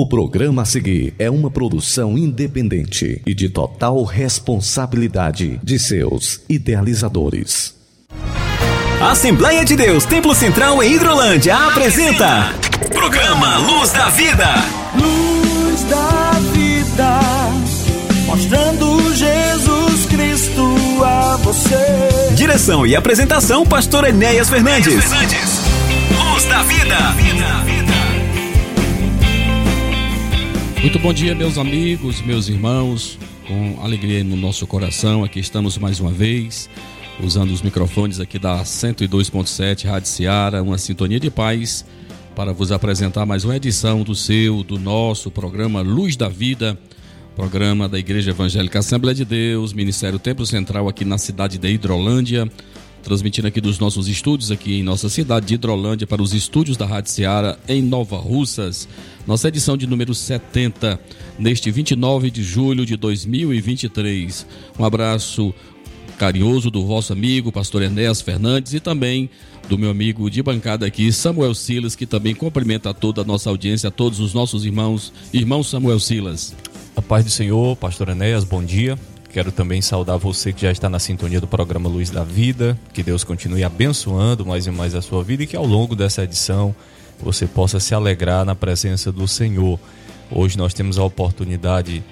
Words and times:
O 0.00 0.06
programa 0.06 0.62
a 0.62 0.64
seguir 0.64 1.12
é 1.18 1.28
uma 1.28 1.50
produção 1.50 2.16
independente 2.16 3.20
e 3.26 3.34
de 3.34 3.48
total 3.48 4.04
responsabilidade 4.04 5.58
de 5.60 5.76
seus 5.76 6.40
idealizadores. 6.48 7.74
Assembleia 9.00 9.64
de 9.64 9.74
Deus, 9.74 10.04
Templo 10.04 10.32
Central 10.36 10.80
em 10.84 10.94
Hidrolândia 10.94 11.56
apresenta 11.56 12.54
Programa 12.92 13.58
Luz 13.58 13.90
da 13.90 14.08
Vida. 14.10 14.54
Luz 14.94 15.82
da 15.90 16.30
Vida, 16.52 17.20
mostrando 18.24 19.16
Jesus 19.16 20.06
Cristo 20.06 21.04
a 21.04 21.38
você. 21.38 22.34
Direção 22.36 22.86
e 22.86 22.94
apresentação, 22.94 23.66
Pastor 23.66 24.06
Enéas 24.06 24.48
Fernandes. 24.48 24.94
Luz 24.94 26.44
da 26.44 26.62
Vida. 26.62 27.87
Muito 30.80 30.96
bom 31.00 31.12
dia, 31.12 31.34
meus 31.34 31.58
amigos, 31.58 32.22
meus 32.22 32.48
irmãos. 32.48 33.18
Com 33.48 33.82
alegria 33.82 34.22
no 34.22 34.36
nosso 34.36 34.64
coração, 34.64 35.24
aqui 35.24 35.40
estamos 35.40 35.76
mais 35.76 35.98
uma 35.98 36.12
vez, 36.12 36.70
usando 37.20 37.50
os 37.50 37.62
microfones 37.62 38.20
aqui 38.20 38.38
da 38.38 38.62
102.7 38.62 39.86
Rádio 39.88 40.08
Seara, 40.08 40.62
uma 40.62 40.78
sintonia 40.78 41.18
de 41.18 41.30
paz, 41.32 41.84
para 42.36 42.52
vos 42.52 42.70
apresentar 42.70 43.26
mais 43.26 43.44
uma 43.44 43.56
edição 43.56 44.04
do 44.04 44.14
seu, 44.14 44.62
do 44.62 44.78
nosso 44.78 45.32
programa 45.32 45.80
Luz 45.80 46.14
da 46.14 46.28
Vida, 46.28 46.78
programa 47.34 47.88
da 47.88 47.98
Igreja 47.98 48.30
Evangélica 48.30 48.78
Assembleia 48.78 49.16
de 49.16 49.24
Deus, 49.24 49.72
Ministério 49.72 50.18
Templo 50.18 50.46
Central 50.46 50.88
aqui 50.88 51.04
na 51.04 51.18
cidade 51.18 51.58
de 51.58 51.68
Hidrolândia 51.68 52.48
transmitindo 53.08 53.48
aqui 53.48 53.58
dos 53.58 53.78
nossos 53.78 54.06
estúdios 54.06 54.50
aqui 54.50 54.80
em 54.80 54.82
nossa 54.82 55.08
cidade 55.08 55.46
de 55.46 55.54
Hidrolândia 55.54 56.06
para 56.06 56.20
os 56.20 56.34
estúdios 56.34 56.76
da 56.76 56.84
Rádio 56.84 57.10
Seara 57.10 57.58
em 57.66 57.80
Nova 57.80 58.18
Russas. 58.18 58.86
Nossa 59.26 59.48
edição 59.48 59.78
de 59.78 59.86
número 59.86 60.14
70, 60.14 61.00
neste 61.38 61.70
29 61.70 62.30
de 62.30 62.42
julho 62.42 62.84
de 62.84 62.98
2023. 62.98 64.46
Um 64.78 64.84
abraço 64.84 65.54
carinhoso 66.18 66.70
do 66.70 66.84
vosso 66.84 67.14
amigo, 67.14 67.50
pastor 67.50 67.80
Enéas 67.80 68.20
Fernandes, 68.20 68.74
e 68.74 68.80
também 68.80 69.30
do 69.70 69.78
meu 69.78 69.88
amigo 69.88 70.30
de 70.30 70.42
bancada 70.42 70.84
aqui, 70.84 71.10
Samuel 71.10 71.54
Silas, 71.54 71.96
que 71.96 72.04
também 72.04 72.34
cumprimenta 72.34 72.92
toda 72.92 73.22
a 73.22 73.24
nossa 73.24 73.48
audiência, 73.48 73.88
a 73.88 73.90
todos 73.90 74.20
os 74.20 74.34
nossos 74.34 74.66
irmãos. 74.66 75.14
Irmão 75.32 75.62
Samuel 75.62 75.98
Silas. 75.98 76.54
A 76.94 77.00
paz 77.00 77.24
do 77.24 77.30
Senhor, 77.30 77.74
pastor 77.74 78.10
Enéas, 78.10 78.44
bom 78.44 78.62
dia. 78.62 78.98
Quero 79.38 79.52
também 79.52 79.80
saudar 79.80 80.18
você 80.18 80.52
que 80.52 80.62
já 80.62 80.72
está 80.72 80.90
na 80.90 80.98
sintonia 80.98 81.40
do 81.40 81.46
programa 81.46 81.88
Luz 81.88 82.10
da 82.10 82.24
Vida. 82.24 82.76
Que 82.92 83.04
Deus 83.04 83.22
continue 83.22 83.62
abençoando 83.62 84.44
mais 84.44 84.66
e 84.66 84.70
mais 84.72 84.96
a 84.96 85.00
sua 85.00 85.22
vida 85.22 85.44
e 85.44 85.46
que 85.46 85.54
ao 85.54 85.64
longo 85.64 85.94
dessa 85.94 86.24
edição 86.24 86.74
você 87.22 87.46
possa 87.46 87.78
se 87.78 87.94
alegrar 87.94 88.44
na 88.44 88.56
presença 88.56 89.12
do 89.12 89.28
Senhor. 89.28 89.78
Hoje 90.28 90.58
nós 90.58 90.74
temos 90.74 90.98
a 90.98 91.04
oportunidade 91.04 92.02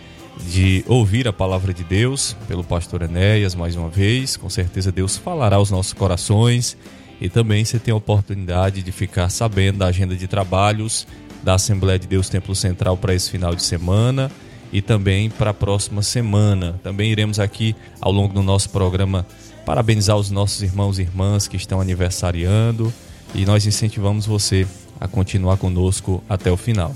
de 0.48 0.84
ouvir 0.86 1.26
a 1.26 1.32
palavra 1.32 1.74
de 1.74 1.82
Deus 1.82 2.36
pelo 2.46 2.62
pastor 2.62 3.02
Enéas 3.02 3.56
mais 3.56 3.74
uma 3.74 3.88
vez. 3.88 4.36
Com 4.36 4.48
certeza 4.48 4.92
Deus 4.92 5.16
falará 5.16 5.56
aos 5.56 5.68
nossos 5.68 5.94
corações 5.94 6.76
e 7.20 7.28
também 7.28 7.64
você 7.64 7.80
tem 7.80 7.90
a 7.90 7.96
oportunidade 7.96 8.84
de 8.84 8.92
ficar 8.92 9.30
sabendo 9.30 9.78
da 9.78 9.86
agenda 9.86 10.14
de 10.14 10.28
trabalhos 10.28 11.08
da 11.42 11.54
Assembleia 11.54 11.98
de 11.98 12.06
Deus 12.06 12.28
Templo 12.28 12.54
Central 12.54 12.96
para 12.96 13.12
esse 13.12 13.28
final 13.28 13.52
de 13.52 13.64
semana 13.64 14.30
e 14.72 14.82
também 14.82 15.30
para 15.30 15.50
a 15.50 15.54
próxima 15.54 16.02
semana. 16.02 16.78
Também 16.82 17.10
iremos 17.10 17.38
aqui 17.38 17.74
ao 18.00 18.12
longo 18.12 18.34
do 18.34 18.42
nosso 18.42 18.70
programa 18.70 19.26
parabenizar 19.64 20.16
os 20.16 20.30
nossos 20.30 20.62
irmãos 20.62 20.98
e 20.98 21.02
irmãs 21.02 21.48
que 21.48 21.56
estão 21.56 21.80
aniversariando 21.80 22.92
e 23.34 23.44
nós 23.44 23.66
incentivamos 23.66 24.26
você 24.26 24.66
a 25.00 25.08
continuar 25.08 25.56
conosco 25.56 26.22
até 26.28 26.50
o 26.50 26.56
final. 26.56 26.94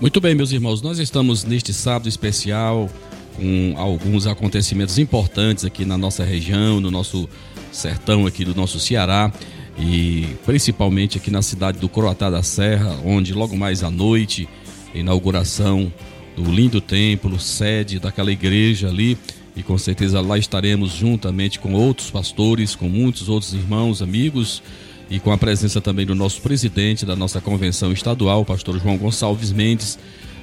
Muito 0.00 0.20
bem, 0.20 0.34
meus 0.34 0.52
irmãos, 0.52 0.82
nós 0.82 0.98
estamos 0.98 1.44
neste 1.44 1.72
sábado 1.72 2.08
especial 2.08 2.90
com 3.36 3.74
alguns 3.76 4.26
acontecimentos 4.26 4.98
importantes 4.98 5.64
aqui 5.64 5.84
na 5.84 5.96
nossa 5.96 6.24
região, 6.24 6.80
no 6.80 6.90
nosso 6.90 7.28
sertão 7.72 8.26
aqui 8.26 8.44
do 8.44 8.54
nosso 8.54 8.78
Ceará 8.78 9.32
e 9.78 10.26
principalmente 10.44 11.18
aqui 11.18 11.30
na 11.30 11.42
cidade 11.42 11.78
do 11.78 11.88
Croatá 11.88 12.30
da 12.30 12.42
Serra, 12.42 12.98
onde 13.04 13.32
logo 13.32 13.56
mais 13.56 13.82
à 13.82 13.90
noite, 13.90 14.48
inauguração 14.94 15.92
do 16.36 16.50
lindo 16.50 16.80
templo, 16.80 17.38
sede 17.38 17.98
daquela 17.98 18.32
igreja 18.32 18.88
ali. 18.88 19.16
E 19.56 19.62
com 19.62 19.78
certeza 19.78 20.20
lá 20.20 20.36
estaremos 20.36 20.90
juntamente 20.92 21.60
com 21.60 21.74
outros 21.74 22.10
pastores, 22.10 22.74
com 22.74 22.88
muitos 22.88 23.28
outros 23.28 23.54
irmãos, 23.54 24.02
amigos 24.02 24.62
e 25.08 25.20
com 25.20 25.30
a 25.30 25.38
presença 25.38 25.80
também 25.80 26.06
do 26.06 26.14
nosso 26.14 26.40
presidente 26.40 27.06
da 27.06 27.14
nossa 27.14 27.40
convenção 27.40 27.92
estadual, 27.92 28.40
o 28.40 28.44
pastor 28.44 28.80
João 28.80 28.96
Gonçalves 28.96 29.52
Mendes, 29.52 29.98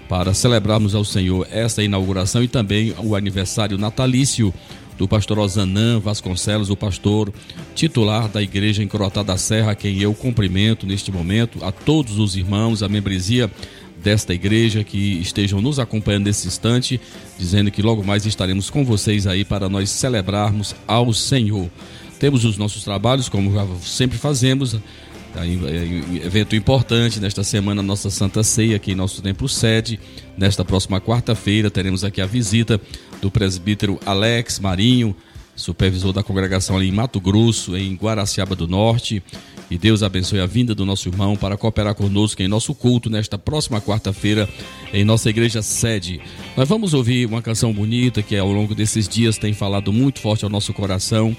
para 0.08 0.34
celebrarmos 0.34 0.94
ao 0.94 1.04
Senhor 1.04 1.48
esta 1.52 1.84
inauguração 1.84 2.44
e 2.44 2.48
também 2.48 2.94
o 3.00 3.16
aniversário 3.16 3.78
natalício 3.78 4.54
do 4.98 5.08
pastor 5.08 5.40
Osanã 5.40 6.00
Vasconcelos, 6.00 6.70
o 6.70 6.76
pastor 6.76 7.34
titular 7.74 8.28
da 8.28 8.42
igreja 8.42 8.84
em 8.84 8.88
Croatá 8.88 9.24
da 9.24 9.36
Serra, 9.36 9.72
a 9.72 9.76
quem 9.76 10.00
eu 10.00 10.14
cumprimento 10.14 10.86
neste 10.86 11.12
momento, 11.12 11.64
a 11.64 11.72
todos 11.72 12.20
os 12.20 12.36
irmãos, 12.36 12.84
a 12.84 12.90
membresia 12.90 13.50
desta 14.04 14.34
igreja 14.34 14.84
que 14.84 15.20
estejam 15.22 15.62
nos 15.62 15.80
acompanhando 15.80 16.26
nesse 16.26 16.48
instante, 16.48 17.00
dizendo 17.38 17.72
que 17.72 17.82
logo 17.82 18.04
mais 18.04 18.26
estaremos 18.26 18.70
com 18.70 18.84
vocês 18.84 19.28
aí 19.28 19.46
para 19.46 19.70
nós 19.70 19.90
celebrarmos 19.90 20.76
ao 20.88 21.14
Senhor. 21.14 21.70
Temos 22.20 22.46
os 22.46 22.58
nossos 22.58 22.84
trabalhos, 22.84 23.30
como 23.30 23.52
sempre 23.82 24.18
fazemos, 24.18 24.76
é, 25.36 26.26
evento 26.26 26.56
importante 26.56 27.20
nesta 27.20 27.44
semana, 27.44 27.82
nossa 27.82 28.10
Santa 28.10 28.44
Ceia 28.44 28.76
aqui 28.76 28.92
em 28.92 28.96
nosso 28.96 29.22
templo 29.22 29.48
sede. 29.48 30.00
Nesta 30.38 30.66
próxima 30.66 31.00
quarta-feira 31.00 31.72
teremos 31.72 32.04
aqui 32.04 32.22
a 32.22 32.26
visita 32.26 32.80
do 33.22 33.32
presbítero 33.32 34.00
Alex 34.06 34.60
Marinho, 34.60 35.16
supervisor 35.56 36.12
da 36.12 36.22
congregação 36.22 36.76
ali 36.76 36.90
em 36.90 36.92
Mato 36.92 37.20
Grosso, 37.20 37.78
em 37.78 37.96
Guaraciaba 37.96 38.56
do 38.56 38.68
Norte. 38.68 39.24
E 39.72 39.78
Deus 39.78 40.04
abençoe 40.04 40.42
a 40.42 40.46
vinda 40.46 40.76
do 40.76 40.86
nosso 40.86 41.08
irmão 41.08 41.38
para 41.38 41.56
cooperar 41.56 41.96
conosco 41.96 42.42
em 42.42 42.48
nosso 42.48 42.76
culto 42.76 43.10
nesta 43.10 43.38
próxima 43.40 43.80
quarta-feira 43.80 44.50
em 44.92 45.06
nossa 45.06 45.30
igreja 45.30 45.62
sede. 45.62 46.20
Nós 46.58 46.68
vamos 46.68 46.94
ouvir 46.94 47.26
uma 47.26 47.42
canção 47.42 47.72
bonita 47.72 48.22
que 48.22 48.36
ao 48.36 48.52
longo 48.52 48.76
desses 48.76 49.08
dias 49.08 49.38
tem 49.38 49.54
falado 49.54 49.94
muito 49.94 50.20
forte 50.20 50.44
ao 50.44 50.52
nosso 50.52 50.74
coração, 50.74 51.34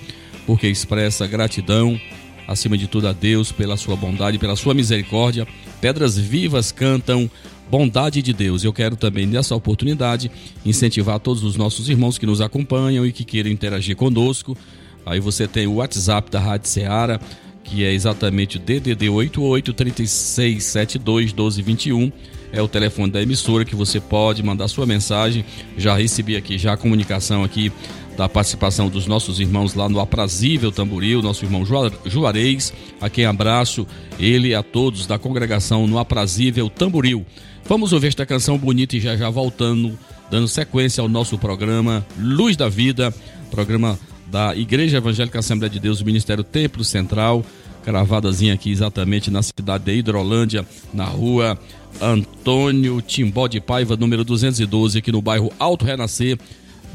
porque 0.46 0.66
expressa 0.66 1.26
gratidão, 1.26 2.00
acima 2.48 2.78
de 2.78 2.86
tudo 2.86 3.06
a 3.06 3.12
Deus 3.12 3.52
pela 3.52 3.76
sua 3.76 3.96
bondade, 3.96 4.38
pela 4.38 4.56
sua 4.56 4.72
misericórdia. 4.72 5.46
Pedras 5.78 6.16
vivas 6.16 6.72
cantam 6.72 7.30
bondade 7.70 8.22
de 8.22 8.32
Deus. 8.32 8.64
Eu 8.64 8.72
quero 8.72 8.96
também, 8.96 9.26
nessa 9.26 9.54
oportunidade, 9.54 10.30
incentivar 10.64 11.20
todos 11.20 11.44
os 11.44 11.54
nossos 11.54 11.90
irmãos 11.90 12.16
que 12.16 12.24
nos 12.24 12.40
acompanham 12.40 13.04
e 13.04 13.12
que 13.12 13.24
queiram 13.24 13.50
interagir 13.50 13.94
conosco. 13.94 14.56
Aí 15.04 15.20
você 15.20 15.46
tem 15.46 15.66
o 15.66 15.74
WhatsApp 15.74 16.30
da 16.30 16.40
Rádio 16.40 16.68
Ceará, 16.68 17.20
que 17.62 17.84
é 17.84 17.92
exatamente 17.92 18.56
o 18.56 18.60
DDD 18.60 19.08
88 19.08 19.72
3672 19.72 21.32
1221. 21.32 22.12
É 22.52 22.60
o 22.60 22.68
telefone 22.68 23.10
da 23.10 23.22
emissora 23.22 23.64
que 23.64 23.74
você 23.74 23.98
pode 23.98 24.42
mandar 24.42 24.68
sua 24.68 24.84
mensagem. 24.84 25.44
Já 25.76 25.96
recebi 25.96 26.36
aqui 26.36 26.58
já 26.58 26.74
a 26.74 26.76
comunicação 26.76 27.42
aqui 27.42 27.72
da 28.16 28.28
participação 28.28 28.88
dos 28.88 29.06
nossos 29.06 29.40
irmãos 29.40 29.74
lá 29.74 29.88
no 29.88 29.98
Aprazível 29.98 30.70
Tamboril, 30.70 31.22
nosso 31.22 31.44
irmão 31.44 31.64
Juarez, 32.04 32.72
a 33.00 33.08
quem 33.08 33.24
abraço, 33.24 33.86
ele 34.18 34.48
e 34.48 34.54
a 34.54 34.62
todos 34.62 35.06
da 35.06 35.18
congregação 35.18 35.86
no 35.86 35.98
Aprazível 35.98 36.68
Tamboril. 36.68 37.24
Vamos 37.64 37.92
ouvir 37.92 38.08
esta 38.08 38.26
canção 38.26 38.58
bonita 38.58 38.96
e 38.96 39.00
já 39.00 39.16
já 39.16 39.30
voltando, 39.30 39.98
dando 40.30 40.48
sequência 40.48 41.00
ao 41.00 41.08
nosso 41.08 41.38
programa 41.38 42.04
Luz 42.18 42.56
da 42.56 42.68
Vida, 42.68 43.14
programa 43.50 43.98
da 44.32 44.56
Igreja 44.56 44.96
Evangélica 44.96 45.40
Assembleia 45.40 45.68
de 45.68 45.78
Deus, 45.78 46.00
Ministério 46.02 46.42
Templo 46.42 46.82
Central, 46.82 47.44
cravadazinha 47.84 48.54
aqui 48.54 48.70
exatamente 48.70 49.30
na 49.30 49.42
cidade 49.42 49.84
de 49.84 49.92
Hidrolândia, 49.92 50.66
na 50.94 51.04
rua 51.04 51.58
Antônio 52.00 53.02
Timbó 53.02 53.46
de 53.46 53.60
Paiva, 53.60 53.94
número 53.94 54.24
212, 54.24 54.96
aqui 54.96 55.12
no 55.12 55.20
bairro 55.20 55.52
Alto 55.58 55.84
Renascer, 55.84 56.38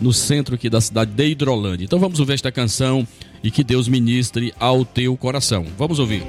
no 0.02 0.12
centro 0.12 0.56
aqui 0.56 0.68
da 0.68 0.82
cidade 0.82 1.12
de 1.12 1.28
Hidrolândia. 1.28 1.86
Então 1.86 2.00
vamos 2.00 2.20
ouvir 2.20 2.34
esta 2.34 2.52
canção 2.52 3.08
e 3.44 3.52
que 3.52 3.64
Deus 3.64 3.88
ministre 3.88 4.52
ao 4.60 4.84
teu 4.84 5.16
coração. 5.16 5.64
Vamos 5.78 6.00
ouvir. 6.00 6.24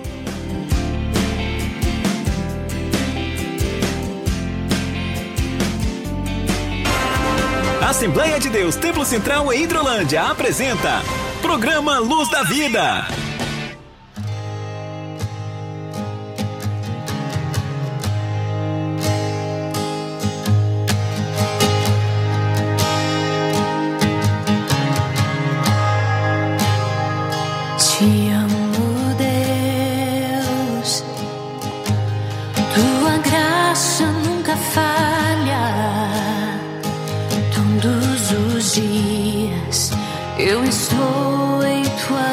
Assembleia 7.89 8.39
de 8.39 8.51
Deus 8.51 8.77
Templo 8.77 9.03
Central 9.03 9.51
em 9.51 9.63
Hidrolândia 9.63 10.25
apresenta 10.25 11.03
Programa 11.41 11.99
Luz 11.99 12.31
da 12.31 12.43
Vida. 12.43 13.28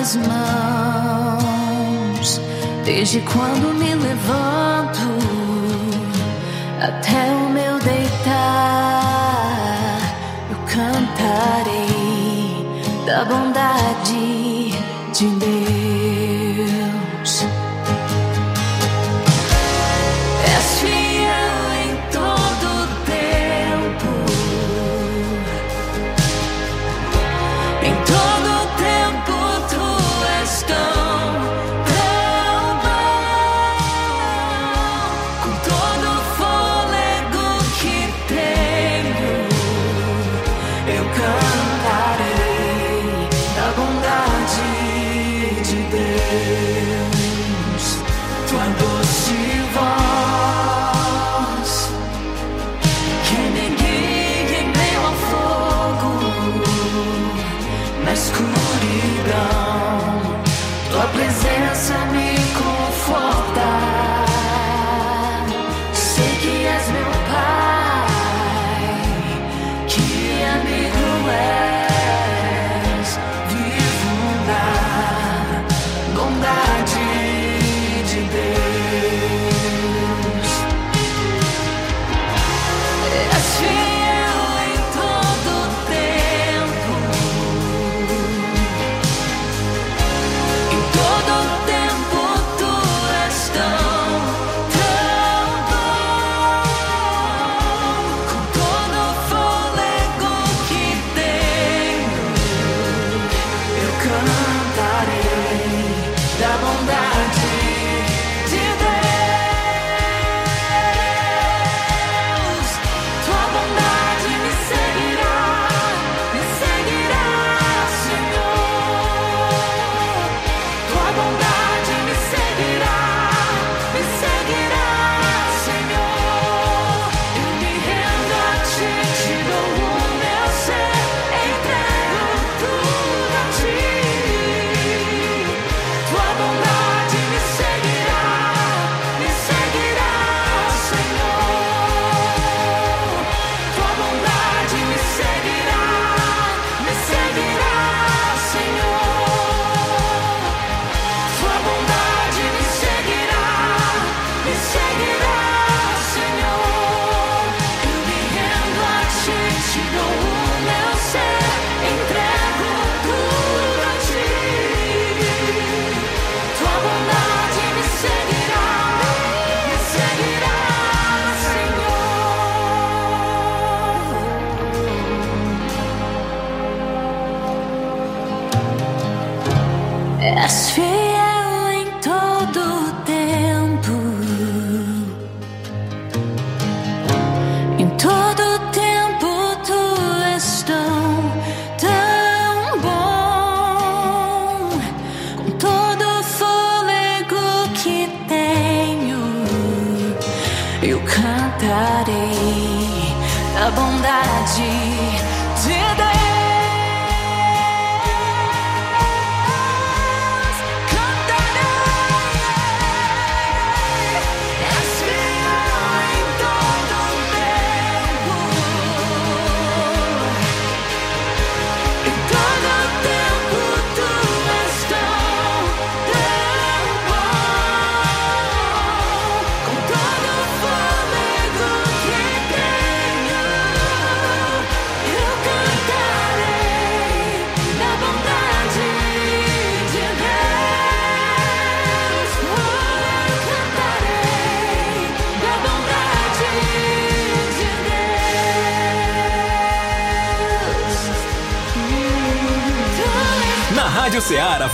minhas 0.06 0.16
mãos. 0.18 1.50
Desde 2.86 3.20
quando 3.22 3.74
me 3.74 3.96
levanto 3.96 5.00
até 6.80 7.32
o 7.34 7.50
meu 7.50 7.80
deitar, 7.80 8.28
eu 10.52 10.58
cantarei 10.68 11.84
da 13.08 13.26
bondade 13.26 14.76
de 15.12 15.28
Deus. 15.40 15.55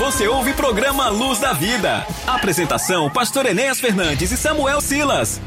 você 0.02 0.28
ouve 0.28 0.50
o 0.50 0.56
programa 0.56 1.10
Luz 1.10 1.38
da 1.38 1.54
Vida. 1.54 2.04
Apresentação: 2.26 3.08
Pastor 3.08 3.46
Enéas 3.46 3.80
Fernandes 3.80 4.32
e 4.32 4.38
Samuel 4.38 4.82
Silas. 4.82 5.40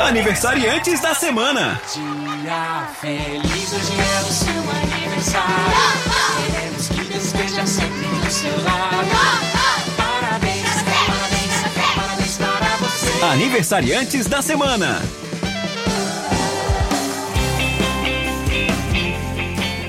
Aniversariantes 0.00 0.98
da 1.00 1.14
semana. 1.14 1.80
Dia 1.94 2.88
feliz, 3.00 3.72
hoje 3.72 3.92
é 3.94 4.20
o 4.22 4.32
seu 4.32 5.02
aniversário. 5.04 5.52
Queremos 6.52 6.88
que 6.88 7.04
Deus 7.04 7.24
esteja 7.24 7.64
sempre 7.64 8.08
do 8.08 8.30
seu 8.32 8.64
lado. 8.64 9.08
Parabéns, 9.96 10.68
parabéns, 10.82 11.94
parabéns 11.94 12.38
para 12.38 12.76
você. 12.78 13.24
Aniversariantes 13.24 14.26
da 14.26 14.42
semana. 14.42 15.00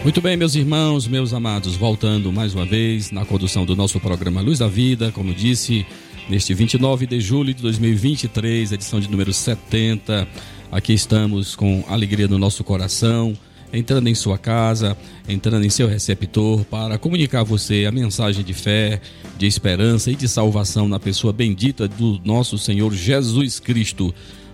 Muito 0.04 0.20
bem, 0.20 0.36
meus 0.36 0.56
irmãos, 0.56 1.08
meus 1.08 1.32
amados, 1.32 1.76
voltando 1.76 2.34
mais 2.34 2.56
uma 2.56 2.66
vez 2.66 3.12
na 3.12 3.24
condução 3.24 3.66
do 3.66 3.76
nosso 3.76 4.00
programa 4.00 4.42
Luz 4.42 4.58
da 4.58 4.68
Vida, 4.68 5.12
como 5.12 5.32
disse, 5.32 5.86
neste 6.28 6.56
29 6.56 7.06
de 7.06 7.22
julho 7.22 7.54
de 7.54 7.62
2023, 7.62 8.72
edição 8.72 9.00
de 9.00 9.08
número 9.08 9.32
70. 9.32 10.28
Aqui 10.72 10.94
estamos 10.94 11.56
com 11.56 11.84
alegria 11.88 12.28
no 12.28 12.40
nosso 12.40 12.64
coração, 12.64 13.38
entrando 13.72 14.08
em 14.08 14.16
sua 14.16 14.40
casa, 14.40 14.98
entrando 15.30 15.64
em 15.68 15.70
seu 15.70 15.88
receptor 15.88 16.66
para 16.66 16.98
comunicar 16.98 17.42
a 17.42 17.44
você 17.44 17.86
a 17.86 17.92
mensagem 17.92 18.44
de 18.44 18.56
fé, 18.56 19.00
de 19.38 19.46
esperança 19.46 20.10
e 20.10 20.16
de 20.16 20.28
salvação 20.28 20.88
na 20.88 21.00
pessoa 21.00 21.32
bendita 21.32 21.88
do 21.88 22.20
nosso 22.26 22.58
Senhor 22.58 22.92
Jesus 22.92 23.60
Cristo. 23.60 24.12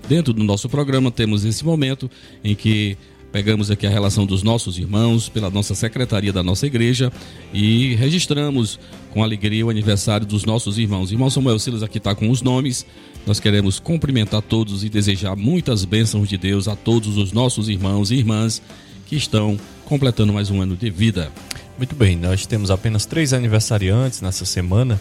Dentro 0.09 0.33
do 0.33 0.43
nosso 0.43 0.67
programa 0.67 1.09
temos 1.09 1.45
esse 1.45 1.63
momento 1.63 2.11
em 2.43 2.53
que 2.53 2.97
pegamos 3.37 3.69
aqui 3.69 3.85
a 3.85 3.89
relação 3.91 4.25
dos 4.25 4.41
nossos 4.41 4.79
irmãos 4.79 5.29
pela 5.29 5.51
nossa 5.51 5.75
secretaria 5.75 6.33
da 6.33 6.41
nossa 6.41 6.65
igreja 6.65 7.13
e 7.53 7.93
registramos 7.93 8.79
com 9.11 9.23
alegria 9.23 9.63
o 9.63 9.69
aniversário 9.69 10.25
dos 10.25 10.43
nossos 10.43 10.79
irmãos. 10.79 11.11
Irmão 11.11 11.29
Samuel 11.29 11.59
Silas 11.59 11.83
aqui 11.83 11.99
está 11.99 12.15
com 12.15 12.31
os 12.31 12.41
nomes. 12.41 12.83
Nós 13.27 13.39
queremos 13.39 13.79
cumprimentar 13.79 14.41
todos 14.41 14.83
e 14.83 14.89
desejar 14.89 15.35
muitas 15.35 15.85
bênçãos 15.85 16.27
de 16.27 16.35
Deus 16.35 16.67
a 16.67 16.75
todos 16.75 17.15
os 17.15 17.31
nossos 17.31 17.69
irmãos 17.69 18.09
e 18.09 18.15
irmãs 18.15 18.59
que 19.05 19.15
estão 19.15 19.55
completando 19.85 20.33
mais 20.33 20.49
um 20.49 20.59
ano 20.59 20.75
de 20.75 20.89
vida. 20.89 21.31
Muito 21.77 21.95
bem, 21.95 22.15
nós 22.17 22.47
temos 22.47 22.71
apenas 22.71 23.05
três 23.05 23.33
aniversariantes 23.33 24.19
nessa 24.19 24.45
semana. 24.45 24.99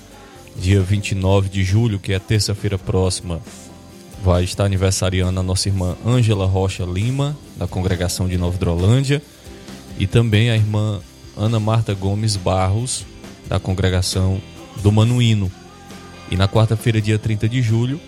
Dia 0.60 0.82
29 0.82 1.48
de 1.48 1.64
julho, 1.64 1.98
que 1.98 2.12
é 2.12 2.18
terça-feira 2.18 2.76
próxima, 2.76 3.40
vai 4.22 4.44
estar 4.44 4.66
aniversariando 4.66 5.40
a 5.40 5.42
nossa 5.42 5.70
irmã 5.70 5.96
Ângela 6.04 6.44
Rocha 6.44 6.84
Lima, 6.84 7.34
da 7.56 7.66
congregação 7.66 8.28
de 8.28 8.36
Nova 8.36 8.56
Hidrolândia, 8.56 9.22
e 9.98 10.06
também 10.06 10.50
a 10.50 10.56
irmã 10.56 11.00
Ana 11.36 11.58
Marta 11.58 11.94
Gomes 11.94 12.36
Barros, 12.36 13.04
da 13.48 13.58
congregação 13.58 14.40
do 14.82 14.92
Manuíno. 14.92 15.50
E 16.30 16.36
na 16.36 16.48
quarta-feira, 16.48 17.00
dia 17.00 17.18
30 17.18 17.48
de 17.48 17.62
julho, 17.62 18.00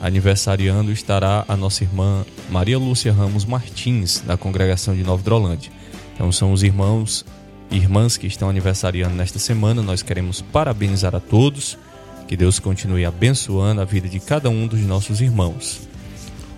aniversariando 0.00 0.92
estará 0.92 1.44
a 1.48 1.56
nossa 1.56 1.84
irmã 1.84 2.24
Maria 2.50 2.78
Lúcia 2.78 3.12
Ramos 3.12 3.44
Martins, 3.44 4.20
da 4.20 4.36
congregação 4.36 4.94
de 4.94 5.02
Nova 5.02 5.20
Hidrolândia. 5.20 5.72
Então 6.14 6.30
são 6.30 6.52
os 6.52 6.62
irmãos 6.62 7.24
e 7.70 7.76
irmãs 7.76 8.16
que 8.16 8.26
estão 8.26 8.48
aniversariando 8.50 9.14
nesta 9.14 9.38
semana. 9.38 9.82
Nós 9.82 10.02
queremos 10.02 10.42
parabenizar 10.42 11.14
a 11.14 11.20
todos. 11.20 11.78
Que 12.26 12.36
Deus 12.36 12.60
continue 12.60 13.04
abençoando 13.04 13.80
a 13.80 13.84
vida 13.84 14.08
de 14.08 14.20
cada 14.20 14.48
um 14.48 14.66
dos 14.66 14.80
nossos 14.80 15.20
irmãos. 15.20 15.89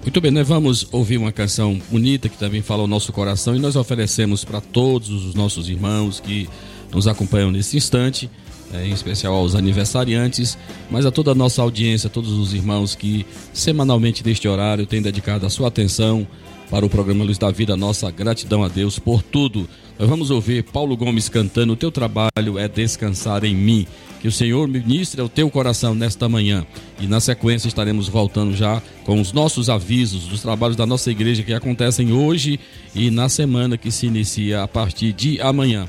Muito 0.03 0.21
bem, 0.21 0.33
nós 0.33 0.49
vamos 0.49 0.89
ouvir 0.91 1.17
uma 1.17 1.31
canção 1.31 1.81
bonita 1.89 2.29
que 2.29 2.37
também 2.37 2.61
fala 2.61 2.83
o 2.83 2.89
nosso 2.89 3.13
coração 3.13 3.55
e 3.55 3.61
nós 3.61 3.77
oferecemos 3.77 4.45
para 4.45 4.61
todos 4.61 5.09
os 5.09 5.33
nossos 5.33 5.69
irmãos 5.69 6.19
que 6.19 6.49
nos 6.93 7.07
acompanham 7.07 7.53
nesse 7.53 7.77
instante, 7.77 8.29
eh, 8.75 8.89
em 8.89 8.93
especial 8.93 9.33
aos 9.33 9.55
aniversariantes, 9.55 10.59
mas 10.91 11.07
a 11.07 11.13
toda 11.13 11.31
a 11.31 11.35
nossa 11.37 11.63
audiência, 11.63 12.11
todos 12.11 12.33
os 12.33 12.53
irmãos 12.53 12.97
que 12.97 13.25
semanalmente 13.53 14.27
neste 14.27 14.49
horário 14.49 14.87
têm 14.87 15.01
dedicado 15.01 15.47
a 15.47 15.51
sua 15.51 15.69
atenção 15.69 16.27
para 16.69 16.85
o 16.85 16.91
programa 16.91 17.23
Luz 17.23 17.39
da 17.39 17.53
Vida, 17.53 17.77
nossa 17.77 18.11
gratidão 18.11 18.65
a 18.65 18.69
Deus 18.69 18.99
por 18.99 19.23
tudo. 19.23 19.69
Nós 19.99 20.09
vamos 20.09 20.33
ouvir 20.33 20.65
Paulo 20.65 20.97
Gomes 20.97 21.29
cantando: 21.29 21.75
O 21.75 21.77
teu 21.77 21.93
trabalho 21.93 22.59
é 22.59 22.67
descansar 22.67 23.45
em 23.45 23.55
mim. 23.55 23.87
Que 24.23 24.29
o 24.29 24.33
Senhor 24.33 24.69
ministre 24.69 25.21
ao 25.21 25.29
teu 25.29 25.51
coração 25.51 25.97
nesta 25.97 26.29
manhã. 26.29 26.65
E 27.01 27.09
na 27.09 27.19
sequência 27.19 27.67
estaremos 27.67 28.09
voltando 28.09 28.55
já 28.55 28.81
com 29.05 29.21
os 29.21 29.33
nossos 29.33 29.69
avisos 29.69 30.29
dos 30.29 30.41
trabalhos 30.41 30.77
da 30.77 30.87
nossa 30.87 31.11
igreja 31.11 31.43
que 31.43 31.53
acontecem 31.53 32.13
hoje 32.13 32.61
e 32.95 33.11
na 33.11 33.29
semana 33.29 33.77
que 33.77 33.91
se 33.91 34.07
inicia 34.07 34.63
a 34.63 34.69
partir 34.69 35.13
de 35.13 35.41
amanhã. 35.41 35.89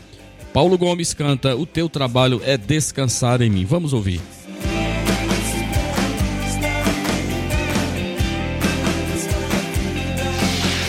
Paulo 0.52 0.80
Gomes 0.80 1.14
canta: 1.14 1.56
O 1.56 1.68
teu 1.68 1.88
trabalho 1.88 2.42
é 2.44 2.58
descansar 2.58 3.40
em 3.40 3.52
mim. 3.52 3.66
Vamos 3.66 3.94
ouvir. 3.94 4.20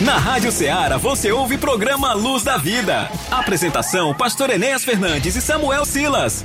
Na 0.01 0.17
Rádio 0.17 0.51
Ceará 0.51 0.97
você 0.97 1.31
ouve 1.31 1.59
programa 1.59 2.13
Luz 2.13 2.43
da 2.43 2.57
Vida. 2.57 3.07
Apresentação: 3.29 4.15
Pastor 4.15 4.49
Enéas 4.49 4.83
Fernandes 4.83 5.35
e 5.35 5.41
Samuel 5.41 5.85
Silas. 5.85 6.43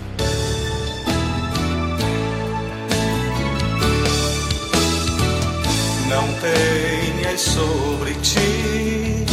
Não 6.11 6.27
tenhas 6.41 7.41
sobre 7.41 8.15
ti 8.15 9.25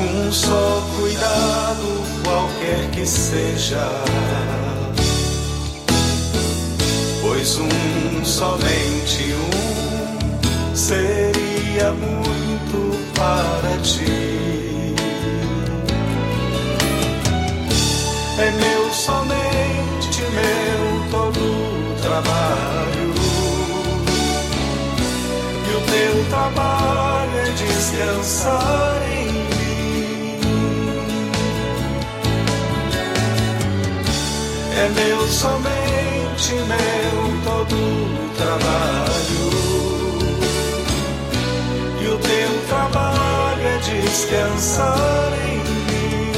um 0.00 0.32
só 0.32 0.82
cuidado, 0.98 2.02
qualquer 2.24 2.90
que 2.90 3.06
seja. 3.06 3.88
Pois 7.22 7.56
um, 7.56 8.24
somente 8.24 9.32
um, 9.32 10.74
seria 10.74 11.92
muito 11.92 13.14
para 13.14 13.78
ti. 13.84 14.94
É 18.38 18.50
meu, 18.50 18.92
somente 18.92 20.20
meu, 20.32 21.10
todo 21.12 22.02
trabalho. 22.02 22.83
Teu 25.94 26.24
trabalho 26.28 27.38
é 27.38 27.50
descansar 27.50 29.00
em 29.12 29.32
mim. 29.32 30.40
É 34.76 34.88
meu, 34.88 35.28
somente 35.28 36.52
meu, 36.66 37.16
todo 37.44 37.76
trabalho. 38.36 39.46
E 42.02 42.04
o 42.08 42.18
teu 42.18 42.50
trabalho 42.66 43.62
é 43.62 43.78
descansar 43.78 45.32
em 45.46 45.58
mim. 45.58 46.32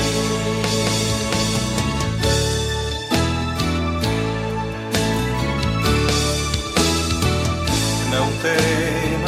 Não 8.10 8.26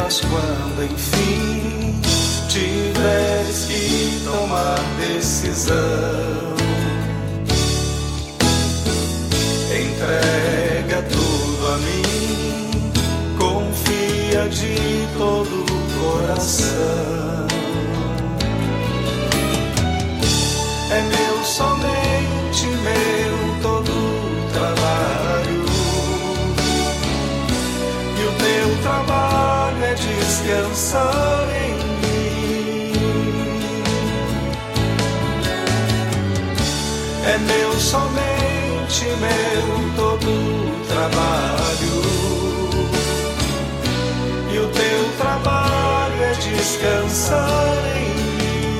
temas 0.09 0.21
quando 0.21 0.83
enfim 0.83 2.01
tiveres 2.49 3.65
que 3.65 4.21
tomar 4.25 4.79
decisão. 4.99 5.75
Entrega 9.71 11.03
tudo 11.03 11.67
a 11.67 11.77
mim, 11.77 12.91
confia 13.37 14.49
de 14.49 15.07
todo 15.17 15.63
o 15.63 15.77
coração. 16.01 17.47
É 20.91 21.01
meu, 21.01 21.45
somente 21.45 21.98
descansar 30.49 31.47
em 31.53 31.73
mim. 32.01 32.93
É 37.23 37.37
meu, 37.37 37.73
somente 37.79 39.05
meu, 39.21 39.65
todo 39.95 40.31
trabalho. 40.87 42.01
E 44.51 44.57
o 44.57 44.67
teu 44.69 45.11
trabalho 45.19 46.23
é 46.23 46.33
descansar 46.33 47.77
em 47.95 48.09
mim. 48.09 48.79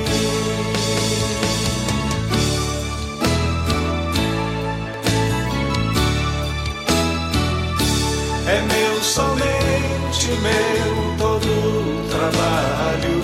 É 8.48 8.60
meu, 8.62 9.02
somente 9.04 10.30
meu, 10.42 10.99
todo 11.40 11.48
o 11.48 12.08
trabalho. 12.08 13.22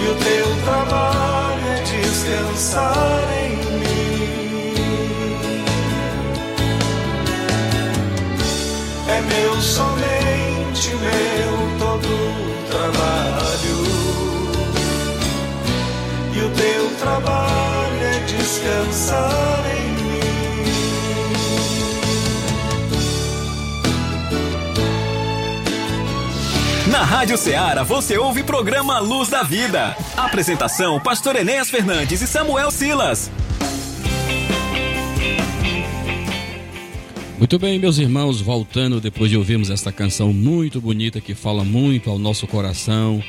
E 0.00 0.08
o 0.08 0.14
teu 0.16 0.46
trabalho 0.64 1.66
é 1.68 1.82
descansar 1.82 3.24
em 3.42 3.56
mim. 3.80 4.74
É 9.08 9.20
meu, 9.20 9.60
somente 9.60 10.94
meu, 10.96 11.78
todo 11.78 12.08
trabalho. 12.70 13.78
E 16.32 16.38
o 16.40 16.50
teu 16.50 16.90
trabalho 16.98 18.02
é 18.02 18.18
descansar 18.26 19.64
em 19.76 19.88
mim. 19.88 19.93
Rádio 27.14 27.38
Ceará 27.38 27.84
você 27.84 28.18
ouve 28.18 28.42
programa 28.42 28.98
Luz 28.98 29.28
da 29.28 29.44
Vida. 29.44 29.96
Apresentação: 30.16 30.98
Pastor 30.98 31.36
Enéas 31.36 31.70
Fernandes 31.70 32.20
e 32.20 32.26
Samuel 32.26 32.72
Silas. 32.72 33.30
Muito 37.38 37.56
bem, 37.56 37.78
meus 37.78 37.98
irmãos, 37.98 38.40
voltando 38.40 39.00
depois 39.00 39.30
de 39.30 39.36
ouvirmos 39.36 39.70
esta 39.70 39.92
canção 39.92 40.32
muito 40.32 40.80
bonita 40.80 41.20
que 41.20 41.36
fala 41.36 41.62
muito 41.62 42.10
ao 42.10 42.18
nosso 42.18 42.48
coração, 42.48 43.22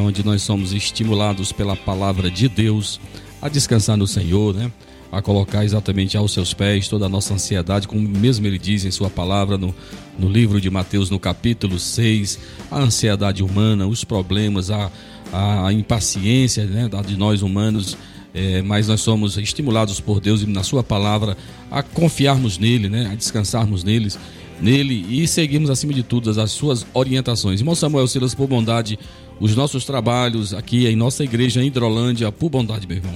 onde 0.00 0.24
nós 0.24 0.42
somos 0.42 0.72
estimulados 0.72 1.50
pela 1.50 1.74
palavra 1.74 2.30
de 2.30 2.48
Deus 2.48 3.00
a 3.42 3.48
descansar 3.48 3.96
no 3.96 4.06
Senhor, 4.06 4.54
né? 4.54 4.70
A 5.12 5.20
colocar 5.20 5.62
exatamente 5.62 6.16
aos 6.16 6.32
seus 6.32 6.54
pés 6.54 6.88
toda 6.88 7.04
a 7.04 7.08
nossa 7.08 7.34
ansiedade, 7.34 7.86
como 7.86 8.00
mesmo 8.00 8.46
ele 8.46 8.58
diz 8.58 8.86
em 8.86 8.90
sua 8.90 9.10
palavra 9.10 9.58
no, 9.58 9.74
no 10.18 10.26
livro 10.26 10.58
de 10.58 10.70
Mateus, 10.70 11.10
no 11.10 11.20
capítulo 11.20 11.78
6, 11.78 12.38
a 12.70 12.78
ansiedade 12.78 13.42
humana, 13.42 13.86
os 13.86 14.04
problemas, 14.04 14.70
a, 14.70 14.90
a 15.32 15.72
impaciência 15.72 16.64
né, 16.64 16.88
de 17.06 17.16
nós 17.16 17.42
humanos, 17.42 17.96
é, 18.34 18.62
mas 18.62 18.88
nós 18.88 19.00
somos 19.00 19.36
estimulados 19.36 20.00
por 20.00 20.20
Deus 20.20 20.42
e 20.42 20.46
na 20.46 20.62
Sua 20.62 20.82
palavra 20.82 21.36
a 21.70 21.82
confiarmos 21.82 22.58
nele, 22.58 22.88
né, 22.88 23.10
a 23.12 23.14
descansarmos 23.14 23.84
neles, 23.84 24.18
nele 24.60 25.06
e 25.08 25.26
seguirmos 25.26 25.70
acima 25.70 25.92
de 25.92 26.02
tudo 26.02 26.30
as 26.40 26.50
Suas 26.52 26.86
orientações. 26.94 27.60
Irmão 27.60 27.74
Samuel 27.74 28.06
Silas, 28.08 28.34
por 28.34 28.46
bondade, 28.46 28.98
os 29.40 29.56
nossos 29.56 29.84
trabalhos 29.84 30.54
aqui 30.54 30.86
em 30.86 30.96
nossa 30.96 31.24
igreja 31.24 31.62
em 31.62 31.66
Hidrolândia, 31.66 32.30
por 32.30 32.48
bondade, 32.48 32.86
meu 32.86 32.96
irmão. 32.96 33.12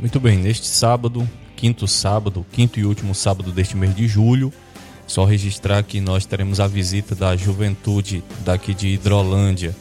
Muito 0.00 0.18
bem, 0.18 0.38
neste 0.38 0.66
sábado, 0.66 1.28
quinto 1.54 1.86
sábado, 1.86 2.46
quinto 2.50 2.80
e 2.80 2.86
último 2.86 3.14
sábado 3.14 3.52
deste 3.52 3.76
mês 3.76 3.94
de 3.94 4.08
julho, 4.08 4.50
só 5.06 5.26
registrar 5.26 5.82
que 5.82 6.00
nós 6.00 6.24
teremos 6.24 6.58
a 6.58 6.66
visita 6.66 7.14
da 7.14 7.36
juventude 7.36 8.24
daqui 8.42 8.72
de 8.72 8.88
Hidrolândia, 8.88 9.76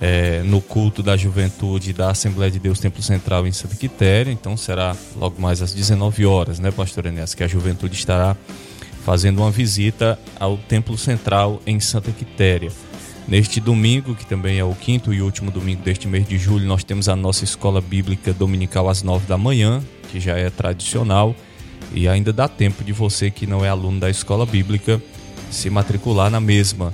é, 0.00 0.42
no 0.42 0.62
culto 0.62 1.02
da 1.02 1.18
juventude 1.18 1.92
da 1.92 2.10
Assembleia 2.10 2.50
de 2.50 2.58
Deus 2.58 2.80
Templo 2.80 3.02
Central 3.02 3.46
em 3.46 3.52
Santa 3.52 3.76
Quitéria. 3.76 4.32
Então 4.32 4.56
será 4.56 4.96
logo 5.16 5.38
mais 5.38 5.60
às 5.60 5.74
19 5.74 6.24
horas, 6.24 6.58
né, 6.58 6.70
pastor 6.70 7.04
Enéas, 7.04 7.34
que 7.34 7.44
a 7.44 7.46
juventude 7.46 7.94
estará 7.94 8.34
fazendo 9.04 9.42
uma 9.42 9.50
visita 9.50 10.18
ao 10.40 10.56
Templo 10.56 10.96
Central 10.96 11.60
em 11.66 11.78
Santa 11.78 12.10
Quitéria. 12.10 12.72
Neste 13.26 13.60
domingo, 13.60 14.14
que 14.14 14.26
também 14.26 14.58
é 14.58 14.64
o 14.64 14.74
quinto 14.74 15.12
e 15.12 15.22
último 15.22 15.50
domingo 15.50 15.82
deste 15.82 16.08
mês 16.08 16.26
de 16.26 16.36
julho, 16.36 16.66
nós 16.66 16.84
temos 16.84 17.08
a 17.08 17.16
nossa 17.16 17.44
escola 17.44 17.80
bíblica 17.80 18.32
dominical 18.32 18.88
às 18.88 19.02
nove 19.02 19.26
da 19.26 19.38
manhã, 19.38 19.82
que 20.10 20.18
já 20.18 20.36
é 20.36 20.50
tradicional, 20.50 21.34
e 21.94 22.08
ainda 22.08 22.32
dá 22.32 22.48
tempo 22.48 22.82
de 22.82 22.92
você 22.92 23.30
que 23.30 23.46
não 23.46 23.64
é 23.64 23.68
aluno 23.68 24.00
da 24.00 24.10
escola 24.10 24.44
bíblica 24.44 25.00
se 25.50 25.70
matricular 25.70 26.30
na 26.30 26.40
mesma. 26.40 26.92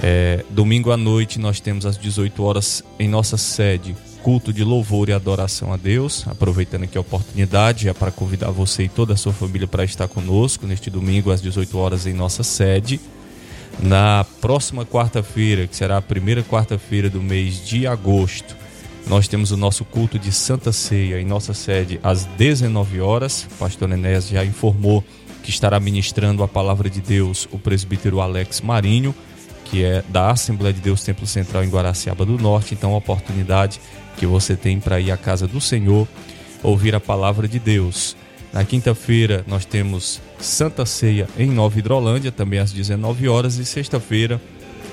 É, 0.00 0.44
domingo 0.50 0.92
à 0.92 0.96
noite 0.96 1.40
nós 1.40 1.58
temos 1.58 1.84
às 1.84 1.98
18 1.98 2.42
horas 2.42 2.84
em 2.98 3.08
nossa 3.08 3.36
sede 3.36 3.96
culto 4.22 4.52
de 4.52 4.62
louvor 4.62 5.08
e 5.08 5.12
adoração 5.12 5.72
a 5.72 5.76
Deus. 5.76 6.26
Aproveitando 6.28 6.84
aqui 6.84 6.98
a 6.98 7.00
oportunidade 7.00 7.88
é 7.88 7.94
para 7.94 8.10
convidar 8.10 8.50
você 8.50 8.84
e 8.84 8.88
toda 8.88 9.14
a 9.14 9.16
sua 9.16 9.32
família 9.32 9.66
para 9.66 9.84
estar 9.84 10.08
conosco 10.08 10.66
neste 10.66 10.90
domingo 10.90 11.30
às 11.30 11.40
18 11.40 11.78
horas 11.78 12.06
em 12.06 12.12
nossa 12.12 12.42
sede. 12.42 13.00
Na 13.80 14.24
próxima 14.40 14.84
quarta-feira, 14.84 15.66
que 15.66 15.76
será 15.76 15.98
a 15.98 16.02
primeira 16.02 16.42
quarta-feira 16.42 17.08
do 17.08 17.22
mês 17.22 17.64
de 17.64 17.86
agosto, 17.86 18.56
nós 19.06 19.28
temos 19.28 19.52
o 19.52 19.56
nosso 19.56 19.84
culto 19.84 20.18
de 20.18 20.32
Santa 20.32 20.72
Ceia 20.72 21.20
em 21.20 21.24
nossa 21.24 21.54
sede 21.54 22.00
às 22.02 22.24
19 22.24 23.00
horas. 23.00 23.46
O 23.52 23.54
pastor 23.54 23.90
Enéas 23.90 24.28
já 24.28 24.44
informou 24.44 25.02
que 25.42 25.50
estará 25.50 25.78
ministrando 25.78 26.42
a 26.42 26.48
palavra 26.48 26.90
de 26.90 27.00
Deus 27.00 27.48
o 27.52 27.58
presbítero 27.58 28.20
Alex 28.20 28.60
Marinho, 28.60 29.14
que 29.64 29.84
é 29.84 30.02
da 30.08 30.30
Assembleia 30.30 30.74
de 30.74 30.80
Deus 30.80 31.02
Templo 31.04 31.26
Central 31.26 31.64
em 31.64 31.70
Guaraciaba 31.70 32.26
do 32.26 32.36
Norte. 32.36 32.74
Então, 32.74 32.94
a 32.94 32.98
oportunidade 32.98 33.80
que 34.16 34.26
você 34.26 34.56
tem 34.56 34.80
para 34.80 35.00
ir 35.00 35.12
à 35.12 35.16
casa 35.16 35.46
do 35.46 35.60
Senhor, 35.60 36.06
ouvir 36.62 36.94
a 36.94 37.00
palavra 37.00 37.46
de 37.46 37.58
Deus. 37.58 38.16
Na 38.58 38.64
quinta-feira 38.64 39.44
nós 39.46 39.64
temos 39.64 40.20
Santa 40.40 40.84
Ceia 40.84 41.28
em 41.38 41.48
Nova 41.48 41.78
Hidrolândia, 41.78 42.32
também 42.32 42.58
às 42.58 42.72
19 42.72 43.28
horas, 43.28 43.56
e 43.56 43.64
sexta-feira 43.64 44.40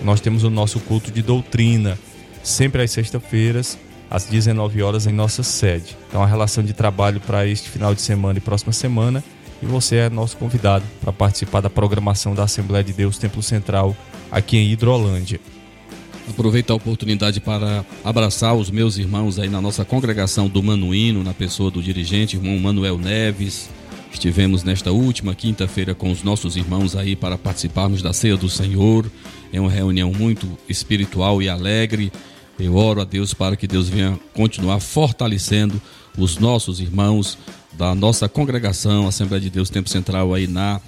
nós 0.03 0.21
temos 0.21 0.43
o 0.43 0.51
nosso 0.51 0.79
culto 0.81 1.09
de 1.09 1.23
doutrina, 1.23 1.97
sempre 2.43 2.83
às 2.83 2.91
sexta-feiras, 2.91 3.75
às 4.07 4.25
19 4.25 4.83
horas 4.83 5.07
em 5.07 5.11
nossa 5.11 5.41
sede. 5.41 5.97
Então 6.07 6.21
a 6.21 6.27
relação 6.27 6.63
de 6.63 6.73
trabalho 6.73 7.19
para 7.19 7.47
este 7.47 7.67
final 7.67 7.95
de 7.95 8.03
semana 8.03 8.37
e 8.37 8.41
próxima 8.41 8.71
semana, 8.71 9.23
e 9.63 9.65
você 9.65 9.95
é 9.95 10.09
nosso 10.11 10.37
convidado 10.37 10.85
para 11.01 11.11
participar 11.11 11.61
da 11.61 11.69
programação 11.69 12.35
da 12.35 12.43
Assembleia 12.43 12.83
de 12.83 12.93
Deus 12.93 13.17
Templo 13.17 13.41
Central 13.41 13.97
aqui 14.31 14.57
em 14.57 14.71
Hidrolândia. 14.71 15.39
Aproveito 16.29 16.71
a 16.71 16.75
oportunidade 16.75 17.39
para 17.39 17.85
abraçar 18.03 18.55
os 18.55 18.71
meus 18.71 18.97
irmãos 18.97 19.37
aí 19.37 19.47
na 19.47 19.61
nossa 19.61 19.85
congregação 19.85 20.47
do 20.47 20.61
Manuíno, 20.61 21.23
na 21.23 21.33
pessoa 21.33 21.69
do 21.69 21.81
dirigente, 21.81 22.35
irmão 22.35 22.57
Manuel 22.57 22.97
Neves. 22.97 23.69
Estivemos 24.11 24.63
nesta 24.63 24.91
última 24.91 25.35
quinta-feira 25.35 25.93
com 25.93 26.11
os 26.11 26.23
nossos 26.23 26.55
irmãos 26.55 26.95
aí 26.95 27.15
para 27.15 27.37
participarmos 27.37 28.01
da 28.01 28.11
ceia 28.11 28.35
do 28.35 28.49
Senhor. 28.49 29.09
É 29.53 29.59
uma 29.59 29.69
reunião 29.69 30.11
muito 30.11 30.47
espiritual 30.67 31.41
e 31.41 31.49
alegre. 31.49 32.11
Eu 32.57 32.75
oro 32.75 33.01
a 33.01 33.03
Deus 33.03 33.33
para 33.33 33.55
que 33.55 33.67
Deus 33.67 33.89
venha 33.89 34.17
continuar 34.33 34.79
fortalecendo 34.79 35.81
os 36.17 36.37
nossos 36.37 36.79
irmãos 36.79 37.37
da 37.73 37.93
nossa 37.93 38.29
congregação, 38.29 39.07
Assembleia 39.07 39.41
de 39.41 39.49
Deus 39.49 39.69
Tempo 39.69 39.89
Central 39.89 40.33
aí 40.33 40.47
na 40.47 40.81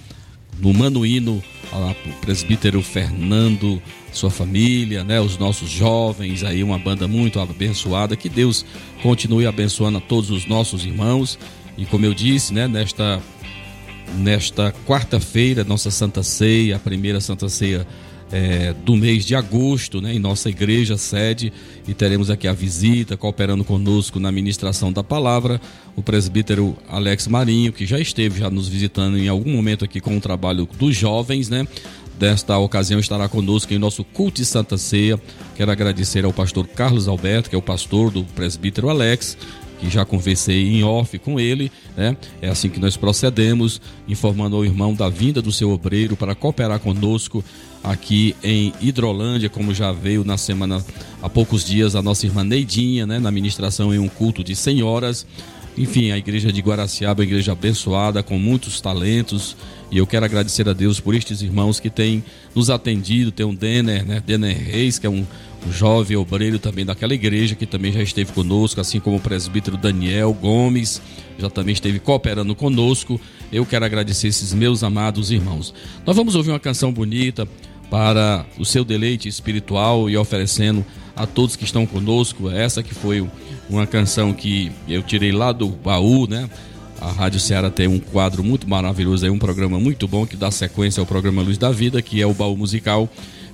no 0.60 0.74
Manuíno, 0.74 1.42
o 1.72 2.20
presbítero 2.20 2.82
Fernando, 2.82 3.80
sua 4.12 4.30
família, 4.30 5.04
né, 5.04 5.20
os 5.20 5.38
nossos 5.38 5.70
jovens, 5.70 6.42
aí 6.42 6.62
uma 6.62 6.78
banda 6.78 7.06
muito 7.06 7.38
abençoada, 7.40 8.16
que 8.16 8.28
Deus 8.28 8.64
continue 9.02 9.46
abençoando 9.46 9.98
a 9.98 10.00
todos 10.00 10.30
os 10.30 10.46
nossos 10.46 10.84
irmãos. 10.84 11.38
E 11.76 11.84
como 11.84 12.04
eu 12.04 12.14
disse, 12.14 12.52
né, 12.52 12.66
nesta 12.66 13.22
nesta 14.16 14.74
quarta-feira, 14.86 15.64
nossa 15.64 15.90
Santa 15.90 16.22
Ceia, 16.22 16.76
a 16.76 16.78
primeira 16.78 17.20
Santa 17.20 17.48
Ceia 17.48 17.86
é, 18.32 18.74
do 18.84 18.96
mês 18.96 19.24
de 19.24 19.34
agosto, 19.34 20.00
né, 20.00 20.14
em 20.14 20.18
nossa 20.18 20.48
igreja 20.48 20.96
sede, 20.96 21.52
e 21.86 21.94
teremos 21.94 22.30
aqui 22.30 22.46
a 22.46 22.52
visita, 22.52 23.16
cooperando 23.16 23.64
conosco 23.64 24.20
na 24.20 24.30
ministração 24.30 24.92
da 24.92 25.02
palavra, 25.02 25.60
o 25.96 26.02
presbítero 26.02 26.76
Alex 26.88 27.26
Marinho, 27.26 27.72
que 27.72 27.86
já 27.86 27.98
esteve 27.98 28.40
já 28.40 28.50
nos 28.50 28.68
visitando 28.68 29.18
em 29.18 29.28
algum 29.28 29.52
momento 29.52 29.84
aqui 29.84 30.00
com 30.00 30.16
o 30.16 30.20
trabalho 30.20 30.68
dos 30.78 30.96
jovens, 30.96 31.48
né? 31.48 31.66
Desta 32.18 32.58
ocasião 32.58 32.98
estará 32.98 33.28
conosco 33.28 33.72
em 33.72 33.78
nosso 33.78 34.02
culto 34.02 34.40
de 34.40 34.44
Santa 34.44 34.76
Ceia. 34.76 35.20
Quero 35.54 35.70
agradecer 35.70 36.24
ao 36.24 36.32
pastor 36.32 36.66
Carlos 36.66 37.06
Alberto, 37.06 37.48
que 37.48 37.54
é 37.54 37.58
o 37.58 37.62
pastor 37.62 38.10
do 38.10 38.24
presbítero 38.24 38.88
Alex, 38.88 39.38
que 39.78 39.88
já 39.88 40.04
conversei 40.04 40.68
em 40.68 40.84
off 40.84 41.18
com 41.18 41.38
ele, 41.38 41.70
né? 41.96 42.16
É 42.42 42.48
assim 42.48 42.68
que 42.68 42.80
nós 42.80 42.96
procedemos, 42.96 43.80
informando 44.08 44.56
ao 44.56 44.64
irmão 44.64 44.94
da 44.94 45.08
vinda 45.08 45.40
do 45.40 45.52
seu 45.52 45.70
obreiro 45.70 46.16
para 46.16 46.34
cooperar 46.34 46.80
conosco 46.80 47.44
aqui 47.82 48.34
em 48.42 48.72
Hidrolândia, 48.80 49.48
como 49.48 49.72
já 49.72 49.92
veio 49.92 50.24
na 50.24 50.36
semana 50.36 50.84
há 51.22 51.28
poucos 51.28 51.64
dias 51.64 51.94
a 51.94 52.02
nossa 52.02 52.26
irmã 52.26 52.42
Neidinha, 52.42 53.06
né, 53.06 53.18
na 53.18 53.30
ministração 53.30 53.94
em 53.94 53.98
um 53.98 54.08
culto 54.08 54.42
de 54.42 54.54
senhoras. 54.56 55.26
Enfim, 55.76 56.10
a 56.10 56.18
igreja 56.18 56.52
de 56.52 56.60
Guaraciaba 56.60 57.22
é 57.22 57.24
uma 57.24 57.28
igreja 57.28 57.52
abençoada, 57.52 58.20
com 58.20 58.36
muitos 58.36 58.80
talentos. 58.80 59.56
E 59.92 59.98
eu 59.98 60.06
quero 60.08 60.24
agradecer 60.24 60.68
a 60.68 60.72
Deus 60.72 60.98
por 60.98 61.14
estes 61.14 61.40
irmãos 61.40 61.78
que 61.78 61.88
têm 61.88 62.24
nos 62.52 62.68
atendido. 62.68 63.30
Tem 63.30 63.46
um 63.46 63.54
Denner, 63.54 64.04
né? 64.04 64.20
Denner 64.26 64.56
Reis, 64.56 64.98
que 64.98 65.06
é 65.06 65.10
um 65.10 65.24
jovem 65.70 66.16
obreiro 66.16 66.58
também 66.58 66.84
daquela 66.84 67.14
igreja, 67.14 67.54
que 67.54 67.66
também 67.66 67.92
já 67.92 68.02
esteve 68.02 68.32
conosco, 68.32 68.80
assim 68.80 69.00
como 69.00 69.16
o 69.16 69.20
presbítero 69.20 69.76
Daniel 69.76 70.32
Gomes, 70.32 71.00
já 71.38 71.50
também 71.50 71.72
esteve 71.72 71.98
cooperando 71.98 72.54
conosco. 72.54 73.20
Eu 73.52 73.64
quero 73.66 73.84
agradecer 73.84 74.28
esses 74.28 74.52
meus 74.52 74.82
amados 74.82 75.30
irmãos. 75.30 75.74
Nós 76.06 76.16
vamos 76.16 76.34
ouvir 76.34 76.50
uma 76.50 76.60
canção 76.60 76.92
bonita 76.92 77.46
para 77.90 78.44
o 78.58 78.64
seu 78.64 78.84
deleite 78.84 79.28
espiritual 79.28 80.10
e 80.10 80.16
oferecendo 80.16 80.84
a 81.16 81.26
todos 81.26 81.56
que 81.56 81.64
estão 81.64 81.86
conosco. 81.86 82.50
Essa 82.50 82.82
que 82.82 82.94
foi 82.94 83.26
uma 83.68 83.86
canção 83.86 84.32
que 84.32 84.70
eu 84.86 85.02
tirei 85.02 85.32
lá 85.32 85.52
do 85.52 85.68
baú, 85.68 86.26
né? 86.28 86.48
A 87.00 87.12
Rádio 87.12 87.38
Ceará 87.38 87.70
tem 87.70 87.86
um 87.86 87.98
quadro 87.98 88.42
muito 88.42 88.68
maravilhoso, 88.68 89.24
é 89.24 89.30
um 89.30 89.38
programa 89.38 89.78
muito 89.78 90.08
bom 90.08 90.26
que 90.26 90.36
dá 90.36 90.50
sequência 90.50 91.00
ao 91.00 91.06
programa 91.06 91.42
Luz 91.42 91.56
da 91.56 91.70
Vida, 91.70 92.02
que 92.02 92.20
é 92.20 92.26
o 92.26 92.34
baú 92.34 92.56
musical, 92.56 93.08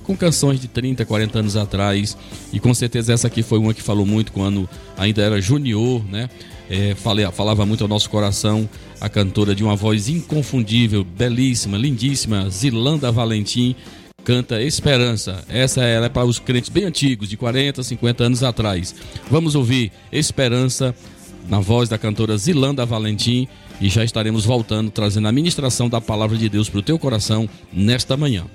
com 0.05 0.15
canções 0.15 0.59
de 0.59 0.67
30, 0.67 1.03
40 1.05 1.39
anos 1.39 1.55
atrás. 1.57 2.17
E 2.53 2.59
com 2.59 2.73
certeza 2.73 3.13
essa 3.13 3.27
aqui 3.27 3.43
foi 3.43 3.59
uma 3.59 3.73
que 3.73 3.81
falou 3.81 4.05
muito 4.05 4.31
quando 4.31 4.69
ainda 4.97 5.21
era 5.21 5.41
junior, 5.41 6.03
né? 6.05 6.29
É, 6.69 6.95
falei, 6.95 7.29
falava 7.31 7.65
muito 7.65 7.83
ao 7.83 7.87
nosso 7.87 8.09
coração 8.09 8.67
a 8.99 9.07
cantora 9.07 9.53
de 9.53 9.63
uma 9.63 9.75
voz 9.75 10.09
inconfundível, 10.09 11.03
belíssima, 11.03 11.77
lindíssima, 11.77 12.49
Zilanda 12.49 13.11
Valentim, 13.11 13.75
canta 14.23 14.61
Esperança. 14.61 15.43
Essa 15.47 15.83
ela 15.83 16.07
é 16.07 16.09
para 16.09 16.25
os 16.25 16.39
crentes 16.39 16.69
bem 16.69 16.85
antigos, 16.85 17.29
de 17.29 17.37
40, 17.37 17.83
50 17.83 18.23
anos 18.23 18.43
atrás. 18.43 18.95
Vamos 19.29 19.53
ouvir 19.53 19.91
Esperança 20.11 20.95
na 21.47 21.59
voz 21.59 21.87
da 21.87 21.97
cantora 21.97 22.35
Zilanda 22.37 22.85
Valentim 22.85 23.47
e 23.79 23.89
já 23.89 24.03
estaremos 24.03 24.45
voltando 24.45 24.89
trazendo 24.89 25.27
a 25.27 25.31
ministração 25.31 25.87
da 25.87 26.01
palavra 26.01 26.37
de 26.37 26.49
Deus 26.49 26.69
para 26.69 26.79
o 26.79 26.83
teu 26.83 26.97
coração 26.97 27.47
nesta 27.71 28.17
manhã. 28.17 28.45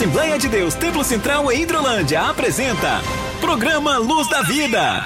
Assembleia 0.00 0.38
de 0.38 0.48
Deus 0.48 0.74
Templo 0.74 1.04
Central 1.04 1.52
em 1.52 1.60
Hidrolândia 1.60 2.22
apresenta 2.22 3.02
Programa 3.38 3.98
Luz 3.98 4.30
da 4.30 4.40
Vida. 4.40 5.04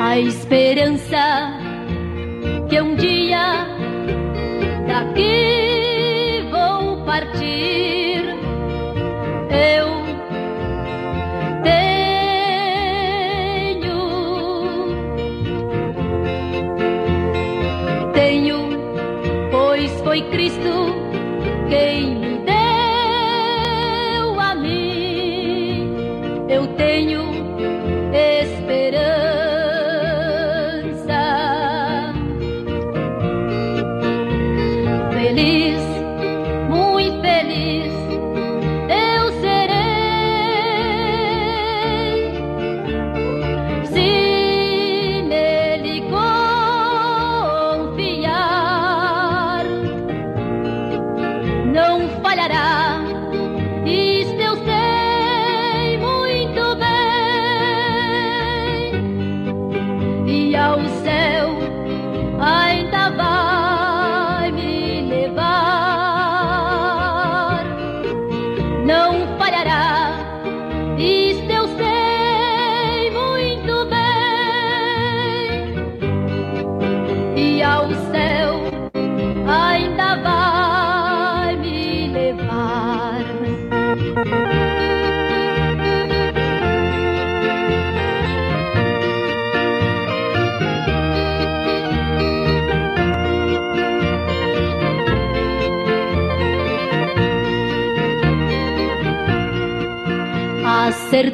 A 0.00 0.18
esperança 0.20 1.18
que 2.70 2.80
um 2.80 2.94
dia 2.94 3.66
daqui 4.86 5.47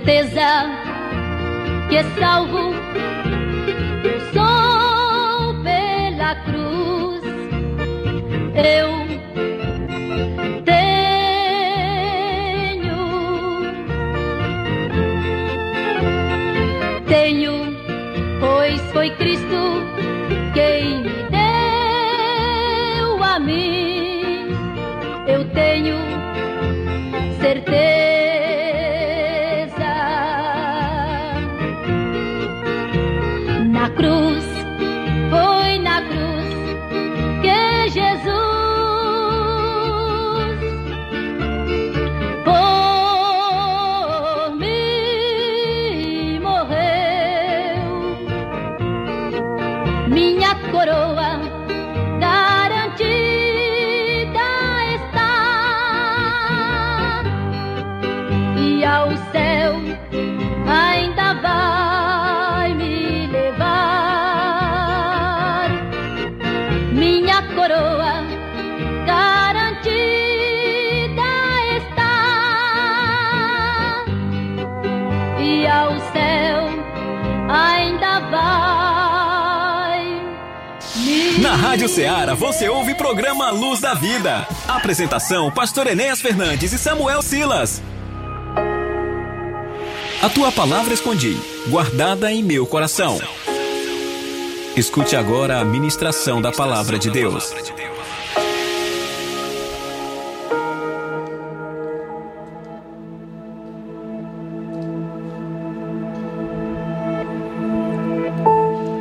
certeza 0.04 0.73
Minha 50.94 51.73
Rádio 81.74 81.88
Ceará 81.88 82.34
você 82.34 82.68
ouve 82.68 82.94
programa 82.94 83.50
Luz 83.50 83.80
da 83.80 83.94
Vida. 83.94 84.46
Apresentação: 84.68 85.50
Pastor 85.50 85.88
Enéas 85.88 86.20
Fernandes 86.20 86.72
e 86.72 86.78
Samuel 86.78 87.20
Silas. 87.20 87.82
A 90.22 90.28
tua 90.28 90.52
palavra 90.52 90.94
escondi, 90.94 91.36
guardada 91.66 92.30
em 92.30 92.44
meu 92.44 92.64
coração. 92.64 93.18
Escute 94.76 95.16
agora 95.16 95.58
a 95.58 95.64
ministração 95.64 96.40
da 96.40 96.52
palavra 96.52 96.96
de 96.96 97.10
Deus. 97.10 97.52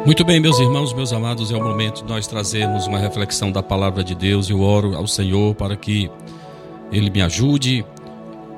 Muito 0.06 0.26
bem, 0.26 0.38
meus 0.38 0.60
irmãos, 0.60 0.92
meus 0.92 1.14
amados, 1.14 1.50
é 1.50 1.56
o 1.56 1.64
momento 1.64 2.04
de 2.04 2.10
nós 2.10 2.28
trazermos 2.28 2.88
uma 2.88 3.00
reflexão 3.00 3.50
da 3.50 3.64
palavra 3.64 4.04
de 4.04 4.14
Deus. 4.14 4.50
Eu 4.50 4.60
oro 4.60 4.98
ao 4.98 5.08
Senhor 5.08 5.56
para 5.56 5.78
que 5.78 6.12
Ele 6.92 7.10
me 7.10 7.22
ajude, 7.22 7.86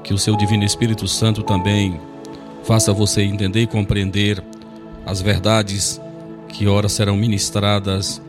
que 0.03 0.11
o 0.11 0.17
seu 0.17 0.35
Divino 0.35 0.63
Espírito 0.63 1.07
Santo 1.07 1.43
também 1.43 2.01
faça 2.63 2.91
você 2.91 3.21
entender 3.21 3.61
e 3.61 3.67
compreender 3.67 4.43
as 5.05 5.21
verdades 5.21 6.01
que 6.47 6.67
ora 6.67 6.89
serão 6.89 7.15
ministradas 7.15 8.19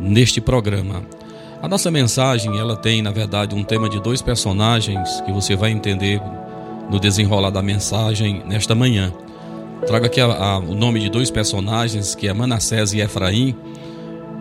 neste 0.00 0.40
programa. 0.40 1.04
A 1.62 1.68
nossa 1.68 1.92
mensagem, 1.92 2.58
ela 2.58 2.74
tem, 2.74 3.02
na 3.02 3.12
verdade, 3.12 3.54
um 3.54 3.62
tema 3.62 3.88
de 3.88 4.00
dois 4.00 4.20
personagens 4.20 5.20
que 5.20 5.30
você 5.30 5.54
vai 5.54 5.70
entender 5.70 6.20
no 6.90 6.98
desenrolar 6.98 7.50
da 7.50 7.62
mensagem 7.62 8.42
nesta 8.44 8.74
manhã. 8.74 9.12
Trago 9.86 10.06
aqui 10.06 10.20
a- 10.20 10.26
a- 10.26 10.58
o 10.58 10.74
nome 10.74 10.98
de 11.00 11.10
dois 11.10 11.30
personagens, 11.30 12.14
que 12.14 12.26
é 12.26 12.32
Manassés 12.32 12.92
e 12.94 13.00
Efraim, 13.00 13.54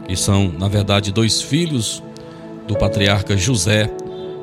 que 0.08 0.16
são, 0.16 0.52
na 0.58 0.68
verdade, 0.68 1.12
dois 1.12 1.42
filhos 1.42 2.02
do 2.68 2.76
patriarca 2.78 3.36
José, 3.36 3.90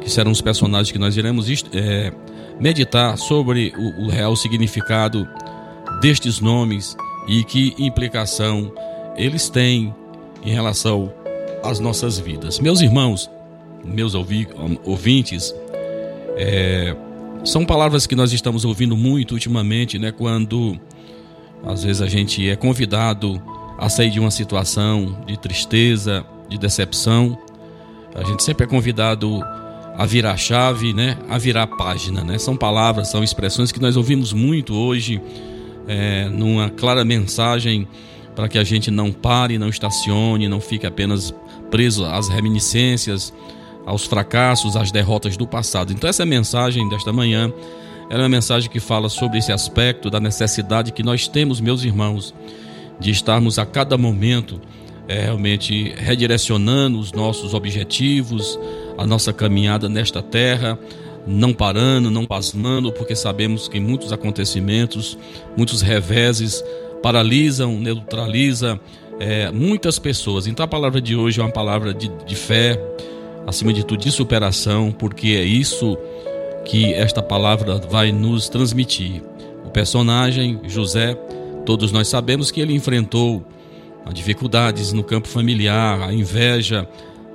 que 0.00 0.10
serão 0.10 0.30
os 0.30 0.40
personagens 0.40 0.92
que 0.92 0.98
nós 0.98 1.16
iremos 1.16 1.46
é, 1.74 2.12
meditar 2.60 3.16
sobre 3.16 3.72
o, 3.76 4.06
o 4.06 4.08
real 4.10 4.36
significado 4.36 5.26
destes 6.00 6.40
nomes 6.40 6.96
e 7.26 7.44
que 7.44 7.74
implicação 7.78 8.72
eles 9.16 9.48
têm 9.48 9.94
em 10.44 10.52
relação 10.52 11.12
às 11.62 11.78
nossas 11.80 12.18
vidas. 12.18 12.58
Meus 12.60 12.80
irmãos, 12.80 13.30
meus 13.84 14.14
ouvi- 14.14 14.48
ouvintes, 14.84 15.54
é, 16.36 16.94
são 17.44 17.64
palavras 17.64 18.07
que 18.07 18.14
nós 18.14 18.33
estamos 18.33 18.64
ouvindo 18.64 18.96
muito 18.96 19.33
ultimamente, 19.33 19.98
né? 19.98 20.12
Quando 20.12 20.79
às 21.64 21.85
vezes 21.85 22.03
a 22.03 22.07
gente 22.07 22.48
é 22.48 22.57
convidado 22.57 23.40
a 23.79 23.88
sair 23.88 24.11
de 24.11 24.20
uma 24.20 24.31
situação 24.31 25.22
de 25.26 25.38
tristeza, 25.38 26.24
de 26.48 26.59
decepção, 26.59 27.38
a 28.14 28.24
gente 28.24 28.42
sempre 28.42 28.64
é 28.64 28.68
convidado 28.68 29.40
a 29.96 30.07
virar 30.07 30.37
chave, 30.37 30.92
né? 30.92 31.16
A 31.29 31.38
virar 31.38 31.66
página, 31.66 32.22
né? 32.22 32.38
São 32.38 32.57
palavras, 32.57 33.09
são 33.09 33.22
expressões 33.22 33.72
que 33.72 33.81
nós 33.81 33.96
ouvimos 33.96 34.33
muito 34.33 34.74
hoje, 34.74 35.20
é, 35.87 36.29
numa 36.29 36.70
clara 36.70 37.05
mensagem 37.05 37.88
para 38.35 38.48
que 38.48 38.59
a 38.59 38.64
gente 38.64 38.90
não 38.90 39.12
pare, 39.12 39.59
não 39.59 39.68
estacione, 39.68 40.48
não 40.48 40.61
fique 40.61 40.87
apenas 40.87 41.35
preso 41.70 42.05
às 42.05 42.29
reminiscências, 42.29 43.33
aos 43.90 44.07
fracassos, 44.07 44.76
às 44.76 44.92
derrotas 44.92 45.37
do 45.37 45.46
passado. 45.46 45.92
Então 45.92 46.09
essa 46.09 46.24
mensagem 46.24 46.88
desta 46.88 47.12
manhã 47.12 47.53
é 48.09 48.16
uma 48.16 48.29
mensagem 48.29 48.70
que 48.70 48.81
fala 48.81 49.09
sobre 49.09 49.38
esse 49.38 49.53
aspecto 49.53 50.09
da 50.09 50.20
necessidade 50.20 50.92
que 50.92 51.03
nós 51.03 51.26
temos, 51.29 51.61
meus 51.61 51.85
irmãos, 51.85 52.35
de 52.98 53.11
estarmos 53.11 53.59
a 53.59 53.66
cada 53.66 53.98
momento 53.98 54.61
é, 55.09 55.24
realmente 55.24 55.92
redirecionando 55.96 56.98
os 56.98 57.12
nossos 57.12 57.53
objetivos, 57.53 58.59
a 58.96 59.05
nossa 59.05 59.33
caminhada 59.33 59.88
nesta 59.88 60.22
terra, 60.22 60.79
não 61.26 61.53
parando, 61.53 62.11
não 62.11 62.24
pasmando, 62.24 62.92
porque 62.92 63.16
sabemos 63.16 63.66
que 63.66 63.81
muitos 63.81 64.12
acontecimentos, 64.12 65.18
muitos 65.57 65.83
reveses 65.83 66.62
paralisam, 67.03 67.79
neutraliza 67.79 68.79
é, 69.18 69.50
muitas 69.50 69.98
pessoas. 69.98 70.46
Então 70.46 70.64
a 70.64 70.68
palavra 70.68 71.00
de 71.00 71.16
hoje 71.16 71.40
é 71.40 71.42
uma 71.42 71.53
palavra 71.53 71.92
de, 71.92 72.09
de 72.24 72.37
fé, 72.37 72.79
acima 73.46 73.72
de 73.72 73.85
tudo 73.85 74.03
de 74.03 74.11
superação, 74.11 74.92
porque 74.92 75.29
é 75.29 75.44
isso 75.44 75.96
que 76.64 76.92
esta 76.94 77.22
palavra 77.22 77.79
vai 77.79 78.12
nos 78.12 78.48
transmitir. 78.48 79.22
O 79.64 79.70
personagem 79.70 80.61
José, 80.64 81.14
todos 81.64 81.92
nós 81.92 82.09
sabemos 82.09 82.50
que 82.50 82.61
ele 82.61 82.74
enfrentou 82.74 83.44
dificuldades 84.12 84.92
no 84.92 85.05
campo 85.05 85.29
familiar, 85.29 86.03
a 86.03 86.12
inveja 86.12 86.88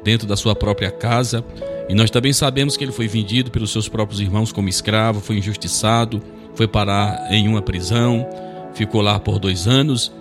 dentro 0.04 0.28
da 0.28 0.36
sua 0.36 0.56
própria 0.56 0.92
casa, 0.92 1.44
e 1.88 1.94
nós 1.94 2.10
também 2.10 2.34
sabemos 2.34 2.76
que 2.76 2.84
ele 2.84 2.92
foi 2.92 3.08
vendido 3.08 3.52
pelos 3.52 3.72
seus 3.72 3.88
próprios 3.88 4.20
irmãos 4.20 4.52
como 4.52 4.68
escravo, 4.68 5.22
foi 5.22 5.38
injustiçado, 5.38 6.22
foi 6.56 6.68
parar 6.68 7.28
em 7.32 7.48
uma 7.48 7.62
prisão, 7.62 8.28
ficou 8.74 9.02
lá 9.02 9.20
por 9.20 9.40
dois 9.40 9.68
anos 9.68 10.12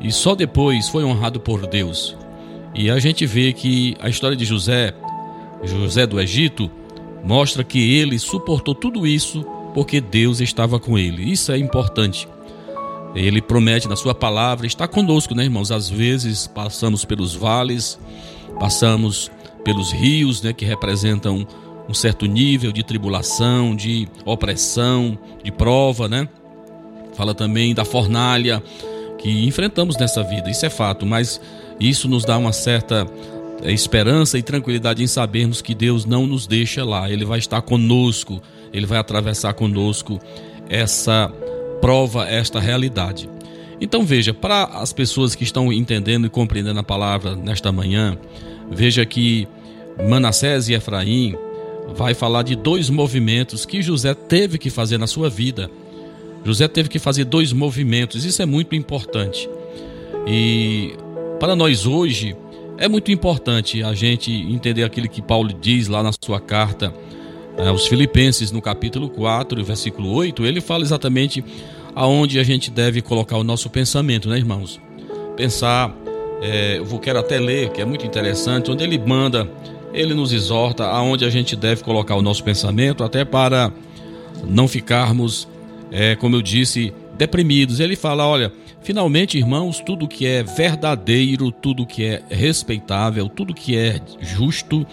e 0.00 0.10
só 0.10 0.34
depois 0.34 0.88
foi 0.88 1.04
honrado 1.04 1.40
por 1.40 1.66
Deus. 1.66 2.16
E 2.74 2.90
a 2.90 2.98
gente 2.98 3.26
vê 3.26 3.52
que 3.52 3.96
a 4.00 4.08
história 4.08 4.36
de 4.36 4.44
José, 4.44 4.94
José 5.62 6.06
do 6.06 6.20
Egito, 6.20 6.70
mostra 7.24 7.62
que 7.62 7.96
ele 7.96 8.18
suportou 8.18 8.74
tudo 8.74 9.06
isso 9.06 9.44
porque 9.74 10.00
Deus 10.00 10.40
estava 10.40 10.78
com 10.78 10.98
ele. 10.98 11.30
Isso 11.30 11.52
é 11.52 11.58
importante. 11.58 12.28
Ele 13.14 13.42
promete 13.42 13.88
na 13.88 13.96
sua 13.96 14.14
palavra 14.14 14.66
estar 14.66 14.88
conosco, 14.88 15.34
né, 15.34 15.44
irmãos? 15.44 15.70
Às 15.70 15.88
vezes 15.88 16.46
passamos 16.46 17.04
pelos 17.04 17.34
vales, 17.34 17.98
passamos 18.58 19.30
pelos 19.64 19.92
rios, 19.92 20.42
né, 20.42 20.52
que 20.52 20.64
representam 20.64 21.46
um 21.88 21.94
certo 21.94 22.26
nível 22.26 22.72
de 22.72 22.82
tribulação, 22.82 23.76
de 23.76 24.08
opressão, 24.24 25.18
de 25.42 25.52
prova, 25.52 26.08
né? 26.08 26.28
Fala 27.14 27.34
também 27.34 27.74
da 27.74 27.84
fornalha 27.84 28.62
que 29.18 29.46
enfrentamos 29.46 29.96
nessa 29.96 30.22
vida, 30.22 30.50
isso 30.50 30.66
é 30.66 30.70
fato, 30.70 31.06
mas 31.06 31.40
isso 31.78 32.08
nos 32.08 32.24
dá 32.24 32.36
uma 32.38 32.52
certa 32.52 33.06
esperança 33.70 34.38
e 34.38 34.42
tranquilidade 34.42 35.02
em 35.02 35.06
sabermos 35.06 35.62
que 35.62 35.74
Deus 35.74 36.04
não 36.04 36.26
nos 36.26 36.46
deixa 36.46 36.84
lá, 36.84 37.10
Ele 37.10 37.24
vai 37.24 37.38
estar 37.38 37.62
conosco, 37.62 38.42
Ele 38.72 38.86
vai 38.86 38.98
atravessar 38.98 39.54
conosco 39.54 40.18
essa 40.68 41.32
prova, 41.80 42.28
esta 42.28 42.58
realidade. 42.58 43.28
Então 43.80 44.04
veja, 44.04 44.32
para 44.32 44.64
as 44.64 44.92
pessoas 44.92 45.34
que 45.34 45.44
estão 45.44 45.72
entendendo 45.72 46.26
e 46.26 46.30
compreendendo 46.30 46.80
a 46.80 46.84
palavra 46.84 47.34
nesta 47.34 47.72
manhã, 47.72 48.16
veja 48.70 49.04
que 49.04 49.46
Manassés 50.08 50.68
e 50.68 50.74
Efraim 50.74 51.34
vai 51.94 52.14
falar 52.14 52.42
de 52.42 52.54
dois 52.54 52.88
movimentos 52.88 53.66
que 53.66 53.82
José 53.82 54.14
teve 54.14 54.56
que 54.56 54.70
fazer 54.70 54.98
na 54.98 55.06
sua 55.06 55.28
vida. 55.28 55.70
José 56.44 56.66
teve 56.68 56.88
que 56.88 56.98
fazer 56.98 57.24
dois 57.24 57.52
movimentos, 57.52 58.24
isso 58.24 58.40
é 58.40 58.46
muito 58.46 58.74
importante. 58.74 59.48
E 60.26 60.94
para 61.38 61.56
nós 61.56 61.86
hoje 61.86 62.36
é 62.82 62.88
muito 62.88 63.12
importante 63.12 63.80
a 63.80 63.94
gente 63.94 64.32
entender 64.32 64.82
aquilo 64.82 65.08
que 65.08 65.22
Paulo 65.22 65.52
diz 65.52 65.86
lá 65.86 66.02
na 66.02 66.10
sua 66.20 66.40
carta 66.40 66.92
eh, 67.56 67.68
aos 67.68 67.86
Filipenses, 67.86 68.50
no 68.50 68.60
capítulo 68.60 69.08
4, 69.08 69.64
versículo 69.64 70.12
8. 70.12 70.44
Ele 70.44 70.60
fala 70.60 70.82
exatamente 70.82 71.44
aonde 71.94 72.40
a 72.40 72.42
gente 72.42 72.72
deve 72.72 73.00
colocar 73.00 73.36
o 73.36 73.44
nosso 73.44 73.70
pensamento, 73.70 74.28
né, 74.28 74.36
irmãos? 74.36 74.80
Pensar, 75.36 75.94
é, 76.42 76.78
eu 76.78 76.98
quero 76.98 77.20
até 77.20 77.38
ler, 77.38 77.70
que 77.70 77.80
é 77.80 77.84
muito 77.84 78.04
interessante, 78.04 78.68
onde 78.68 78.82
ele 78.82 78.98
manda, 78.98 79.48
ele 79.94 80.12
nos 80.12 80.32
exorta 80.32 80.84
aonde 80.84 81.24
a 81.24 81.30
gente 81.30 81.54
deve 81.54 81.84
colocar 81.84 82.16
o 82.16 82.22
nosso 82.22 82.42
pensamento, 82.42 83.04
até 83.04 83.24
para 83.24 83.72
não 84.42 84.66
ficarmos 84.66 85.46
é, 85.92 86.16
como 86.16 86.34
eu 86.34 86.42
disse, 86.42 86.92
deprimidos. 87.16 87.78
Ele 87.78 87.94
fala: 87.94 88.26
olha, 88.26 88.52
finalmente, 88.82 89.38
irmãos, 89.38 89.80
tudo 89.80 90.08
que 90.08 90.26
é 90.26 90.42
verdadeiro, 90.42 91.50
tudo 91.50 91.86
que 91.86 92.04
é 92.04 92.22
respeitável, 92.28 93.28
tudo 93.28 93.54
que 93.54 93.76
é 93.76 94.00
justo, 94.20 94.86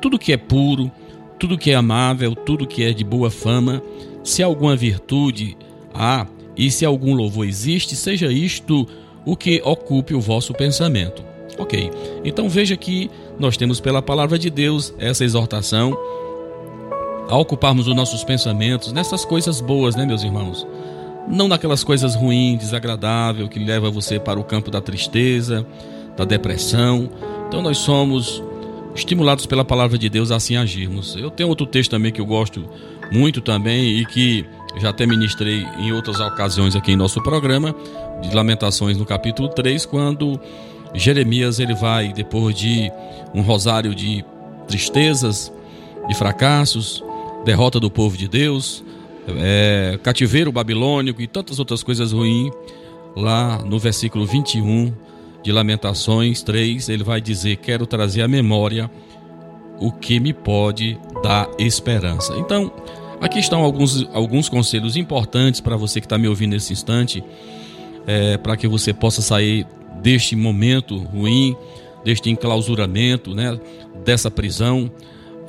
tudo 0.00 0.18
que 0.18 0.32
é 0.32 0.36
puro, 0.36 0.90
tudo 1.38 1.58
que 1.58 1.70
é 1.70 1.74
amável, 1.74 2.34
tudo 2.34 2.66
que 2.66 2.84
é 2.84 2.92
de 2.92 3.04
boa 3.04 3.30
fama, 3.30 3.82
se 4.24 4.42
alguma 4.42 4.76
virtude 4.76 5.56
há 5.94 6.26
e 6.56 6.70
se 6.70 6.84
algum 6.84 7.14
louvor 7.14 7.46
existe, 7.46 7.94
seja 7.94 8.32
isto 8.32 8.86
o 9.24 9.36
que 9.36 9.60
ocupe 9.64 10.14
o 10.14 10.20
vosso 10.20 10.54
pensamento. 10.54 11.24
Ok, 11.58 11.90
então 12.24 12.48
veja 12.48 12.76
que 12.76 13.10
nós 13.38 13.56
temos 13.56 13.80
pela 13.80 14.02
palavra 14.02 14.38
de 14.38 14.50
Deus 14.50 14.92
essa 14.98 15.24
exortação 15.24 15.96
a 17.28 17.36
ocuparmos 17.36 17.88
os 17.88 17.94
nossos 17.94 18.22
pensamentos 18.24 18.92
nessas 18.92 19.24
coisas 19.24 19.60
boas, 19.60 19.96
né, 19.96 20.04
meus 20.06 20.22
irmãos? 20.22 20.66
Não 21.28 21.48
naquelas 21.48 21.82
coisas 21.82 22.14
ruins, 22.14 22.58
desagradáveis, 22.58 23.48
que 23.48 23.58
leva 23.58 23.90
você 23.90 24.18
para 24.18 24.38
o 24.38 24.44
campo 24.44 24.70
da 24.70 24.80
tristeza, 24.80 25.66
da 26.16 26.24
depressão. 26.24 27.10
Então 27.48 27.60
nós 27.60 27.78
somos 27.78 28.42
estimulados 28.94 29.46
pela 29.46 29.64
palavra 29.64 29.98
de 29.98 30.08
Deus 30.08 30.30
a 30.30 30.36
assim 30.36 30.56
agirmos. 30.56 31.16
Eu 31.16 31.30
tenho 31.30 31.48
outro 31.48 31.66
texto 31.66 31.90
também 31.90 32.12
que 32.12 32.20
eu 32.20 32.26
gosto 32.26 32.64
muito 33.10 33.40
também 33.40 33.98
e 33.98 34.06
que 34.06 34.46
já 34.78 34.90
até 34.90 35.06
ministrei 35.06 35.66
em 35.78 35.92
outras 35.92 36.20
ocasiões 36.20 36.76
aqui 36.76 36.92
em 36.92 36.96
nosso 36.96 37.22
programa, 37.22 37.74
de 38.22 38.34
Lamentações 38.34 38.96
no 38.96 39.06
capítulo 39.06 39.48
3, 39.48 39.86
quando 39.86 40.40
Jeremias 40.94 41.58
ele 41.58 41.74
vai 41.74 42.12
depois 42.12 42.54
de 42.54 42.90
um 43.34 43.42
rosário 43.42 43.94
de 43.94 44.24
tristezas, 44.66 45.52
de 46.08 46.14
fracassos, 46.14 47.02
derrota 47.44 47.78
do 47.78 47.90
povo 47.90 48.16
de 48.16 48.28
Deus, 48.28 48.84
é, 49.38 49.98
cativeiro 50.02 50.52
babilônico 50.52 51.20
e 51.20 51.26
tantas 51.26 51.58
outras 51.58 51.82
coisas 51.82 52.12
ruins, 52.12 52.52
lá 53.16 53.58
no 53.64 53.78
versículo 53.78 54.26
21 54.26 54.92
de 55.42 55.52
Lamentações 55.52 56.42
3, 56.42 56.88
ele 56.88 57.04
vai 57.04 57.20
dizer: 57.20 57.56
Quero 57.56 57.86
trazer 57.86 58.22
à 58.22 58.28
memória 58.28 58.90
o 59.78 59.92
que 59.92 60.18
me 60.20 60.32
pode 60.32 60.98
dar 61.22 61.48
esperança. 61.58 62.34
Então, 62.38 62.72
aqui 63.20 63.38
estão 63.38 63.62
alguns, 63.62 64.06
alguns 64.12 64.48
conselhos 64.48 64.96
importantes 64.96 65.60
para 65.60 65.76
você 65.76 66.00
que 66.00 66.06
está 66.06 66.18
me 66.18 66.28
ouvindo 66.28 66.52
nesse 66.52 66.72
instante, 66.72 67.22
é, 68.06 68.36
para 68.36 68.56
que 68.56 68.66
você 68.66 68.92
possa 68.92 69.22
sair 69.22 69.66
deste 70.02 70.36
momento 70.36 70.96
ruim, 70.98 71.56
deste 72.04 72.30
enclausuramento, 72.30 73.34
né, 73.34 73.58
dessa 74.04 74.30
prisão 74.30 74.90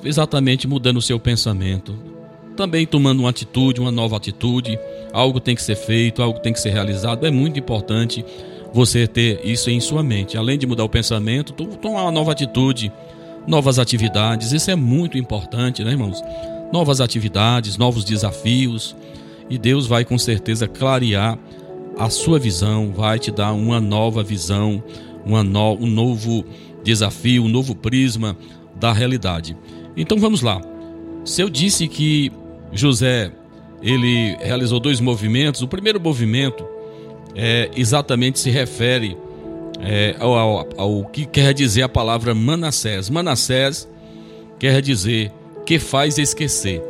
exatamente 0.03 0.67
mudando 0.67 0.97
o 0.97 1.01
seu 1.01 1.19
pensamento. 1.19 2.16
Também 2.57 2.87
tomando 2.87 3.19
uma 3.19 3.29
atitude, 3.29 3.79
uma 3.79 3.91
nova 3.91 4.17
atitude. 4.17 4.77
Algo 5.13 5.39
tem 5.39 5.55
que 5.55 5.61
ser 5.61 5.75
feito, 5.75 6.23
algo 6.23 6.39
tem 6.39 6.51
que 6.51 6.59
ser 6.59 6.71
realizado. 6.71 7.25
É 7.25 7.31
muito 7.31 7.59
importante 7.59 8.25
você 8.73 9.07
ter 9.07 9.39
isso 9.43 9.69
em 9.69 9.79
sua 9.79 10.01
mente. 10.01 10.37
Além 10.37 10.57
de 10.57 10.65
mudar 10.65 10.83
o 10.83 10.89
pensamento, 10.89 11.53
tomar 11.53 12.01
uma 12.01 12.11
nova 12.11 12.31
atitude, 12.31 12.91
novas 13.45 13.77
atividades. 13.77 14.51
Isso 14.51 14.71
é 14.71 14.75
muito 14.75 15.19
importante, 15.19 15.83
né, 15.83 15.91
irmãos? 15.91 16.21
Novas 16.73 16.99
atividades, 16.99 17.77
novos 17.77 18.03
desafios. 18.03 18.95
E 19.49 19.57
Deus 19.57 19.85
vai 19.85 20.03
com 20.03 20.17
certeza 20.17 20.67
clarear 20.67 21.37
a 21.97 22.09
sua 22.09 22.39
visão, 22.39 22.91
vai 22.91 23.19
te 23.19 23.31
dar 23.31 23.53
uma 23.53 23.79
nova 23.79 24.23
visão, 24.23 24.83
uma 25.23 25.43
no, 25.43 25.73
um 25.75 25.87
novo 25.87 26.43
desafio, 26.83 27.43
um 27.43 27.49
novo 27.49 27.75
prisma 27.75 28.35
da 28.75 28.91
realidade. 28.91 29.55
Então 29.95 30.17
vamos 30.17 30.41
lá. 30.41 30.59
Se 31.23 31.41
eu 31.41 31.49
disse 31.49 31.87
que 31.87 32.31
José 32.77 33.31
ele 33.81 34.35
realizou 34.41 34.79
dois 34.79 34.99
movimentos, 34.99 35.61
o 35.61 35.67
primeiro 35.67 35.99
movimento 35.99 36.65
é, 37.35 37.69
exatamente 37.75 38.39
se 38.39 38.49
refere 38.49 39.17
é, 39.79 40.15
ao, 40.19 40.35
ao, 40.35 40.67
ao, 40.77 41.05
que 41.05 41.25
quer 41.25 41.53
dizer 41.53 41.83
a 41.83 41.89
palavra 41.89 42.33
Manassés. 42.33 43.09
Manassés 43.09 43.87
quer 44.59 44.81
dizer 44.81 45.31
que 45.65 45.77
faz 45.77 46.17
esquecer. 46.17 46.81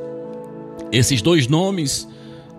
Esses 0.92 1.22
dois 1.22 1.48
nomes 1.48 2.08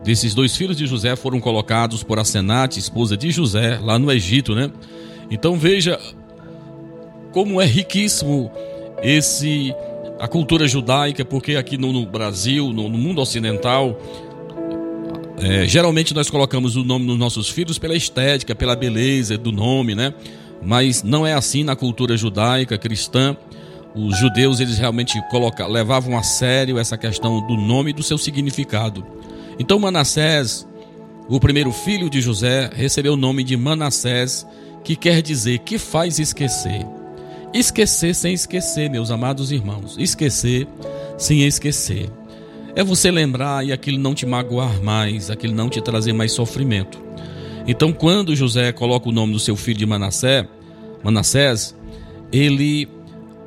desses 0.04 0.34
dois 0.34 0.54
filhos 0.54 0.76
de 0.76 0.86
José 0.86 1.16
foram 1.16 1.40
colocados 1.40 2.02
por 2.02 2.18
Asenate, 2.18 2.78
esposa 2.78 3.16
de 3.16 3.30
José, 3.30 3.78
lá 3.82 3.98
no 3.98 4.12
Egito, 4.12 4.54
né? 4.54 4.70
Então 5.30 5.56
veja 5.56 5.98
como 7.32 7.60
é 7.60 7.66
riquíssimo 7.66 8.50
esse 9.02 9.74
a 10.18 10.28
cultura 10.28 10.66
judaica, 10.66 11.24
porque 11.24 11.56
aqui 11.56 11.76
no, 11.76 11.92
no 11.92 12.06
Brasil, 12.06 12.72
no, 12.72 12.88
no, 12.88 12.98
mundo 12.98 13.20
ocidental, 13.20 14.00
é, 15.38 15.66
geralmente 15.66 16.14
nós 16.14 16.28
colocamos 16.28 16.76
o 16.76 16.84
nome 16.84 17.06
dos 17.06 17.18
nossos 17.18 17.48
filhos 17.48 17.78
pela 17.78 17.94
estética, 17.94 18.54
pela 18.54 18.74
beleza 18.74 19.38
do 19.38 19.52
nome, 19.52 19.94
né? 19.94 20.12
Mas 20.62 21.02
não 21.02 21.26
é 21.26 21.34
assim 21.34 21.62
na 21.62 21.76
cultura 21.76 22.16
judaica 22.16 22.76
cristã. 22.76 23.36
Os 23.94 24.18
judeus 24.18 24.60
eles 24.60 24.78
realmente 24.78 25.20
coloca, 25.30 25.66
levavam 25.66 26.18
a 26.18 26.22
sério 26.22 26.78
essa 26.78 26.98
questão 26.98 27.46
do 27.46 27.56
nome 27.56 27.90
e 27.90 27.92
do 27.92 28.02
seu 28.02 28.18
significado. 28.18 29.06
Então 29.58 29.78
Manassés 29.78 30.68
o 31.28 31.38
primeiro 31.38 31.70
filho 31.70 32.08
de 32.08 32.22
José, 32.22 32.70
recebeu 32.72 33.12
o 33.12 33.16
nome 33.16 33.44
de 33.44 33.54
Manassés, 33.54 34.46
que 34.82 34.96
quer 34.96 35.20
dizer 35.20 35.58
que 35.58 35.76
faz 35.76 36.18
esquecer. 36.18 36.86
Esquecer 37.52 38.14
sem 38.14 38.34
esquecer, 38.34 38.90
meus 38.90 39.10
amados 39.10 39.50
irmãos. 39.50 39.96
Esquecer 39.98 40.66
sem 41.16 41.44
esquecer. 41.44 42.10
É 42.76 42.84
você 42.84 43.10
lembrar 43.10 43.66
e 43.66 43.72
aquilo 43.72 43.98
não 43.98 44.14
te 44.14 44.26
magoar 44.26 44.82
mais, 44.82 45.30
aquilo 45.30 45.54
não 45.54 45.68
te 45.68 45.80
trazer 45.80 46.12
mais 46.12 46.32
sofrimento. 46.32 47.00
Então, 47.66 47.92
quando 47.92 48.36
José 48.36 48.70
coloca 48.72 49.08
o 49.08 49.12
nome 49.12 49.32
do 49.32 49.40
seu 49.40 49.56
filho 49.56 49.78
de 49.78 49.86
Manassés, 49.86 50.46
Manassés, 51.02 51.74
ele 52.32 52.88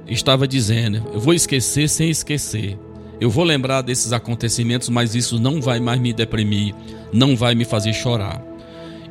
estava 0.07 0.47
dizendo: 0.47 1.03
Eu 1.13 1.19
vou 1.19 1.33
esquecer 1.33 1.87
sem 1.87 2.09
esquecer. 2.09 2.77
Eu 3.19 3.29
vou 3.29 3.43
lembrar 3.43 3.83
desses 3.83 4.11
acontecimentos, 4.11 4.89
mas 4.89 5.13
isso 5.13 5.39
não 5.39 5.61
vai 5.61 5.79
mais 5.79 5.99
me 5.99 6.11
deprimir, 6.11 6.73
não 7.13 7.35
vai 7.35 7.53
me 7.53 7.63
fazer 7.63 7.93
chorar. 7.93 8.43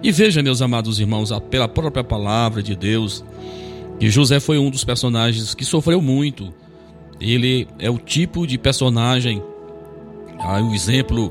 E 0.03 0.11
veja, 0.11 0.43
meus 0.43 0.61
amados 0.61 0.99
irmãos, 0.99 1.31
pela 1.49 1.69
própria 1.69 2.03
palavra 2.03 2.61
de 2.61 2.75
Deus, 2.75 3.25
que 4.01 4.11
José 4.11 4.41
foi 4.41 4.59
um 4.59 4.71
dos 4.71 4.83
personagens 4.83 5.55
que 5.55 5.65
sofreu 5.65 6.01
muito. 6.01 6.53
Ele 7.21 7.69
é 7.79 7.91
o 7.91 7.99
tipo 7.99 8.47
de 8.47 8.57
personagem, 8.57 9.43
o 10.41 10.75
exemplo 10.75 11.31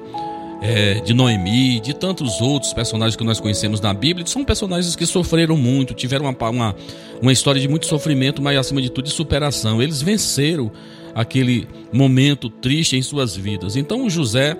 é, 0.62 0.99
de 0.99 1.12
Noemi, 1.15 1.79
de 1.79 1.95
tantos 1.95 2.39
outros 2.39 2.71
personagens 2.71 3.15
que 3.15 3.23
nós 3.23 3.39
conhecemos 3.39 3.82
na 3.82 3.91
Bíblia, 3.91 4.25
são 4.27 4.45
personagens 4.45 4.95
que 4.95 5.08
sofreram 5.08 5.58
muito, 5.58 5.95
tiveram 5.95 6.25
uma, 6.25 6.49
uma, 6.49 6.75
uma 7.19 7.32
história 7.32 7.60
de 7.60 7.67
muito 7.67 7.88
sofrimento, 7.88 8.39
mas 8.39 8.55
acima 8.55 8.82
de 8.84 8.91
tudo 8.91 9.05
de 9.05 9.12
superação. 9.12 9.82
Eles 9.82 9.99
venceram 9.99 10.71
aquele 11.15 11.67
momento 11.91 12.51
triste 12.51 12.95
em 12.95 13.01
suas 13.01 13.36
vidas. 13.36 13.75
Então, 13.75 14.08
José, 14.08 14.55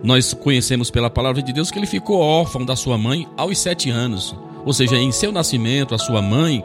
nós 0.00 0.32
conhecemos 0.32 0.92
pela 0.92 1.10
palavra 1.10 1.42
de 1.42 1.52
Deus 1.52 1.72
que 1.72 1.78
ele 1.78 1.86
ficou 1.88 2.20
órfão 2.20 2.64
da 2.64 2.76
sua 2.76 2.96
mãe 2.96 3.26
aos 3.36 3.58
sete 3.58 3.90
anos. 3.90 4.32
Ou 4.64 4.72
seja, 4.72 4.96
em 4.96 5.10
seu 5.10 5.32
nascimento, 5.32 5.92
a 5.92 5.98
sua 5.98 6.22
mãe, 6.22 6.64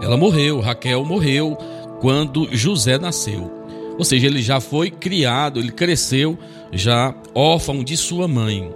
ela 0.00 0.16
morreu, 0.16 0.60
Raquel 0.60 1.04
morreu 1.04 1.56
quando 2.00 2.48
José 2.52 2.98
nasceu. 2.98 3.50
Ou 3.98 4.04
seja, 4.04 4.26
ele 4.26 4.42
já 4.42 4.60
foi 4.60 4.90
criado, 4.90 5.60
ele 5.60 5.70
cresceu 5.70 6.38
já 6.72 7.14
órfão 7.34 7.84
de 7.84 7.96
sua 7.96 8.26
mãe. 8.26 8.70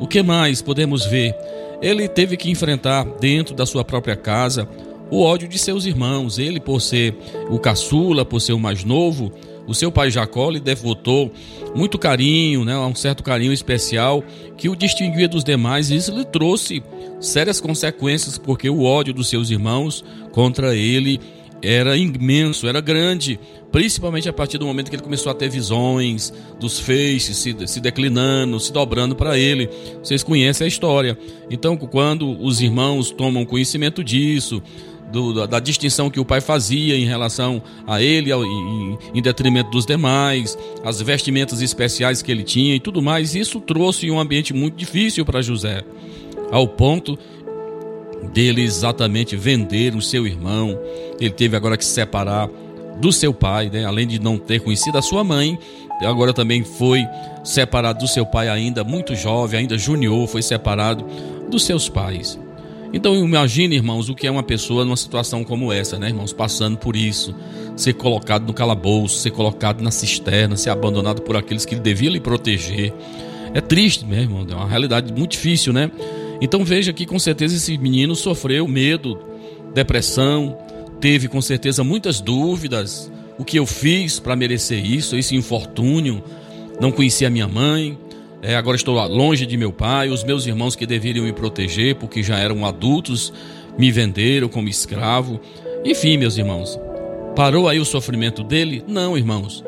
O 0.00 0.06
que 0.06 0.22
mais 0.22 0.62
podemos 0.62 1.04
ver? 1.04 1.34
Ele 1.82 2.08
teve 2.08 2.36
que 2.36 2.50
enfrentar 2.50 3.04
dentro 3.20 3.54
da 3.54 3.66
sua 3.66 3.84
própria 3.84 4.16
casa 4.16 4.68
o 5.10 5.22
ódio 5.22 5.48
de 5.48 5.58
seus 5.58 5.84
irmãos. 5.86 6.38
Ele, 6.38 6.60
por 6.60 6.80
ser 6.80 7.14
o 7.50 7.58
caçula, 7.58 8.24
por 8.24 8.40
ser 8.40 8.52
o 8.52 8.58
mais 8.58 8.84
novo, 8.84 9.32
o 9.66 9.74
seu 9.74 9.92
pai 9.92 10.10
Jacó 10.10 10.50
lhe 10.50 10.60
devotou 10.60 11.30
muito 11.74 11.98
carinho, 11.98 12.64
né, 12.64 12.76
um 12.78 12.94
certo 12.94 13.22
carinho 13.22 13.52
especial 13.52 14.24
que 14.56 14.68
o 14.68 14.74
distinguia 14.74 15.28
dos 15.28 15.44
demais, 15.44 15.90
e 15.90 15.96
isso 15.96 16.10
lhe 16.10 16.24
trouxe 16.24 16.82
sérias 17.20 17.60
consequências, 17.60 18.38
porque 18.38 18.70
o 18.70 18.82
ódio 18.82 19.12
dos 19.12 19.28
seus 19.28 19.50
irmãos 19.50 20.02
contra 20.38 20.72
ele 20.72 21.18
era 21.60 21.96
imenso, 21.96 22.68
era 22.68 22.80
grande, 22.80 23.40
principalmente 23.72 24.28
a 24.28 24.32
partir 24.32 24.56
do 24.56 24.64
momento 24.64 24.88
que 24.88 24.94
ele 24.94 25.02
começou 25.02 25.32
a 25.32 25.34
ter 25.34 25.48
visões 25.48 26.32
dos 26.60 26.78
feixes 26.78 27.38
se, 27.38 27.56
se 27.66 27.80
declinando, 27.80 28.60
se 28.60 28.72
dobrando 28.72 29.16
para 29.16 29.36
ele. 29.36 29.68
Vocês 30.00 30.22
conhecem 30.22 30.64
a 30.64 30.68
história. 30.68 31.18
Então, 31.50 31.76
quando 31.76 32.40
os 32.40 32.60
irmãos 32.60 33.10
tomam 33.10 33.44
conhecimento 33.44 34.04
disso, 34.04 34.62
do, 35.10 35.34
da, 35.34 35.46
da, 35.46 35.58
distinção 35.58 36.08
que 36.08 36.20
o 36.20 36.24
pai 36.24 36.40
fazia 36.40 36.96
em 36.96 37.04
relação 37.04 37.60
a 37.84 38.00
ele, 38.00 38.30
ao, 38.30 38.44
em, 38.44 38.96
em, 39.14 39.20
detrimento 39.20 39.72
dos 39.72 39.84
demais, 39.84 40.56
as 40.84 41.02
vestimentas 41.02 41.60
especiais 41.60 42.22
que 42.22 42.30
ele 42.30 42.44
tinha 42.44 42.76
e 42.76 42.80
tudo 42.80 43.02
mais, 43.02 43.34
isso 43.34 43.60
trouxe 43.60 44.08
um 44.08 44.20
ambiente 44.20 44.54
muito 44.54 44.76
difícil 44.76 45.24
para 45.24 45.42
José, 45.42 45.82
ao 46.52 46.68
ponto 46.68 47.18
dele 48.32 48.62
exatamente 48.62 49.36
vender 49.36 49.94
o 49.94 50.02
seu 50.02 50.26
irmão. 50.26 50.78
Ele 51.20 51.30
teve 51.30 51.56
agora 51.56 51.76
que 51.76 51.84
se 51.84 51.92
separar 51.92 52.48
do 53.00 53.12
seu 53.12 53.32
pai, 53.32 53.70
né? 53.72 53.84
além 53.84 54.06
de 54.06 54.18
não 54.18 54.38
ter 54.38 54.60
conhecido 54.60 54.98
a 54.98 55.02
sua 55.02 55.22
mãe, 55.22 55.58
agora 56.02 56.32
também 56.32 56.64
foi 56.64 57.06
separado 57.44 58.00
do 58.00 58.08
seu 58.08 58.26
pai 58.26 58.48
ainda 58.48 58.84
muito 58.84 59.14
jovem, 59.14 59.60
ainda 59.60 59.78
junior, 59.78 60.26
foi 60.26 60.42
separado 60.42 61.04
dos 61.48 61.64
seus 61.64 61.88
pais. 61.88 62.38
Então 62.92 63.14
imagine, 63.14 63.76
irmãos, 63.76 64.08
o 64.08 64.14
que 64.14 64.26
é 64.26 64.30
uma 64.30 64.42
pessoa 64.42 64.84
numa 64.84 64.96
situação 64.96 65.44
como 65.44 65.72
essa, 65.72 65.98
né, 65.98 66.08
irmãos, 66.08 66.32
passando 66.32 66.78
por 66.78 66.96
isso, 66.96 67.34
ser 67.76 67.92
colocado 67.94 68.46
no 68.46 68.54
calabouço, 68.54 69.18
ser 69.18 69.30
colocado 69.30 69.82
na 69.82 69.90
cisterna, 69.90 70.56
ser 70.56 70.70
abandonado 70.70 71.22
por 71.22 71.36
aqueles 71.36 71.64
que 71.64 71.76
deviam 71.76 72.12
lhe 72.12 72.20
proteger. 72.20 72.92
É 73.52 73.60
triste, 73.60 74.04
meu 74.04 74.20
irmão, 74.20 74.46
é 74.50 74.54
uma 74.54 74.68
realidade 74.68 75.12
muito 75.12 75.32
difícil, 75.32 75.72
né? 75.72 75.90
Então 76.40 76.64
veja 76.64 76.92
que 76.92 77.06
com 77.06 77.18
certeza 77.18 77.56
esse 77.56 77.76
menino 77.78 78.14
sofreu 78.14 78.66
medo, 78.68 79.18
depressão, 79.74 80.56
teve 81.00 81.28
com 81.28 81.40
certeza 81.40 81.82
muitas 81.82 82.20
dúvidas. 82.20 83.10
O 83.38 83.44
que 83.44 83.58
eu 83.58 83.66
fiz 83.66 84.18
para 84.18 84.36
merecer 84.36 84.84
isso, 84.84 85.16
esse 85.16 85.36
infortúnio? 85.36 86.22
Não 86.80 86.92
conhecia 86.92 87.30
minha 87.30 87.48
mãe, 87.48 87.98
é, 88.40 88.54
agora 88.54 88.76
estou 88.76 88.94
longe 89.08 89.44
de 89.46 89.56
meu 89.56 89.72
pai, 89.72 90.10
os 90.10 90.22
meus 90.22 90.46
irmãos 90.46 90.76
que 90.76 90.86
deveriam 90.86 91.24
me 91.24 91.32
proteger, 91.32 91.96
porque 91.96 92.22
já 92.22 92.38
eram 92.38 92.64
adultos, 92.64 93.32
me 93.76 93.90
venderam 93.90 94.48
como 94.48 94.68
escravo. 94.68 95.40
Enfim, 95.84 96.16
meus 96.16 96.36
irmãos, 96.36 96.78
parou 97.34 97.68
aí 97.68 97.80
o 97.80 97.84
sofrimento 97.84 98.44
dele? 98.44 98.84
Não, 98.86 99.18
irmãos. 99.18 99.64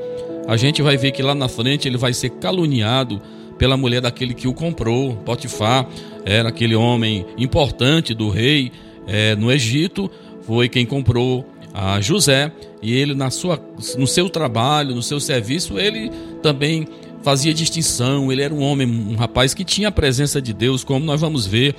A 0.46 0.56
gente 0.56 0.83
vai 0.83 0.96
ver 0.96 1.11
que 1.11 1.22
lá 1.22 1.35
na 1.35 1.48
frente 1.48 1.88
ele 1.88 1.96
vai 1.96 2.12
ser 2.12 2.30
caluniado 2.30 3.20
pela 3.59 3.76
mulher 3.76 4.00
daquele 4.00 4.35
que 4.35 4.46
o 4.46 4.54
comprou. 4.54 5.16
Potifar 5.16 5.88
era 6.24 6.48
aquele 6.48 6.74
homem 6.74 7.26
importante 7.38 8.14
do 8.14 8.28
rei 8.28 8.72
é, 9.06 9.35
no 9.37 9.50
Egito, 9.50 10.11
foi 10.42 10.68
quem 10.68 10.85
comprou 10.85 11.46
a 11.72 12.00
José 12.00 12.52
e 12.83 12.92
ele 12.92 13.14
na 13.14 13.30
sua, 13.30 13.61
no 13.96 14.06
seu 14.06 14.28
trabalho, 14.28 14.94
no 14.94 15.02
seu 15.02 15.20
serviço, 15.20 15.78
ele 15.78 16.11
também 16.42 16.87
fazia 17.22 17.52
distinção. 17.52 18.33
Ele 18.33 18.42
era 18.42 18.52
um 18.52 18.62
homem, 18.62 18.88
um 18.88 19.16
rapaz 19.16 19.54
que 19.54 19.64
tinha 19.64 19.88
a 19.88 19.92
presença 19.92 20.40
de 20.40 20.52
Deus, 20.52 20.83
como 20.83 21.04
nós 21.04 21.20
vamos 21.20 21.46
ver 21.46 21.74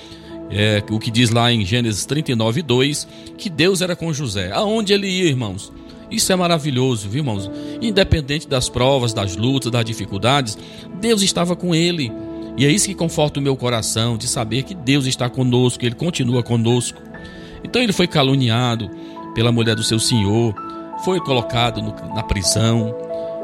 é, 0.49 0.83
o 0.89 0.99
que 0.99 1.09
diz 1.09 1.29
lá 1.29 1.51
em 1.51 1.65
Gênesis 1.65 2.05
39, 2.05 2.61
2, 2.61 3.07
que 3.37 3.49
Deus 3.49 3.81
era 3.81 3.95
com 3.95 4.13
José. 4.13 4.51
Aonde 4.51 4.93
ele 4.93 5.07
ia, 5.07 5.25
irmãos? 5.25 5.71
Isso 6.09 6.31
é 6.31 6.35
maravilhoso, 6.35 7.07
viu, 7.07 7.19
irmãos? 7.19 7.49
Independente 7.81 8.47
das 8.47 8.67
provas, 8.67 9.13
das 9.13 9.37
lutas, 9.37 9.71
das 9.71 9.85
dificuldades, 9.85 10.57
Deus 10.99 11.21
estava 11.21 11.55
com 11.55 11.73
ele. 11.73 12.11
E 12.57 12.65
é 12.65 12.69
isso 12.69 12.87
que 12.87 12.95
conforta 12.95 13.39
o 13.39 13.43
meu 13.43 13.55
coração, 13.55 14.17
de 14.17 14.27
saber 14.27 14.63
que 14.63 14.75
Deus 14.75 15.05
está 15.05 15.29
conosco, 15.29 15.79
que 15.79 15.85
Ele 15.85 15.95
continua 15.95 16.43
conosco. 16.43 17.01
Então 17.63 17.81
ele 17.81 17.93
foi 17.93 18.07
caluniado 18.07 18.89
pela 19.33 19.51
mulher 19.51 19.75
do 19.75 19.83
seu 19.83 19.99
senhor, 19.99 20.53
foi 21.03 21.19
colocado 21.19 21.81
no, 21.81 21.93
na 22.13 22.23
prisão, 22.23 22.95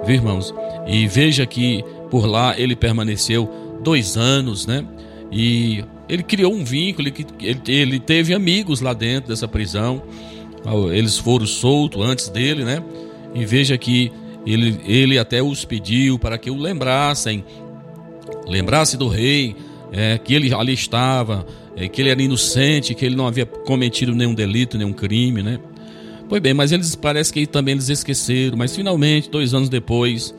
viu, 0.06 0.16
irmãos? 0.16 0.54
E 0.86 1.08
veja 1.08 1.46
que 1.46 1.84
por 2.10 2.26
lá 2.26 2.58
ele 2.58 2.76
permaneceu 2.76 3.50
dois 3.84 4.18
anos, 4.18 4.66
né? 4.66 4.86
E 5.32 5.84
ele 6.08 6.24
criou 6.24 6.54
um 6.54 6.64
vínculo, 6.64 7.08
ele, 7.08 7.62
ele 7.68 8.00
teve 8.00 8.34
amigos 8.34 8.82
lá 8.82 8.94
dentro 8.94 9.30
dessa 9.30 9.48
prisão. 9.48 10.02
Eles 10.92 11.18
foram 11.18 11.46
soltos 11.46 12.02
antes 12.02 12.30
dele, 12.30 12.64
né? 12.64 12.84
E 13.34 13.46
veja 13.46 13.78
que 13.78 14.12
ele, 14.46 14.80
ele 14.86 15.20
até 15.20 15.42
os 15.42 15.66
pediu 15.66 16.18
para 16.18 16.38
que 16.38 16.50
o 16.50 16.58
lembrassem, 16.58 17.44
lembrasse 18.48 18.98
do 18.98 19.08
rei, 19.08 19.56
é, 19.92 20.18
que 20.18 20.34
ele 20.34 20.54
ali 20.54 20.74
estava, 20.74 21.46
é, 21.76 21.88
que 21.88 22.02
ele 22.02 22.10
era 22.10 22.22
inocente, 22.22 22.94
que 22.94 23.06
ele 23.06 23.16
não 23.16 23.28
havia 23.28 23.46
cometido 23.46 24.14
nenhum 24.14 24.34
delito, 24.34 24.78
nenhum 24.78 24.94
crime, 24.94 25.42
né? 25.44 25.60
Pois 26.28 26.42
bem, 26.42 26.54
mas 26.54 26.72
eles 26.72 26.96
parece 26.96 27.32
que 27.32 27.48
também 27.48 27.74
eles 27.74 27.88
esqueceram, 27.90 28.58
mas 28.58 28.76
finalmente, 28.76 29.30
dois 29.30 29.54
anos 29.54 29.70
depois, 29.70 30.36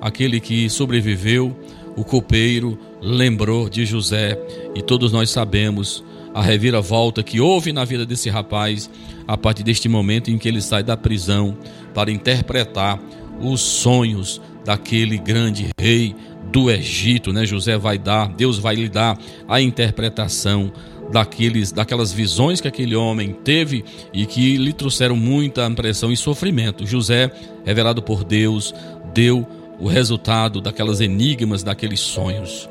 aquele 0.00 0.38
que 0.38 0.68
sobreviveu, 0.70 1.56
o 1.96 2.04
copeiro, 2.04 2.78
lembrou 3.02 3.68
de 3.68 3.84
José, 3.84 4.38
e 4.74 4.82
todos 4.82 5.10
nós 5.10 5.30
sabemos 5.30 6.04
a 6.32 6.42
reviravolta 6.42 7.22
que 7.22 7.40
houve 7.40 7.72
na 7.72 7.84
vida 7.84 8.06
desse 8.06 8.28
rapaz 8.30 8.88
a 9.26 9.36
partir 9.36 9.64
deste 9.64 9.88
momento 9.88 10.30
em 10.30 10.38
que 10.38 10.46
ele 10.46 10.60
sai 10.60 10.84
da 10.84 10.96
prisão 10.96 11.56
para 11.92 12.12
interpretar 12.12 13.00
os 13.40 13.60
sonhos 13.60 14.40
daquele 14.64 15.18
grande 15.18 15.70
rei 15.78 16.14
do 16.50 16.70
Egito, 16.70 17.32
né? 17.32 17.44
José 17.44 17.76
vai 17.76 17.98
dar, 17.98 18.28
Deus 18.28 18.58
vai 18.58 18.74
lhe 18.74 18.88
dar 18.88 19.18
a 19.46 19.60
interpretação 19.60 20.72
daqueles, 21.10 21.72
daquelas 21.72 22.12
visões 22.12 22.60
que 22.60 22.68
aquele 22.68 22.94
homem 22.94 23.32
teve 23.32 23.84
e 24.12 24.26
que 24.26 24.56
lhe 24.56 24.72
trouxeram 24.72 25.16
muita 25.16 25.66
impressão 25.66 26.12
e 26.12 26.16
sofrimento. 26.16 26.86
José, 26.86 27.30
revelado 27.64 28.02
por 28.02 28.24
Deus, 28.24 28.74
deu 29.14 29.46
o 29.78 29.86
resultado 29.86 30.60
daquelas 30.60 31.00
enigmas, 31.00 31.62
daqueles 31.62 32.00
sonhos. 32.00 32.68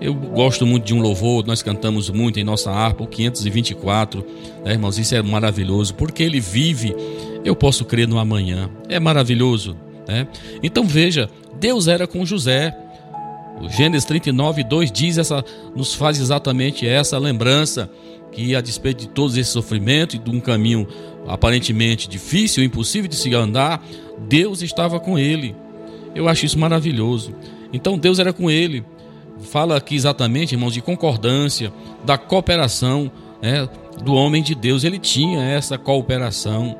Eu 0.00 0.12
gosto 0.12 0.66
muito 0.66 0.84
de 0.84 0.92
um 0.92 1.00
louvor, 1.00 1.46
nós 1.46 1.62
cantamos 1.62 2.10
muito 2.10 2.38
em 2.38 2.44
nossa 2.44 2.70
harpa, 2.70 3.04
o 3.04 3.06
524, 3.06 4.24
né, 4.64 4.72
irmãos? 4.72 4.98
Isso 4.98 5.14
é 5.14 5.22
maravilhoso, 5.22 5.94
porque 5.94 6.22
ele 6.22 6.40
vive, 6.40 6.94
eu 7.44 7.54
posso 7.54 7.84
crer 7.84 8.06
no 8.06 8.18
amanhã. 8.18 8.68
É 8.88 9.00
maravilhoso, 9.00 9.76
né? 10.06 10.26
Então 10.62 10.84
veja, 10.84 11.30
Deus 11.58 11.88
era 11.88 12.06
com 12.06 12.26
José, 12.26 12.76
O 13.60 13.68
Gênesis 13.68 14.04
39, 14.04 14.64
2 14.64 14.90
diz 14.90 15.18
essa, 15.18 15.44
nos 15.74 15.94
faz 15.94 16.20
exatamente 16.20 16.86
essa 16.86 17.18
lembrança 17.18 17.90
que 18.32 18.54
a 18.54 18.60
despeito 18.60 19.02
de 19.02 19.08
todos 19.08 19.36
esses 19.36 19.52
sofrimentos 19.52 20.16
e 20.16 20.18
de 20.18 20.30
um 20.30 20.40
caminho 20.40 20.86
aparentemente 21.26 22.08
difícil, 22.08 22.64
impossível 22.64 23.08
de 23.08 23.16
se 23.16 23.32
andar, 23.34 23.84
Deus 24.28 24.60
estava 24.60 24.98
com 24.98 25.18
ele. 25.18 25.54
Eu 26.14 26.28
acho 26.28 26.44
isso 26.44 26.58
maravilhoso. 26.58 27.34
Então 27.72 27.96
Deus 27.96 28.18
era 28.18 28.32
com 28.32 28.50
ele. 28.50 28.84
Fala 29.40 29.76
aqui 29.76 29.94
exatamente, 29.94 30.54
irmãos, 30.54 30.72
de 30.72 30.80
concordância, 30.80 31.72
da 32.04 32.18
cooperação 32.18 33.10
né, 33.42 33.68
do 34.02 34.14
homem 34.14 34.42
de 34.42 34.54
Deus. 34.54 34.84
Ele 34.84 34.98
tinha 34.98 35.42
essa 35.42 35.78
cooperação. 35.78 36.76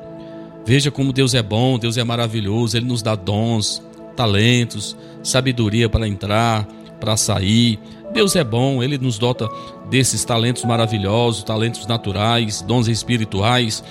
Veja 0.65 0.89
como 0.89 1.13
Deus 1.13 1.33
é 1.33 1.43
bom, 1.43 1.77
Deus 1.77 1.97
é 1.97 2.03
maravilhoso, 2.03 2.75
Ele 2.75 2.87
nos 2.87 3.03
dá 3.03 3.13
dons, 3.13 3.83
talentos, 4.15 4.95
sabedoria 5.21 5.89
para 5.89 6.07
entrar, 6.07 6.67
para 6.99 7.17
sair. 7.17 7.79
Deus 8.13 8.35
é 8.35 8.43
bom, 8.43 8.81
Ele 8.81 8.97
nos 8.97 9.17
dota 9.17 9.49
desses 9.89 10.23
talentos 10.23 10.63
maravilhosos, 10.63 11.43
talentos 11.43 11.85
naturais, 11.85 12.61
dons 12.61 12.87
espirituais, 12.87 13.83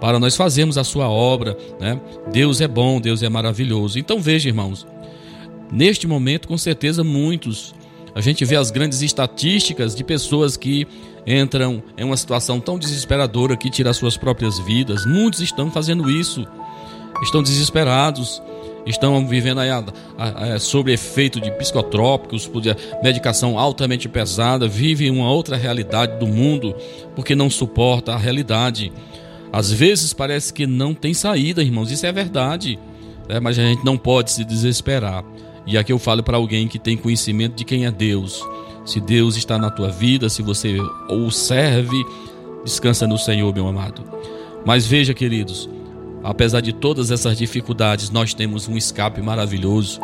para 0.00 0.18
nós 0.18 0.36
fazermos 0.36 0.78
a 0.78 0.84
sua 0.84 1.08
obra. 1.08 1.56
Né? 1.80 2.00
Deus 2.32 2.60
é 2.60 2.68
bom, 2.68 3.00
Deus 3.00 3.22
é 3.22 3.28
maravilhoso. 3.28 3.98
Então 3.98 4.20
veja, 4.20 4.48
irmãos, 4.48 4.86
neste 5.70 6.06
momento, 6.06 6.48
com 6.48 6.58
certeza, 6.58 7.02
muitos. 7.04 7.74
A 8.14 8.20
gente 8.20 8.44
vê 8.44 8.56
as 8.56 8.70
grandes 8.70 9.02
estatísticas 9.02 9.94
de 9.94 10.02
pessoas 10.02 10.56
que 10.56 10.86
entram 11.26 11.82
em 11.96 12.04
uma 12.04 12.16
situação 12.16 12.58
tão 12.58 12.78
desesperadora 12.78 13.56
que 13.56 13.70
tira 13.70 13.92
suas 13.92 14.16
próprias 14.16 14.58
vidas. 14.58 15.06
Muitos 15.06 15.40
estão 15.40 15.70
fazendo 15.70 16.10
isso, 16.10 16.46
estão 17.22 17.42
desesperados, 17.42 18.42
estão 18.86 19.26
vivendo 19.26 19.60
aí 19.60 19.70
a, 19.70 19.84
a, 20.16 20.54
a, 20.54 20.58
sob 20.58 20.92
efeito 20.92 21.40
de 21.40 21.50
psicotrópicos, 21.52 22.50
medicação 23.02 23.58
altamente 23.58 24.08
pesada, 24.08 24.66
vivem 24.66 25.10
uma 25.10 25.30
outra 25.30 25.56
realidade 25.56 26.18
do 26.18 26.26
mundo 26.26 26.74
porque 27.14 27.34
não 27.34 27.50
suporta 27.50 28.12
a 28.12 28.18
realidade. 28.18 28.92
Às 29.52 29.72
vezes 29.72 30.12
parece 30.12 30.52
que 30.52 30.66
não 30.66 30.94
tem 30.94 31.12
saída, 31.12 31.62
irmãos, 31.62 31.90
isso 31.90 32.06
é 32.06 32.12
verdade, 32.12 32.78
né? 33.28 33.40
mas 33.40 33.58
a 33.58 33.62
gente 33.62 33.84
não 33.84 33.98
pode 33.98 34.30
se 34.30 34.44
desesperar. 34.44 35.24
E 35.66 35.76
aqui 35.76 35.92
eu 35.92 35.98
falo 35.98 36.22
para 36.22 36.36
alguém 36.36 36.66
que 36.66 36.78
tem 36.78 36.96
conhecimento 36.96 37.56
de 37.56 37.64
quem 37.64 37.84
é 37.84 37.90
Deus. 37.90 38.42
Se 38.84 38.98
Deus 39.00 39.36
está 39.36 39.58
na 39.58 39.70
tua 39.70 39.88
vida, 39.88 40.28
se 40.28 40.42
você 40.42 40.78
o 41.08 41.30
serve, 41.30 42.04
descansa 42.64 43.06
no 43.06 43.18
Senhor, 43.18 43.52
meu 43.54 43.68
amado. 43.68 44.02
Mas 44.64 44.86
veja, 44.86 45.14
queridos, 45.14 45.68
apesar 46.22 46.60
de 46.60 46.72
todas 46.72 47.10
essas 47.10 47.36
dificuldades, 47.36 48.10
nós 48.10 48.34
temos 48.34 48.68
um 48.68 48.76
escape 48.76 49.20
maravilhoso. 49.20 50.00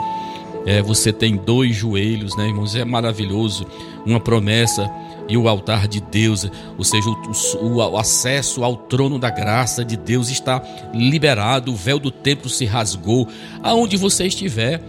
É, 0.66 0.82
você 0.82 1.12
tem 1.12 1.36
dois 1.36 1.76
joelhos, 1.76 2.36
né, 2.36 2.48
irmãos? 2.48 2.74
É 2.74 2.84
maravilhoso. 2.84 3.66
Uma 4.04 4.18
promessa 4.18 4.90
e 5.28 5.36
o 5.36 5.48
altar 5.48 5.88
de 5.88 6.00
Deus, 6.00 6.48
ou 6.78 6.84
seja, 6.84 7.08
o, 7.08 7.64
o, 7.64 7.76
o, 7.76 7.96
acesso 7.98 8.62
ao 8.62 8.76
trono 8.76 9.18
da 9.18 9.30
graça 9.30 9.84
de 9.84 9.96
Deus 9.96 10.28
está 10.28 10.62
liberado, 10.94 11.72
o 11.72 11.76
véu 11.76 11.98
do 11.98 12.10
templo 12.10 12.48
se 12.48 12.64
rasgou. 12.64 13.28
Aonde 13.62 13.96
você 13.96 14.26
estiver, 14.26 14.80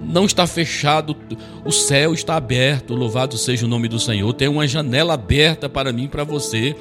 não 0.00 0.24
está 0.24 0.46
fechado, 0.46 1.16
o 1.64 1.72
céu 1.72 2.14
está 2.14 2.36
aberto, 2.36 2.94
louvado 2.94 3.36
seja 3.36 3.66
o 3.66 3.68
nome 3.68 3.88
do 3.88 3.98
Senhor. 3.98 4.32
Tem 4.32 4.48
uma 4.48 4.66
janela 4.66 5.14
aberta 5.14 5.68
para 5.68 5.92
mim 5.92 6.06
para 6.06 6.24
você. 6.24 6.76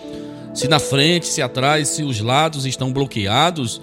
Se 0.56 0.70
na 0.70 0.80
frente, 0.80 1.28
se 1.28 1.42
atrás, 1.42 1.90
se 1.90 2.02
os 2.02 2.22
lados 2.22 2.66
estão 2.66 2.92
bloqueados, 2.92 3.82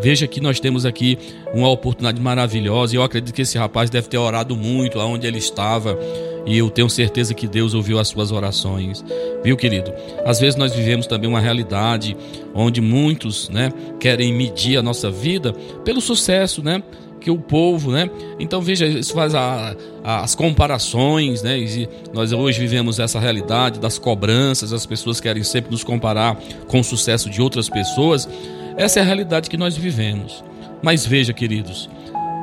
veja 0.00 0.28
que 0.28 0.40
nós 0.40 0.60
temos 0.60 0.86
aqui 0.86 1.18
uma 1.52 1.68
oportunidade 1.68 2.20
maravilhosa. 2.20 2.94
E 2.94 2.96
eu 2.96 3.02
acredito 3.02 3.34
que 3.34 3.42
esse 3.42 3.58
rapaz 3.58 3.90
deve 3.90 4.06
ter 4.08 4.18
orado 4.18 4.56
muito 4.56 5.00
aonde 5.00 5.26
ele 5.26 5.38
estava. 5.38 5.98
E 6.46 6.56
eu 6.56 6.70
tenho 6.70 6.88
certeza 6.88 7.34
que 7.34 7.48
Deus 7.48 7.74
ouviu 7.74 7.98
as 7.98 8.06
suas 8.06 8.30
orações. 8.30 9.04
Viu, 9.42 9.56
querido? 9.56 9.92
Às 10.24 10.38
vezes 10.38 10.54
nós 10.54 10.72
vivemos 10.72 11.08
também 11.08 11.28
uma 11.28 11.40
realidade 11.40 12.16
onde 12.54 12.80
muitos, 12.80 13.48
né, 13.48 13.72
querem 13.98 14.32
medir 14.32 14.76
a 14.76 14.82
nossa 14.82 15.10
vida 15.10 15.52
pelo 15.84 16.00
sucesso, 16.00 16.62
né? 16.62 16.82
Que 17.22 17.30
o 17.30 17.38
povo, 17.38 17.92
né? 17.92 18.10
Então 18.38 18.60
veja, 18.60 18.86
isso 18.86 19.14
faz 19.14 19.34
a, 19.34 19.74
a, 20.02 20.22
as 20.22 20.34
comparações, 20.34 21.42
né? 21.42 21.58
E 21.58 21.88
nós 22.12 22.32
hoje 22.32 22.60
vivemos 22.60 22.98
essa 22.98 23.18
realidade 23.18 23.80
das 23.80 23.98
cobranças, 23.98 24.72
as 24.72 24.84
pessoas 24.84 25.20
querem 25.20 25.42
sempre 25.42 25.70
nos 25.70 25.84
comparar 25.84 26.36
com 26.66 26.80
o 26.80 26.84
sucesso 26.84 27.30
de 27.30 27.40
outras 27.40 27.68
pessoas. 27.68 28.28
Essa 28.76 29.00
é 29.00 29.02
a 29.02 29.04
realidade 29.04 29.48
que 29.48 29.56
nós 29.56 29.76
vivemos. 29.76 30.44
Mas 30.82 31.06
veja, 31.06 31.32
queridos, 31.32 31.88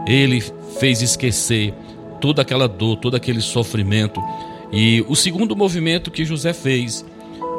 ele 0.07 0.41
fez 0.79 1.01
esquecer 1.01 1.73
toda 2.21 2.41
aquela 2.41 2.67
dor, 2.67 2.97
todo 2.97 3.15
aquele 3.15 3.41
sofrimento. 3.41 4.21
E 4.71 5.03
o 5.07 5.15
segundo 5.15 5.55
movimento 5.55 6.11
que 6.11 6.23
José 6.23 6.53
fez, 6.53 7.05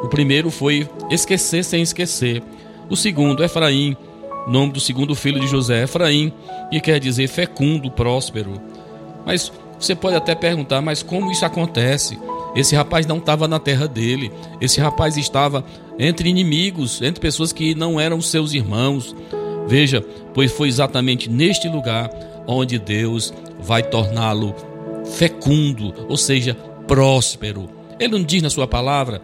o 0.03 0.07
primeiro 0.07 0.49
foi 0.49 0.87
esquecer 1.09 1.63
sem 1.63 1.81
esquecer. 1.81 2.41
O 2.89 2.95
segundo, 2.95 3.43
Efraim, 3.43 3.95
nome 4.47 4.73
do 4.73 4.79
segundo 4.79 5.15
filho 5.15 5.39
de 5.39 5.47
José, 5.47 5.83
Efraim, 5.83 6.33
que 6.69 6.79
quer 6.79 6.99
dizer 6.99 7.27
fecundo, 7.27 7.91
próspero. 7.91 8.53
Mas 9.25 9.51
você 9.79 9.95
pode 9.95 10.15
até 10.15 10.35
perguntar, 10.35 10.81
mas 10.81 11.03
como 11.03 11.31
isso 11.31 11.45
acontece? 11.45 12.19
Esse 12.55 12.75
rapaz 12.75 13.05
não 13.05 13.17
estava 13.17 13.47
na 13.47 13.59
terra 13.59 13.87
dele, 13.87 14.31
esse 14.59 14.79
rapaz 14.81 15.17
estava 15.17 15.63
entre 15.97 16.29
inimigos, 16.29 17.01
entre 17.01 17.21
pessoas 17.21 17.53
que 17.53 17.73
não 17.73 17.99
eram 17.99 18.21
seus 18.21 18.53
irmãos. 18.53 19.15
Veja, 19.67 20.05
pois 20.33 20.51
foi 20.51 20.67
exatamente 20.67 21.29
neste 21.29 21.69
lugar 21.69 22.09
onde 22.47 22.77
Deus 22.77 23.33
vai 23.59 23.83
torná-lo 23.83 24.53
fecundo, 25.05 25.93
ou 26.09 26.17
seja, 26.17 26.55
próspero. 26.87 27.69
Ele 27.99 28.17
não 28.17 28.23
diz 28.23 28.41
na 28.41 28.49
sua 28.49 28.67
palavra 28.67 29.21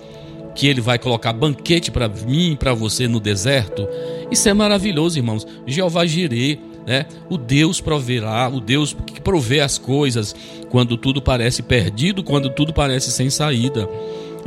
que 0.57 0.65
ele 0.65 0.81
vai 0.81 0.97
colocar 0.97 1.31
banquete 1.33 1.91
para 1.91 2.09
mim 2.09 2.57
para 2.59 2.73
você 2.73 3.07
no 3.07 3.19
deserto. 3.19 3.87
Isso 4.31 4.49
é 4.49 4.53
maravilhoso, 4.55 5.19
irmãos. 5.19 5.45
Jeová 5.67 6.03
Jireh, 6.03 6.59
né? 6.85 7.05
O 7.29 7.37
Deus 7.37 7.79
proverá, 7.79 8.49
o 8.49 8.59
Deus 8.59 8.97
que 9.05 9.21
provê 9.21 9.59
as 9.59 9.77
coisas 9.77 10.35
quando 10.71 10.97
tudo 10.97 11.21
parece 11.21 11.61
perdido, 11.61 12.23
quando 12.23 12.49
tudo 12.49 12.73
parece 12.73 13.11
sem 13.11 13.29
saída. 13.29 13.87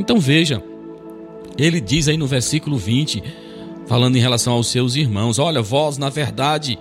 Então 0.01 0.19
veja, 0.19 0.61
ele 1.57 1.81
diz 1.81 2.09
aí 2.09 2.17
no 2.17 2.27
versículo 2.27 2.77
20, 2.77 3.23
falando 3.87 4.17
em 4.17 4.21
relação 4.21 4.55
aos 4.55 4.67
seus 4.67 4.97
irmãos: 4.97 5.39
Olha, 5.39 5.63
vós, 5.63 5.97
na 5.97 6.09
verdade, 6.09 6.77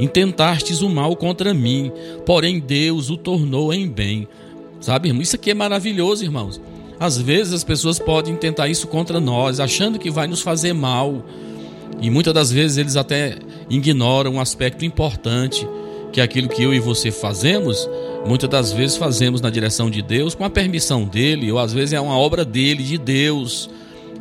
intentastes 0.00 0.82
o 0.82 0.90
mal 0.90 1.14
contra 1.14 1.54
mim, 1.54 1.92
porém 2.26 2.58
Deus 2.58 3.08
o 3.08 3.16
tornou 3.16 3.72
em 3.72 3.88
bem. 3.88 4.26
Sabe, 4.80 5.10
irmão? 5.10 5.22
Isso 5.22 5.36
aqui 5.36 5.52
é 5.52 5.54
maravilhoso, 5.54 6.24
irmãos. 6.24 6.60
Às 6.98 7.18
vezes 7.18 7.52
as 7.52 7.64
pessoas 7.64 7.98
podem 7.98 8.36
tentar 8.36 8.68
isso 8.68 8.86
contra 8.86 9.20
nós, 9.20 9.60
achando 9.60 9.98
que 9.98 10.10
vai 10.10 10.26
nos 10.26 10.40
fazer 10.40 10.72
mal. 10.72 11.24
E 12.00 12.10
muitas 12.10 12.34
das 12.34 12.50
vezes 12.50 12.76
eles 12.76 12.96
até 12.96 13.36
ignoram 13.68 14.34
um 14.34 14.40
aspecto 14.40 14.84
importante, 14.84 15.66
que 16.12 16.20
é 16.20 16.24
aquilo 16.24 16.48
que 16.48 16.62
eu 16.62 16.72
e 16.72 16.78
você 16.78 17.10
fazemos, 17.10 17.88
muitas 18.26 18.48
das 18.48 18.72
vezes 18.72 18.96
fazemos 18.96 19.40
na 19.40 19.50
direção 19.50 19.90
de 19.90 20.00
Deus, 20.00 20.34
com 20.34 20.44
a 20.44 20.50
permissão 20.50 21.04
dele, 21.04 21.50
ou 21.50 21.58
às 21.58 21.72
vezes 21.72 21.92
é 21.92 22.00
uma 22.00 22.16
obra 22.16 22.44
dele, 22.44 22.82
de 22.82 22.98
Deus. 22.98 23.68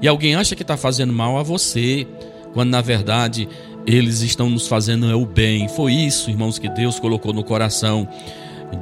E 0.01 0.07
alguém 0.07 0.35
acha 0.35 0.55
que 0.55 0.63
está 0.63 0.75
fazendo 0.75 1.13
mal 1.13 1.37
a 1.37 1.43
você, 1.43 2.07
quando 2.53 2.69
na 2.69 2.81
verdade 2.81 3.47
eles 3.85 4.21
estão 4.21 4.49
nos 4.49 4.67
fazendo 4.67 5.09
é 5.09 5.15
o 5.15 5.25
bem. 5.25 5.67
Foi 5.67 5.93
isso, 5.93 6.29
irmãos, 6.29 6.57
que 6.57 6.69
Deus 6.69 6.99
colocou 6.99 7.33
no 7.33 7.43
coração 7.43 8.07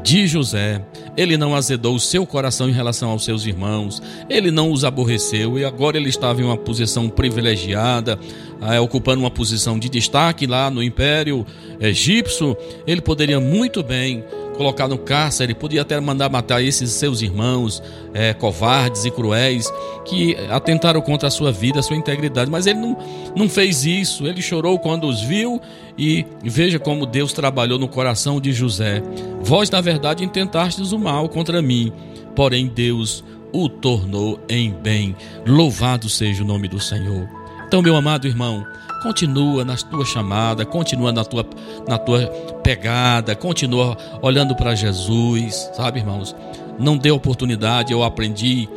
de 0.04 0.28
José. 0.28 0.82
Ele 1.16 1.38
não 1.38 1.56
azedou 1.56 1.96
o 1.96 2.00
seu 2.00 2.26
coração 2.26 2.70
em 2.70 2.74
relação 2.74 3.10
aos 3.10 3.26
seus 3.26 3.46
irmãos, 3.46 4.02
ele 4.30 4.52
não 4.52 4.72
os 4.72 4.84
aborreceu 4.84 5.60
e 5.60 5.66
agora 5.66 5.98
ele 5.98 6.10
estava 6.10 6.42
em 6.42 6.46
uma 6.46 6.58
posição 6.58 7.10
privilegiada, 7.10 8.18
eh, 8.62 8.80
ocupando 8.80 9.22
uma 9.22 9.32
posição 9.32 9.80
de 9.80 9.90
destaque 9.90 10.46
lá 10.46 10.70
no 10.70 10.84
Império 10.84 11.46
Egípcio. 11.80 12.56
Ele 12.86 13.02
poderia 13.02 13.40
muito 13.40 13.82
bem 13.82 14.24
colocar 14.62 14.88
no 14.88 14.98
cárcere, 14.98 15.56
podia 15.56 15.82
até 15.82 16.00
mandar 16.00 16.30
matar 16.30 16.62
esses 16.62 16.92
seus 16.92 17.22
irmãos 17.22 17.82
é, 18.14 18.34
covardes 18.34 19.06
e 19.06 19.10
cruéis 19.10 19.72
que 20.06 20.36
atentaram 20.52 21.02
contra 21.02 21.28
a 21.28 21.32
sua 21.32 21.52
vida, 21.52 21.80
a 21.80 21.84
sua 21.84 21.96
integridade. 21.96 22.52
Mas 22.52 22.68
ele 22.68 22.80
não, 22.80 22.98
não 23.36 23.50
fez 23.50 23.86
isso, 23.86 24.28
ele 24.28 24.42
chorou 24.42 24.78
quando 24.78 25.08
os 25.08 25.22
viu 25.22 25.60
e 25.98 26.26
veja 26.44 26.78
como 26.78 27.08
Deus 27.08 27.34
trabalhou 27.34 27.80
no 27.80 27.88
coração 27.88 28.40
de 28.40 28.54
José. 28.54 29.02
Vós, 29.42 29.70
na 29.70 29.82
verdade, 29.82 30.24
intentastes 30.24 30.92
o 30.92 31.00
mal 31.00 31.28
contra 31.28 31.62
mim, 31.62 31.92
porém 32.36 32.68
Deus 32.68 33.24
o 33.52 33.68
tornou 33.68 34.40
em 34.48 34.72
bem. 34.72 35.16
Louvado 35.46 36.08
seja 36.08 36.44
o 36.44 36.46
nome 36.46 36.68
do 36.68 36.80
Senhor. 36.80 37.41
Então, 37.72 37.82
meu 37.82 37.96
amado 37.96 38.28
irmão, 38.28 38.68
continua 39.02 39.64
na 39.64 39.78
tua 39.78 40.04
chamada, 40.04 40.66
continua 40.66 41.14
na 41.14 41.24
tua, 41.24 41.46
na 41.88 41.98
tua 41.98 42.28
pegada, 42.62 43.34
continua 43.34 43.98
olhando 44.22 44.54
para 44.58 44.76
Jesus, 44.76 45.70
sabe, 45.74 46.00
irmãos? 46.00 46.36
Não 46.78 46.98
dê 46.98 47.12
oportunidade, 47.12 47.94
eu 47.94 48.04
aprendi 48.04 48.68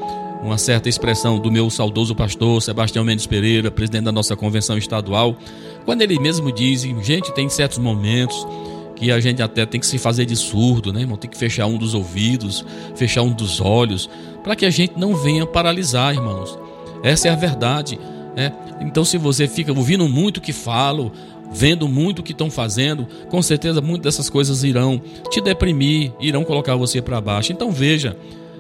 uma 0.45 0.57
certa 0.59 0.89
expressão 0.89 1.41
do 1.41 1.51
meu 1.51 1.69
saudoso 1.71 2.15
pastor 2.15 2.63
Sebastião 2.63 3.05
Mendes 3.05 3.27
Pereira, 3.27 3.69
presidente 3.69 4.05
da 4.05 4.13
nossa 4.13 4.37
convenção 4.37 4.79
estadual, 4.79 5.37
quando 5.85 6.03
ele 6.03 6.17
mesmo 6.21 6.53
diz, 6.53 6.83
gente, 6.83 7.35
tem 7.35 7.49
certos 7.49 7.79
momentos 7.79 8.47
que 8.95 9.11
a 9.11 9.19
gente 9.19 9.43
até 9.43 9.67
tem 9.67 9.81
que 9.81 9.87
se 9.89 9.99
fazer 9.99 10.25
de 10.25 10.37
surdo, 10.37 10.93
né, 10.93 11.01
irmão? 11.01 11.17
Tem 11.17 11.29
que 11.29 11.37
fechar 11.37 11.67
um 11.67 11.77
dos 11.77 11.95
ouvidos, 11.95 12.65
fechar 12.95 13.23
um 13.23 13.33
dos 13.33 13.61
olhos, 13.61 14.09
para 14.45 14.55
que 14.55 14.65
a 14.65 14.71
gente 14.71 14.97
não 14.97 15.17
venha 15.17 15.45
paralisar, 15.45 16.15
irmãos. 16.15 16.57
Essa 17.03 17.27
é 17.27 17.33
a 17.33 17.35
verdade. 17.35 17.99
Né? 18.37 18.53
Então, 18.81 19.05
se 19.05 19.17
você 19.17 19.47
fica 19.47 19.73
ouvindo 19.73 20.09
muito 20.09 20.39
o 20.39 20.41
que 20.41 20.53
falo, 20.53 21.13
vendo 21.53 21.89
muito 21.89 22.19
o 22.19 22.23
que 22.23 22.33
estão 22.33 22.51
fazendo, 22.51 23.07
com 23.29 23.41
certeza 23.41 23.81
muitas 23.81 24.15
dessas 24.15 24.29
coisas 24.29 24.65
irão 24.65 25.01
te 25.31 25.41
deprimir, 25.41 26.13
irão 26.21 26.45
colocar 26.45 26.75
você 26.77 27.01
para 27.01 27.21
baixo. 27.21 27.53
Então, 27.53 27.71
veja. 27.71 28.17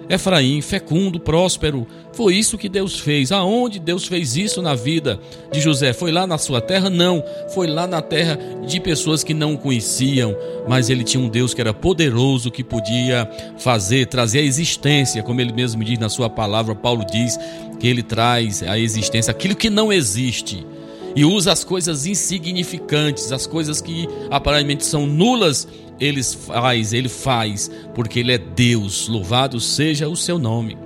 Efraim, 0.08 0.60
fecundo, 0.60 1.18
próspero. 1.18 1.86
Foi 2.12 2.34
isso 2.34 2.58
que 2.58 2.68
Deus 2.68 3.00
fez. 3.00 3.32
Aonde 3.32 3.78
Deus 3.78 4.06
fez 4.06 4.36
isso 4.36 4.60
na 4.60 4.74
vida 4.74 5.18
de 5.50 5.60
José? 5.60 5.92
Foi 5.92 6.12
lá 6.12 6.26
na 6.26 6.36
sua 6.36 6.60
terra? 6.60 6.90
Não. 6.90 7.24
Foi 7.54 7.66
lá 7.66 7.86
na 7.86 8.02
terra 8.02 8.38
de 8.66 8.80
pessoas 8.80 9.24
que 9.24 9.32
não 9.32 9.54
o 9.54 9.58
conheciam. 9.58 10.36
Mas 10.68 10.90
ele 10.90 11.04
tinha 11.04 11.22
um 11.22 11.28
Deus 11.28 11.54
que 11.54 11.60
era 11.60 11.72
poderoso, 11.72 12.50
que 12.50 12.62
podia 12.62 13.28
fazer, 13.58 14.06
trazer 14.06 14.40
a 14.40 14.42
existência, 14.42 15.22
como 15.22 15.40
ele 15.40 15.52
mesmo 15.52 15.82
diz 15.82 15.98
na 15.98 16.08
sua 16.08 16.28
palavra. 16.28 16.74
Paulo 16.74 17.04
diz 17.10 17.38
que 17.84 17.88
ele 17.88 18.02
traz 18.02 18.62
a 18.62 18.78
existência 18.78 19.30
aquilo 19.30 19.54
que 19.54 19.68
não 19.68 19.92
existe 19.92 20.66
e 21.14 21.22
usa 21.22 21.52
as 21.52 21.64
coisas 21.64 22.06
insignificantes, 22.06 23.30
as 23.30 23.46
coisas 23.46 23.82
que 23.82 24.08
aparentemente 24.30 24.86
são 24.86 25.06
nulas, 25.06 25.68
ele 26.00 26.22
faz, 26.22 26.94
ele 26.94 27.10
faz, 27.10 27.70
porque 27.94 28.20
ele 28.20 28.32
é 28.32 28.38
Deus. 28.38 29.06
Louvado 29.06 29.60
seja 29.60 30.08
o 30.08 30.16
seu 30.16 30.38
nome. 30.38 30.78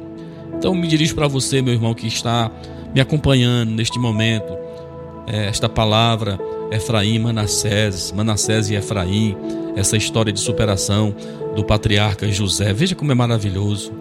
Então 0.57 0.75
me 0.75 0.89
dirijo 0.89 1.15
para 1.15 1.29
você, 1.29 1.63
meu 1.63 1.73
irmão, 1.73 1.95
que 1.95 2.09
está 2.09 2.51
me 2.93 3.01
acompanhando 3.01 3.71
neste 3.71 3.97
momento. 3.97 4.53
É, 5.29 5.47
esta 5.47 5.69
palavra, 5.69 6.37
Efraim, 6.73 7.21
Manassés, 7.21 8.11
Manassés 8.11 8.71
e 8.71 8.75
Efraim, 8.75 9.37
essa 9.77 9.97
história 9.97 10.33
de 10.33 10.41
superação 10.41 11.15
do 11.55 11.63
patriarca 11.63 12.29
José. 12.33 12.73
Veja 12.73 12.97
como 12.97 13.13
é 13.13 13.15
maravilhoso. 13.15 13.93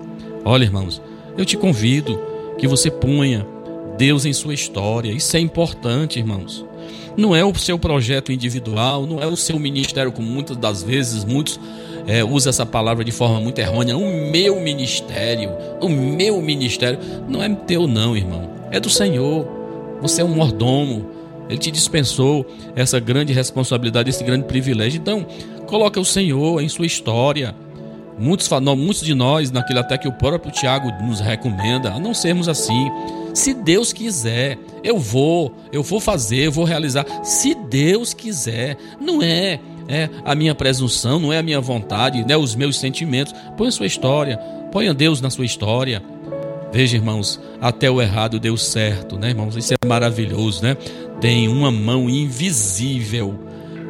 Olha, 0.44 0.64
irmãos, 0.64 1.00
eu 1.38 1.46
te 1.46 1.56
convido 1.56 2.20
que 2.58 2.68
você 2.68 2.90
ponha 2.90 3.46
Deus 3.98 4.26
em 4.26 4.34
sua 4.34 4.54
história. 4.54 5.12
Isso 5.12 5.36
é 5.36 5.40
importante, 5.40 6.20
irmãos. 6.20 6.66
Não 7.18 7.36
é 7.36 7.44
o 7.44 7.54
seu 7.56 7.80
projeto 7.80 8.32
individual, 8.32 9.08
não 9.08 9.20
é 9.22 9.26
o 9.26 9.36
seu 9.36 9.58
ministério, 9.58 10.12
como 10.12 10.28
muitas 10.28 10.56
das 10.56 10.84
vezes 10.84 11.26
muitos 11.26 11.60
é, 12.06 12.24
usam 12.24 12.52
essa 12.52 12.66
palavra 12.66 13.04
de 13.04 13.12
forma 13.12 13.40
muito 13.42 13.60
errônea. 13.60 13.98
O 13.98 14.32
meu 14.32 14.62
ministério, 14.62 15.52
o 15.82 15.90
meu 15.90 16.40
ministério, 16.42 17.00
não 17.28 17.42
é 17.42 17.50
teu, 17.50 17.88
não, 17.88 18.16
irmão. 18.16 18.50
É 18.72 18.80
do 18.80 18.90
Senhor. 18.90 19.48
Você 20.02 20.22
é 20.22 20.24
um 20.26 20.30
mordomo. 20.30 21.10
Ele 21.50 21.58
te 21.58 21.72
dispensou 21.72 22.46
essa 22.76 23.00
grande 23.00 23.34
responsabilidade, 23.34 24.10
esse 24.10 24.24
grande 24.24 24.46
privilégio. 24.46 25.00
Então, 25.00 25.26
coloca 25.66 26.00
o 26.00 26.06
Senhor 26.06 26.62
em 26.62 26.70
sua 26.70 26.86
história. 26.86 27.56
Muitos, 28.18 28.50
muitos 28.50 29.02
de 29.02 29.14
nós, 29.14 29.52
naquilo 29.52 29.80
até 29.80 29.98
que 29.98 30.08
o 30.08 30.12
próprio 30.12 30.52
Tiago 30.52 30.92
nos 31.04 31.20
recomenda, 31.20 31.92
a 31.94 32.00
não 32.00 32.14
sermos 32.14 32.50
assim. 32.50 32.90
Se 33.34 33.54
Deus 33.54 33.94
quiser, 33.94 34.58
eu 34.84 34.98
vou, 34.98 35.56
eu 35.72 35.84
vou 35.84 36.00
fazer, 36.00 36.48
eu 36.48 36.52
vou 36.52 36.66
realizar. 36.66 37.06
Se 37.24 37.54
Deus 37.54 38.14
quiser, 38.14 38.76
não 39.00 39.22
é, 39.22 39.60
é 39.88 40.10
a 40.26 40.34
minha 40.34 40.56
presunção, 40.56 41.20
não 41.20 41.32
é 41.32 41.38
a 41.38 41.44
minha 41.44 41.62
vontade, 41.62 42.22
não 42.22 42.32
é 42.34 42.38
os 42.38 42.56
meus 42.56 42.80
sentimentos. 42.80 43.34
Põe 43.56 43.68
a 43.68 43.72
sua 43.72 43.86
história, 43.86 44.38
ponha 44.72 44.94
Deus 44.94 45.22
na 45.22 45.30
sua 45.30 45.46
história. 45.46 46.02
Veja, 46.72 46.98
irmãos, 46.98 47.40
até 47.62 47.90
o 47.90 48.02
errado 48.02 48.40
deu 48.40 48.58
certo, 48.58 49.18
né, 49.18 49.30
irmãos? 49.30 49.56
Isso 49.56 49.74
é 49.74 49.88
maravilhoso, 49.88 50.64
né? 50.64 50.76
Tem 51.22 51.48
uma 51.48 51.72
mão 51.72 52.10
invisível 52.10 53.47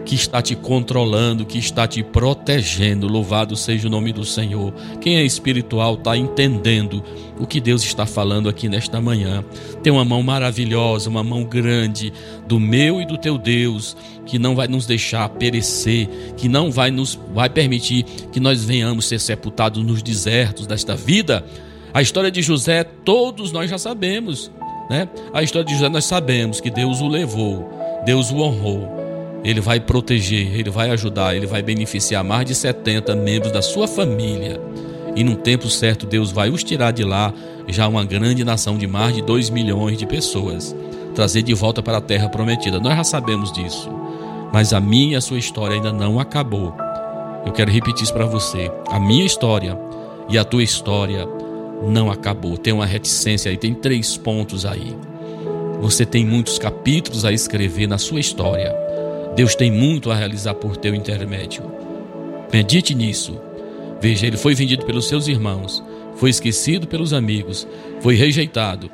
que 0.08 0.16
está 0.16 0.42
te 0.42 0.56
controlando, 0.56 1.46
que 1.46 1.58
está 1.58 1.86
te 1.86 2.02
protegendo. 2.02 3.10
Louvado 3.10 3.58
seja 3.58 3.90
o 3.90 3.92
nome 3.92 4.14
do 4.14 4.24
Senhor. 4.24 4.74
Quem 5.02 5.18
é 5.18 5.24
espiritual 5.24 5.96
está 5.96 6.16
entendendo 6.16 7.04
o 7.38 7.46
que 7.46 7.60
Deus 7.60 7.84
está 7.84 8.06
falando 8.06 8.48
aqui 8.48 8.70
nesta 8.70 9.02
manhã. 9.02 9.44
Tem 9.84 9.92
uma 9.92 10.06
mão 10.06 10.24
maravilhosa, 10.24 11.10
uma 11.10 11.26
mão 11.26 11.44
grande 11.44 12.14
do 12.48 12.58
meu 12.58 13.02
e 13.02 13.06
do 13.06 13.18
teu 13.18 13.38
Deus, 13.38 13.98
que 14.26 14.40
não 14.40 14.56
vai 14.56 14.70
nos 14.70 14.86
deixar 14.86 15.28
perecer, 15.28 16.08
que 16.38 16.48
não 16.48 16.72
vai 16.72 16.90
nos 16.90 17.20
vai 17.34 17.50
permitir 17.50 18.04
que 18.32 18.40
nós 18.40 18.64
venhamos 18.64 19.06
ser 19.08 19.20
sepultados 19.20 19.84
nos 19.84 20.02
desertos 20.02 20.66
desta 20.66 20.96
vida. 20.96 21.46
A 21.94 22.02
história 22.02 22.32
de 22.32 22.42
José, 22.42 22.86
todos 22.86 23.52
nós 23.52 23.70
já 23.70 23.78
sabemos, 23.78 24.50
né? 24.90 25.10
A 25.34 25.44
história 25.44 25.66
de 25.66 25.74
José 25.74 25.90
nós 25.90 26.06
sabemos 26.06 26.62
que 26.62 26.70
Deus 26.70 27.02
o 27.02 27.10
levou, 27.10 27.70
Deus 28.06 28.32
o 28.32 28.38
honrou. 28.38 28.97
Ele 29.48 29.62
vai 29.62 29.80
proteger, 29.80 30.60
ele 30.60 30.70
vai 30.70 30.90
ajudar, 30.90 31.34
ele 31.34 31.48
vai 31.48 31.62
beneficiar 31.62 32.22
mais 32.22 32.46
de 32.46 32.54
70 32.54 33.16
membros 33.16 33.50
da 33.50 33.62
sua 33.62 33.88
família. 33.88 34.60
E 35.16 35.24
num 35.24 35.36
tempo 35.36 35.70
certo, 35.70 36.06
Deus 36.06 36.34
vai 36.34 36.50
os 36.50 36.66
tirar 36.66 36.92
de 36.92 37.06
lá, 37.06 37.34
já 37.66 37.88
uma 37.88 38.04
grande 38.04 38.44
nação 38.44 38.78
de 38.78 38.86
mais 38.86 39.16
de 39.16 39.22
2 39.22 39.50
milhões 39.50 39.98
de 39.98 40.06
pessoas, 40.06 40.76
trazer 41.16 41.44
de 41.44 41.54
volta 41.54 41.82
para 41.82 42.00
a 42.00 42.02
terra 42.02 42.28
prometida. 42.28 42.78
Nós 42.78 42.98
já 42.98 43.06
sabemos 43.06 43.50
disso. 43.54 43.90
Mas 44.52 44.74
a 44.74 44.82
minha 44.82 45.14
e 45.14 45.16
a 45.16 45.22
sua 45.22 45.40
história 45.40 45.78
ainda 45.78 45.94
não 45.94 46.20
acabou. 46.20 46.76
Eu 47.46 47.54
quero 47.54 47.72
repetir 47.72 48.04
isso 48.04 48.14
para 48.14 48.26
você. 48.26 48.70
A 48.90 49.00
minha 49.00 49.26
história 49.26 49.80
e 50.28 50.38
a 50.38 50.44
tua 50.44 50.62
história 50.62 51.26
não 51.88 52.12
acabou. 52.12 52.58
Tem 52.58 52.74
uma 52.74 52.86
reticência 52.86 53.50
aí, 53.50 53.56
tem 53.56 53.74
três 53.74 54.18
pontos 54.18 54.66
aí. 54.66 54.94
Você 55.80 56.06
tem 56.06 56.26
muitos 56.26 56.60
capítulos 56.60 57.24
a 57.24 57.32
escrever 57.32 57.88
na 57.88 57.98
sua 57.98 58.20
história. 58.20 58.87
Deus 59.38 59.54
tem 59.54 59.70
muito 59.72 60.10
a 60.10 60.16
realizar 60.16 60.56
por 60.56 60.76
teu 60.76 60.96
intermédio. 60.96 61.64
Medite 62.52 62.96
nisso. 62.96 63.40
Veja, 64.02 64.26
ele 64.26 64.36
foi 64.36 64.56
vendido 64.56 64.84
pelos 64.84 65.08
seus 65.08 65.28
irmãos, 65.28 65.84
foi 66.16 66.32
esquecido 66.32 66.88
pelos 66.88 67.14
amigos, 67.14 67.68
foi 68.02 68.16
rejeitado, 68.16 68.90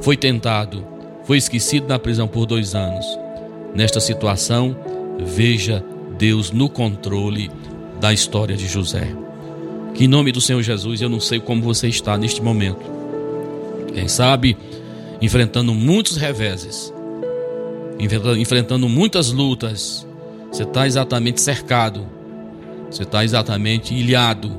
foi 0.00 0.16
tentado, 0.16 0.84
foi 1.22 1.38
esquecido 1.38 1.86
na 1.86 2.00
prisão 2.00 2.26
por 2.26 2.46
dois 2.46 2.74
anos. 2.74 3.06
Nesta 3.76 4.00
situação, 4.00 4.76
veja 5.20 5.84
Deus 6.18 6.50
no 6.50 6.68
controle 6.68 7.48
da 8.00 8.12
história 8.12 8.56
de 8.56 8.66
José. 8.66 9.14
Que 9.94 10.06
em 10.06 10.08
nome 10.08 10.32
do 10.32 10.40
Senhor 10.40 10.62
Jesus, 10.62 11.00
eu 11.00 11.08
não 11.08 11.20
sei 11.20 11.38
como 11.38 11.62
você 11.62 11.86
está 11.86 12.18
neste 12.18 12.42
momento. 12.42 12.84
Quem 13.94 14.08
sabe, 14.08 14.56
enfrentando 15.22 15.72
muitos 15.72 16.16
reveses, 16.16 16.92
enfrentando 17.98 18.88
muitas 18.88 19.32
lutas, 19.32 20.06
você 20.50 20.62
está 20.62 20.86
exatamente 20.86 21.40
cercado, 21.40 22.06
você 22.90 23.02
está 23.02 23.24
exatamente 23.24 23.94
ilhado. 23.94 24.50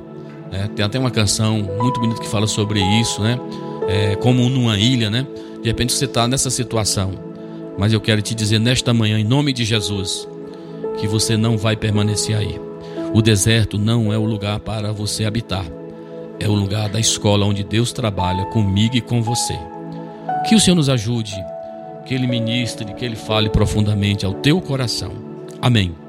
Né? 0.51 0.69
Tem 0.75 0.85
até 0.85 0.99
uma 0.99 1.11
canção 1.11 1.59
muito 1.79 1.99
bonita 1.99 2.21
que 2.21 2.27
fala 2.27 2.47
sobre 2.47 2.79
isso, 2.99 3.21
né? 3.21 3.39
É, 3.87 4.15
como 4.15 4.49
numa 4.49 4.77
ilha, 4.77 5.09
né? 5.09 5.25
De 5.61 5.67
repente 5.69 5.93
você 5.93 6.05
está 6.05 6.27
nessa 6.27 6.49
situação, 6.49 7.13
mas 7.77 7.93
eu 7.93 8.01
quero 8.01 8.21
te 8.21 8.35
dizer 8.35 8.59
nesta 8.59 8.93
manhã, 8.93 9.19
em 9.19 9.23
nome 9.23 9.53
de 9.53 9.63
Jesus, 9.63 10.27
que 10.97 11.07
você 11.07 11.37
não 11.37 11.57
vai 11.57 11.75
permanecer 11.75 12.35
aí. 12.35 12.59
O 13.13 13.21
deserto 13.21 13.77
não 13.77 14.11
é 14.11 14.17
o 14.17 14.25
lugar 14.25 14.59
para 14.59 14.91
você 14.91 15.25
habitar, 15.25 15.65
é 16.39 16.47
o 16.47 16.53
lugar 16.53 16.89
da 16.89 16.99
escola 16.99 17.45
onde 17.45 17.63
Deus 17.63 17.91
trabalha 17.91 18.45
comigo 18.45 18.95
e 18.95 19.01
com 19.01 19.21
você. 19.21 19.57
Que 20.47 20.55
o 20.55 20.59
Senhor 20.59 20.75
nos 20.75 20.89
ajude 20.89 21.35
que 22.07 22.13
Ele 22.13 22.25
ministre, 22.25 22.93
que 22.93 23.03
Ele 23.03 23.17
fale 23.17 23.49
profundamente 23.49 24.25
ao 24.25 24.33
teu 24.33 24.61
coração. 24.61 25.11
Amém. 25.61 26.06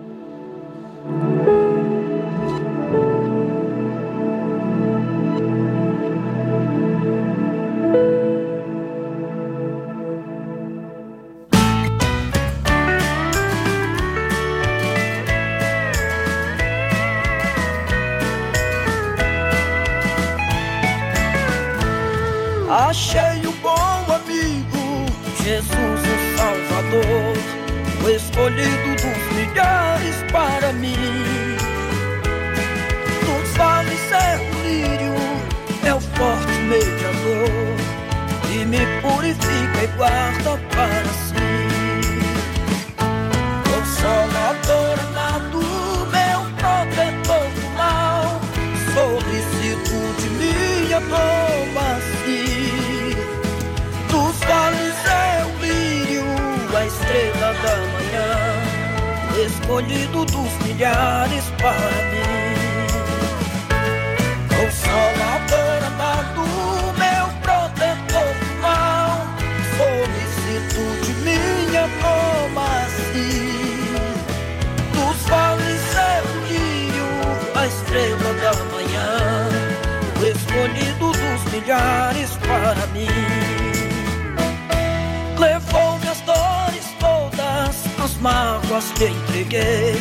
Mágoas 88.78 88.92
que 88.92 89.04
entreguei. 89.04 90.00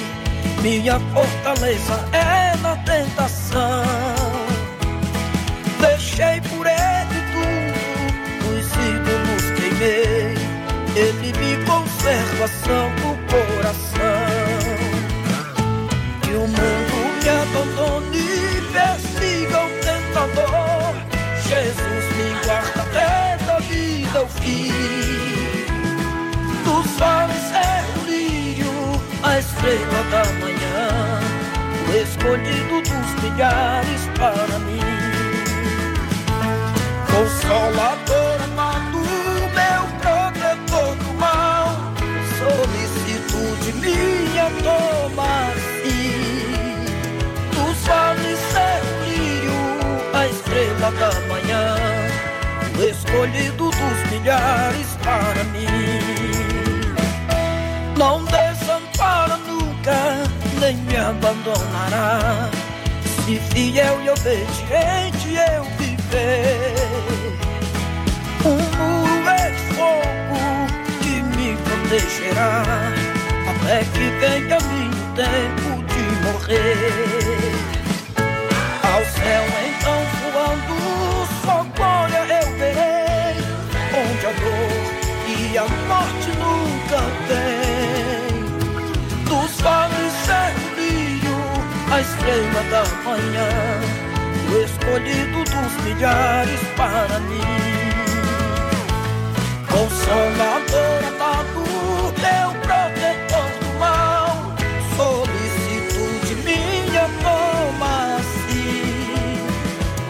Minha 0.61 0.99
fortaleza 1.13 2.05
é 2.13 2.55
na 2.57 2.75
tentação. 2.77 3.83
Deixei 5.79 6.41
por 6.41 6.65
ele 6.65 7.19
tudo, 7.33 8.49
os 8.53 8.67
ídolos 8.73 9.45
queimei. 9.57 10.35
Ele 10.95 11.33
me 11.39 11.65
conserva 11.65 12.47
santo 12.47 13.17
coração. 13.29 14.27
Que 16.21 16.31
o 16.31 16.47
mundo 16.47 16.97
me 17.21 17.29
abandone 17.29 18.17
e 18.17 18.61
persiga 18.73 19.65
o 19.65 19.69
tentador. 19.81 20.93
Jesus 21.47 22.05
me 22.15 22.45
guarda 22.45 22.81
até 22.81 23.37
da 23.45 23.59
vida 23.59 24.23
o 24.23 24.27
fim. 24.27 24.73
Dos 26.63 26.87
vales 26.97 27.56
a 29.23 29.39
estrela 29.39 30.03
da 30.11 30.23
manhã, 30.39 31.19
o 31.87 31.91
escolhido 31.95 32.81
dos 32.81 33.23
milhares 33.23 34.01
para 34.17 34.59
mim. 34.59 34.79
Consolador 37.07 38.41
amado, 38.43 38.99
meu 39.55 39.83
protetor 40.01 40.95
do 40.95 41.13
mal, 41.19 41.67
solicitude 42.37 43.73
minha 43.73 44.47
toma. 44.63 45.53
Dos 47.53 47.77
vales 47.85 48.39
o 48.53 48.89
lírio, 49.05 49.59
a 50.13 50.27
estrela 50.27 50.91
da 50.91 51.11
manhã, 51.27 51.75
o 52.77 52.83
escolhido 52.83 53.71
dos 53.71 54.11
milhares 54.11 54.87
para 55.03 55.33
mim. 55.33 55.36
Nem 60.67 60.75
me 60.75 60.97
abandonará. 60.97 62.49
Se 63.25 63.39
fiel 63.51 64.01
e 64.03 64.09
obediente 64.09 65.29
eu 65.53 65.63
viver. 65.77 66.75
Um 68.43 68.59
muro 68.77 69.29
é 69.29 69.53
fogo 69.75 70.41
que 71.01 71.15
me 71.37 71.55
protegerá. 71.63 72.63
Até 73.49 73.77
que 73.93 74.05
venha 74.19 74.57
meu 74.59 74.91
tempo 75.15 75.69
de 75.87 76.03
morrer. 76.25 77.55
Ao 78.83 79.01
céu 79.05 79.43
então 79.67 79.99
voando, 80.19 80.77
só 81.45 81.57
glória 81.77 82.21
eu 82.41 82.47
verei. 82.57 83.37
Onde 84.01 84.25
a 84.25 84.33
dor 84.41 84.81
e 85.27 85.57
a 85.57 85.65
morte 85.87 86.26
estrela 92.07 92.63
da 92.71 92.83
manhã, 93.03 93.49
o 94.49 94.63
escolhido 94.63 95.43
dos 95.43 95.73
milhares 95.83 96.59
para 96.75 97.19
mim. 97.19 97.41
Consolador 99.69 101.01
amado, 101.07 101.63
meu 102.23 102.49
protetor 102.61 103.49
do 103.59 103.69
mal, 103.79 104.55
solicitude 104.95 106.35
minha 106.45 107.05
toma 107.21 107.93
assim. 108.17 109.41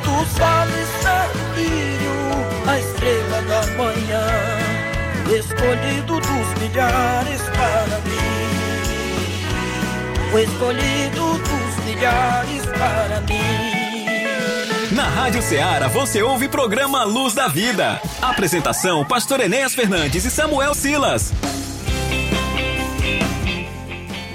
Dos 0.04 0.30
vales 0.38 0.92
é 1.06 1.08
o 1.34 1.38
brilho, 1.54 2.18
a 2.68 2.80
estrela 2.80 3.40
da 3.42 3.62
manhã, 3.76 4.28
o 5.28 5.30
escolhido 5.36 6.20
dos 6.20 6.48
milhares 6.62 7.42
para 7.42 7.98
mim. 8.02 8.38
O 10.34 10.40
escolhido 10.40 11.38
dos 11.38 11.67
milhares 11.88 12.66
para 12.66 13.22
mim. 13.22 14.94
Na 14.94 15.08
Rádio 15.10 15.42
Ceará 15.42 15.88
você 15.88 16.22
ouve 16.22 16.50
programa 16.50 17.04
Luz 17.06 17.34
da 17.34 17.48
Vida. 17.48 18.02
Apresentação: 18.22 19.06
Pastor 19.06 19.40
Enéas 19.40 19.74
Fernandes 19.74 20.26
e 20.26 20.32
Samuel 20.32 20.74
Silas. 20.74 21.34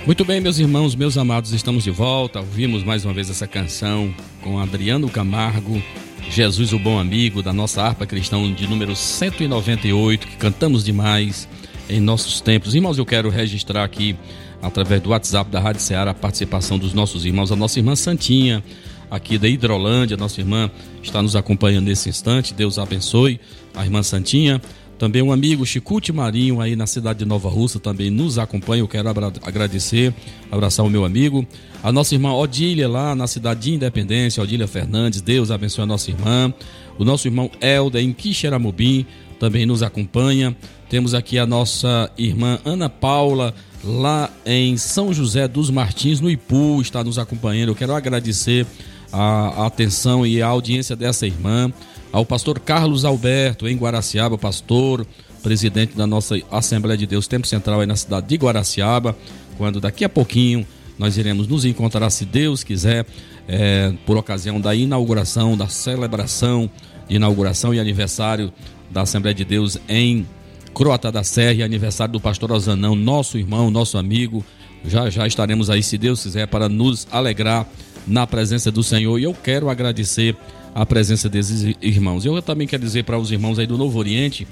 Muito 0.06 0.24
bem, 0.24 0.40
meus 0.40 0.58
irmãos, 0.58 0.96
meus 0.96 1.16
amados, 1.16 1.52
estamos 1.52 1.84
de 1.84 1.90
volta. 1.90 2.40
Ouvimos 2.40 2.82
mais 2.82 3.04
uma 3.04 3.14
vez 3.14 3.30
essa 3.30 3.46
canção 3.46 4.12
com 4.40 4.58
Adriano 4.58 5.08
Camargo, 5.08 5.80
Jesus 6.28 6.72
o 6.72 6.78
Bom 6.78 6.98
Amigo, 6.98 7.42
da 7.42 7.52
nossa 7.52 7.82
harpa 7.82 8.06
cristão 8.06 8.52
de 8.52 8.66
número 8.66 8.96
198, 8.96 10.26
que 10.26 10.36
cantamos 10.36 10.82
demais 10.82 11.46
em 11.88 12.00
nossos 12.00 12.40
tempos. 12.40 12.74
Irmãos, 12.74 12.98
eu 12.98 13.06
quero 13.06 13.28
registrar 13.28 13.84
aqui, 13.84 14.16
através 14.62 15.02
do 15.02 15.10
WhatsApp 15.10 15.50
da 15.50 15.60
Rádio 15.60 15.82
Ceará, 15.82 16.12
a 16.12 16.14
participação 16.14 16.78
dos 16.78 16.94
nossos 16.94 17.26
irmãos, 17.26 17.50
a 17.50 17.56
nossa 17.56 17.78
irmã 17.78 17.96
Santinha, 17.96 18.62
aqui 19.10 19.36
da 19.36 19.48
Hidrolândia, 19.48 20.16
nossa 20.16 20.40
irmã 20.40 20.70
está 21.02 21.20
nos 21.20 21.36
acompanhando 21.36 21.86
nesse 21.86 22.08
instante. 22.08 22.54
Deus 22.54 22.78
abençoe 22.78 23.40
a 23.74 23.84
irmã 23.84 24.02
Santinha. 24.02 24.62
Também 24.98 25.20
um 25.20 25.32
amigo, 25.32 25.66
Chicute 25.66 26.12
Marinho, 26.12 26.60
aí 26.60 26.76
na 26.76 26.86
cidade 26.86 27.18
de 27.18 27.24
Nova 27.24 27.48
Russa, 27.48 27.80
também 27.80 28.08
nos 28.08 28.38
acompanha. 28.38 28.82
Eu 28.82 28.88
quero 28.88 29.08
agradecer, 29.42 30.14
abraçar 30.48 30.86
o 30.86 30.88
meu 30.88 31.04
amigo. 31.04 31.44
A 31.82 31.90
nossa 31.90 32.14
irmã 32.14 32.32
Odília, 32.32 32.88
lá 32.88 33.12
na 33.12 33.26
cidade 33.26 33.62
de 33.62 33.74
Independência, 33.74 34.40
Odília 34.40 34.68
Fernandes. 34.68 35.20
Deus 35.20 35.50
abençoe 35.50 35.82
a 35.82 35.86
nossa 35.86 36.08
irmã. 36.08 36.54
O 36.96 37.04
nosso 37.04 37.26
irmão 37.26 37.50
Helder, 37.60 38.00
em 38.00 38.12
Quixeramobim, 38.12 39.04
também 39.40 39.66
nos 39.66 39.82
acompanha. 39.82 40.56
Temos 40.88 41.14
aqui 41.14 41.36
a 41.36 41.46
nossa 41.46 42.08
irmã 42.16 42.60
Ana 42.64 42.88
Paula, 42.88 43.52
lá 43.84 44.30
em 44.46 44.76
São 44.76 45.12
José 45.12 45.48
dos 45.48 45.70
Martins, 45.70 46.20
no 46.20 46.30
Ipu, 46.30 46.80
está 46.80 47.02
nos 47.02 47.18
acompanhando. 47.18 47.70
Eu 47.70 47.74
quero 47.74 47.94
agradecer 47.94 48.66
a, 49.12 49.66
atenção 49.66 50.26
e 50.26 50.40
a 50.40 50.46
audiência 50.46 50.96
dessa 50.96 51.26
irmã, 51.26 51.72
ao 52.12 52.24
pastor 52.24 52.58
Carlos 52.60 53.04
Alberto, 53.04 53.68
em 53.68 53.76
Guaraciaba, 53.76 54.38
pastor, 54.38 55.06
presidente 55.42 55.96
da 55.96 56.06
nossa 56.06 56.40
Assembleia 56.50 56.96
de 56.96 57.06
Deus 57.06 57.26
Tempo 57.26 57.46
Central 57.46 57.80
aí 57.80 57.86
na 57.86 57.96
cidade 57.96 58.26
de 58.28 58.36
Guaraciaba, 58.36 59.16
quando 59.58 59.80
daqui 59.80 60.04
a 60.04 60.08
pouquinho 60.08 60.66
nós 60.98 61.16
iremos 61.16 61.48
nos 61.48 61.64
encontrar, 61.64 62.08
se 62.10 62.24
Deus 62.24 62.62
quiser, 62.62 63.04
é, 63.48 63.92
por 64.06 64.16
ocasião 64.16 64.60
da 64.60 64.74
inauguração, 64.74 65.56
da 65.56 65.66
celebração 65.66 66.70
de 67.08 67.16
inauguração 67.16 67.74
e 67.74 67.80
aniversário 67.80 68.52
da 68.90 69.02
Assembleia 69.02 69.34
de 69.34 69.44
Deus 69.44 69.78
em 69.88 70.26
Croata 70.74 71.12
da 71.12 71.22
Serra 71.22 71.64
aniversário 71.64 72.12
do 72.12 72.20
pastor 72.20 72.52
Ozanão, 72.52 72.94
nosso 72.94 73.38
irmão, 73.38 73.70
nosso 73.70 73.98
amigo. 73.98 74.44
Já 74.84 75.08
já 75.10 75.26
estaremos 75.26 75.70
aí, 75.70 75.82
se 75.82 75.96
Deus 75.96 76.22
quiser, 76.22 76.46
para 76.46 76.68
nos 76.68 77.06
alegrar 77.10 77.66
na 78.06 78.26
presença 78.26 78.70
do 78.70 78.82
Senhor. 78.82 79.18
E 79.18 79.24
eu 79.24 79.34
quero 79.34 79.68
agradecer 79.68 80.36
a 80.74 80.84
presença 80.86 81.28
desses 81.28 81.76
irmãos. 81.80 82.24
Eu 82.24 82.40
também 82.42 82.66
quero 82.66 82.82
dizer 82.82 83.04
para 83.04 83.18
os 83.18 83.30
irmãos 83.30 83.58
aí 83.58 83.66
do 83.66 83.78
Novo 83.78 83.98
Oriente 83.98 84.46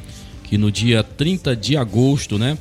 que 0.44 0.58
no 0.58 0.70
dia 0.70 1.02
30 1.02 1.56
de 1.56 1.76
agosto, 1.76 2.38
né? 2.38 2.58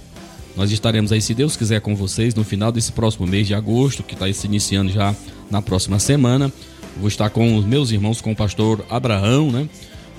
Nós 0.55 0.71
estaremos 0.71 1.11
aí, 1.11 1.21
se 1.21 1.33
Deus 1.33 1.55
quiser, 1.55 1.79
com 1.81 1.95
vocês 1.95 2.35
no 2.35 2.43
final 2.43 2.71
desse 2.71 2.91
próximo 2.91 3.25
mês 3.25 3.47
de 3.47 3.53
agosto, 3.53 4.03
que 4.03 4.13
está 4.13 4.31
se 4.31 4.47
iniciando 4.47 4.91
já 4.91 5.15
na 5.49 5.61
próxima 5.61 5.99
semana. 5.99 6.51
Vou 6.97 7.07
estar 7.07 7.29
com 7.29 7.55
os 7.55 7.65
meus 7.65 7.91
irmãos, 7.91 8.19
com 8.19 8.31
o 8.31 8.35
pastor 8.35 8.85
Abraão, 8.89 9.51
né? 9.51 9.69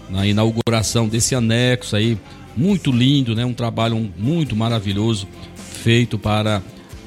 Na 0.09 0.26
inauguração 0.26 1.07
desse 1.07 1.34
anexo 1.34 1.95
aí, 1.95 2.18
muito 2.57 2.91
lindo, 2.91 3.35
né? 3.35 3.45
Um 3.45 3.55
trabalho 3.55 4.11
muito 4.17 4.55
maravilhoso 4.57 5.27
feito 5.55 6.19
para 6.19 6.63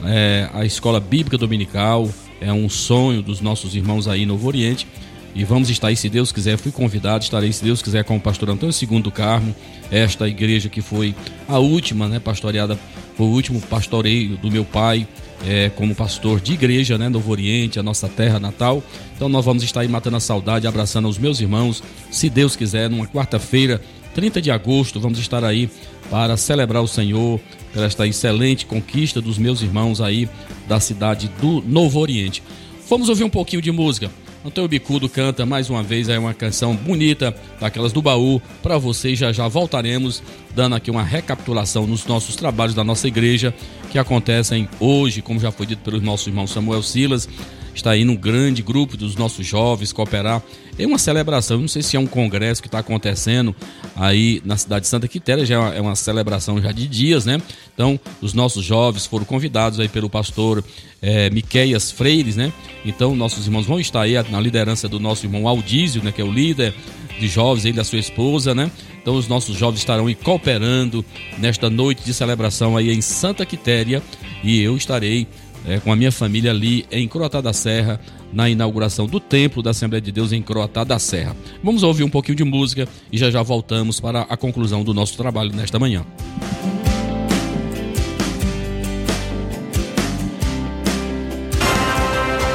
é, 0.06 0.50
a 0.54 0.66
Escola 0.66 1.00
Bíblica 1.00 1.38
Dominical. 1.38 2.10
É 2.42 2.52
um 2.52 2.68
sonho 2.68 3.22
dos 3.22 3.42
nossos 3.42 3.76
irmãos 3.76 4.08
aí 4.08 4.26
no 4.26 4.34
Novo 4.34 4.48
Oriente. 4.48 4.88
E 5.36 5.44
vamos 5.44 5.70
estar 5.70 5.88
aí, 5.88 5.96
se 5.96 6.10
Deus 6.10 6.32
quiser. 6.32 6.58
Fui 6.58 6.72
convidado, 6.72 7.24
estarei, 7.24 7.52
se 7.52 7.64
Deus 7.64 7.82
quiser, 7.82 8.04
com 8.04 8.16
o 8.16 8.20
pastor 8.20 8.50
Antônio 8.50 8.76
II 8.80 9.02
do 9.02 9.12
Carmo. 9.12 9.56
Esta 9.90 10.28
igreja 10.28 10.70
que 10.70 10.82
foi 10.82 11.16
a 11.48 11.58
última, 11.58 12.08
né? 12.08 12.20
Pastoreada, 12.20 12.78
foi 13.16 13.26
o 13.26 13.30
último 13.30 13.60
pastoreio 13.62 14.38
do 14.38 14.52
meu 14.52 14.64
pai. 14.64 15.08
É, 15.46 15.70
como 15.70 15.94
pastor 15.94 16.40
de 16.40 16.54
igreja, 16.54 16.98
né, 16.98 17.10
Novo 17.10 17.30
Oriente, 17.30 17.78
a 17.78 17.84
nossa 17.84 18.08
terra 18.08 18.40
natal. 18.40 18.82
Então 19.14 19.28
nós 19.28 19.44
vamos 19.44 19.62
estar 19.62 19.82
aí 19.82 19.90
matando 19.90 20.16
a 20.16 20.20
saudade, 20.22 20.66
abraçando 20.68 21.06
os 21.10 21.18
meus 21.18 21.42
irmãos, 21.42 21.84
se 22.10 22.30
Deus 22.30 22.56
quiser, 22.56 22.90
numa 22.90 23.06
quarta-feira, 23.06 23.82
30 24.14 24.42
de 24.42 24.52
agosto, 24.52 25.00
vamos 25.00 25.20
estar 25.20 25.44
aí 25.44 25.70
para 26.10 26.38
celebrar 26.38 26.84
o 26.84 26.88
Senhor 26.88 27.40
pela 27.74 27.86
esta 27.86 28.08
excelente 28.08 28.66
conquista 28.66 29.20
dos 29.20 29.38
meus 29.38 29.62
irmãos 29.62 30.00
aí 30.00 30.30
da 30.68 30.80
cidade 30.80 31.30
do 31.42 31.62
Novo 31.62 32.00
Oriente. 32.00 32.44
Vamos 32.90 33.10
ouvir 33.10 33.24
um 33.24 33.30
pouquinho 33.30 33.62
de 33.62 33.72
música. 33.72 34.12
Antônio 34.46 34.68
Bicudo 34.68 35.08
canta 35.08 35.46
mais 35.46 35.70
uma 35.70 35.82
vez 35.82 36.10
aí 36.10 36.18
uma 36.18 36.34
canção 36.34 36.76
bonita, 36.76 37.34
daquelas 37.62 37.94
do 37.94 38.02
baú, 38.02 38.42
para 38.62 38.78
vocês. 38.78 39.18
Já 39.18 39.32
já 39.32 39.48
voltaremos 39.48 40.22
dando 40.54 40.76
aqui 40.76 40.92
uma 40.92 41.02
recapitulação 41.02 41.88
nos 41.88 42.06
nossos 42.06 42.36
trabalhos 42.36 42.76
da 42.76 42.84
nossa 42.84 43.08
igreja 43.08 43.54
que 43.90 43.98
acontecem 43.98 44.68
hoje, 44.82 45.22
como 45.22 45.40
já 45.40 45.50
foi 45.50 45.66
dito 45.66 45.82
pelo 45.82 46.02
nosso 46.02 46.30
irmão 46.30 46.46
Samuel 46.46 46.84
Silas. 46.84 47.28
Está 47.74 47.92
aí 47.92 48.04
num 48.04 48.18
grande 48.18 48.62
grupo 48.62 48.98
dos 48.98 49.16
nossos 49.16 49.48
jovens 49.48 49.94
cooperar 49.94 50.44
em 50.78 50.86
uma 50.86 50.98
celebração. 50.98 51.60
Não 51.60 51.68
sei 51.68 51.82
se 51.82 51.96
é 51.96 52.00
um 52.00 52.08
congresso 52.08 52.62
que 52.62 52.68
está 52.68 52.80
acontecendo 52.80 53.56
aí 53.96 54.42
na 54.46 54.58
cidade 54.58 54.84
de 54.84 54.90
Santa 54.90 55.08
Quitéria, 55.08 55.46
já 55.46 55.74
é 55.74 55.82
uma 55.82 55.96
celebração 55.96 56.62
já 56.62 56.72
de 56.72 56.88
dias, 56.88 57.26
né? 57.26 57.42
Então, 57.74 58.00
os 58.22 58.34
nossos 58.34 58.64
jovens 58.64 59.06
foram 59.06 59.26
convidados 59.26 59.80
aí 59.80 59.88
pelo 59.88 60.10
pastor 60.10 60.64
é, 61.02 61.30
Miqueias 61.30 61.92
Freires, 61.92 62.36
né? 62.36 62.52
Então, 62.86 63.16
nossos 63.16 63.46
irmãos 63.46 63.66
vão 63.66 63.80
estar 63.80 64.02
aí 64.02 64.14
na 64.30 64.40
liderança 64.40 64.88
do 64.88 65.00
nosso 65.00 65.26
irmão 65.26 65.48
Aldísio, 65.48 66.04
né? 66.04 66.12
Que 66.12 66.22
é 66.22 66.26
o 66.26 66.32
líder 66.32 66.74
de 67.20 67.28
jovens, 67.28 67.66
ele 67.66 67.78
e 67.78 67.82
a 67.82 67.84
sua 67.84 68.00
esposa, 68.00 68.56
né? 68.56 68.72
Então, 69.02 69.16
os 69.16 69.28
nossos 69.28 69.58
jovens 69.58 69.80
estarão 69.80 70.08
aí 70.08 70.16
cooperando 70.16 71.06
nesta 71.38 71.70
noite 71.70 72.04
de 72.04 72.14
celebração 72.14 72.78
aí 72.78 72.90
em 72.92 73.02
Santa 73.02 73.46
Quitéria 73.46 74.02
e 74.44 74.62
eu 74.62 74.78
estarei 74.78 75.28
é, 75.66 75.80
com 75.80 75.92
a 75.92 75.96
minha 75.96 76.12
família 76.12 76.52
ali 76.52 76.86
em 76.92 77.08
Croatá 77.08 77.42
da 77.42 77.54
Serra, 77.54 78.00
na 78.34 78.50
inauguração 78.50 79.06
do 79.06 79.20
Templo 79.20 79.62
da 79.62 79.70
Assembleia 79.72 80.02
de 80.02 80.12
Deus 80.12 80.32
em 80.32 80.42
Croatá 80.42 80.84
da 80.84 81.00
Serra. 81.00 81.36
Vamos 81.64 81.84
ouvir 81.84 82.04
um 82.04 82.10
pouquinho 82.10 82.36
de 82.36 82.44
música 82.44 82.88
e 83.12 83.18
já 83.18 83.30
já 83.30 83.42
voltamos 83.42 84.00
para 84.00 84.22
a 84.22 84.36
conclusão 84.36 84.84
do 84.84 84.94
nosso 84.94 85.16
trabalho 85.16 85.54
nesta 85.56 85.80
manhã. 85.80 86.06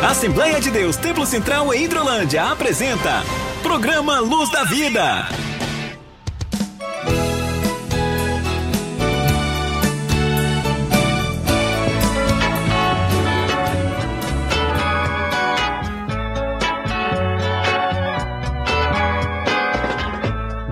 Assembleia 0.02 0.60
de 0.60 0.70
Deus 0.70 0.96
Templo 0.96 1.24
Central 1.26 1.72
em 1.72 1.84
Hidrolândia 1.84 2.44
apresenta 2.44 3.22
Programa 3.62 4.18
Luz 4.20 4.50
da 4.50 4.64
Vida. 4.64 5.47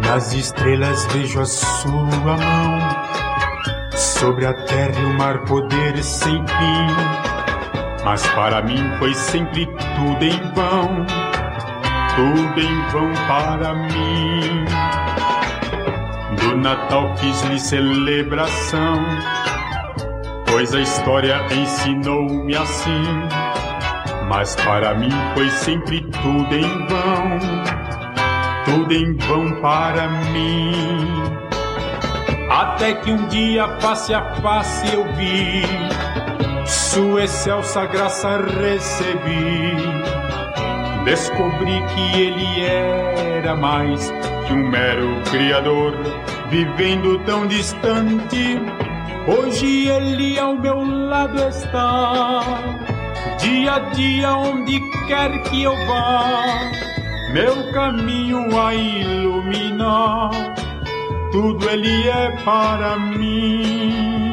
Nas 0.06 0.32
estrelas 0.32 1.04
vejo 1.06 1.40
a 1.40 1.44
sua 1.44 1.90
mão, 1.90 2.78
sobre 3.92 4.46
a 4.46 4.54
terra 4.54 5.00
e 5.00 5.04
o 5.04 5.18
mar 5.18 5.40
poder 5.40 6.00
sem 6.02 6.46
fim. 6.46 6.86
Mas 8.04 8.24
para 8.28 8.62
mim 8.62 8.78
foi 9.00 9.12
sempre 9.14 9.66
tudo 9.66 10.24
em 10.24 10.40
vão, 10.54 11.06
tudo 12.14 12.60
em 12.60 12.88
vão 12.90 13.12
para 13.26 13.74
mim. 13.74 14.64
Do 16.40 16.56
Natal 16.56 17.16
fiz-lhe 17.16 17.58
celebração, 17.58 19.04
pois 20.46 20.72
a 20.72 20.80
história 20.80 21.44
ensinou-me 21.52 22.54
assim. 22.54 23.02
Mas 24.28 24.54
para 24.54 24.94
mim 24.94 25.10
foi 25.34 25.50
sempre 25.50 26.00
tudo 26.00 26.54
em 26.54 26.86
vão 26.86 27.05
tudo 28.66 28.92
em 28.92 29.14
vão 29.14 29.52
para 29.62 30.08
mim. 30.08 30.72
Até 32.50 32.94
que 32.94 33.10
um 33.10 33.26
dia, 33.28 33.68
face 33.80 34.12
a 34.12 34.22
face, 34.36 34.92
eu 34.92 35.04
vi 35.14 35.62
Sua 36.66 37.24
excelsa 37.24 37.86
graça 37.86 38.38
recebi. 38.38 39.76
Descobri 41.04 41.82
que 41.94 42.20
Ele 42.20 42.62
era 43.36 43.54
mais 43.54 44.12
que 44.46 44.52
um 44.52 44.68
mero 44.68 45.22
Criador, 45.30 45.94
vivendo 46.50 47.18
tão 47.20 47.46
distante. 47.46 48.60
Hoje 49.28 49.88
Ele 49.88 50.38
ao 50.38 50.56
meu 50.56 50.84
lado 50.84 51.40
está, 51.48 52.42
dia 53.38 53.74
a 53.74 53.78
dia, 53.90 54.32
onde 54.34 54.80
quer 55.06 55.42
que 55.42 55.62
eu 55.62 55.74
vá 55.86 56.85
meu 57.32 57.72
caminho 57.72 58.58
a 58.58 58.74
iluminar, 58.74 60.30
tudo 61.32 61.68
ele 61.68 62.08
é 62.08 62.30
para 62.44 62.98
mim. 62.98 64.26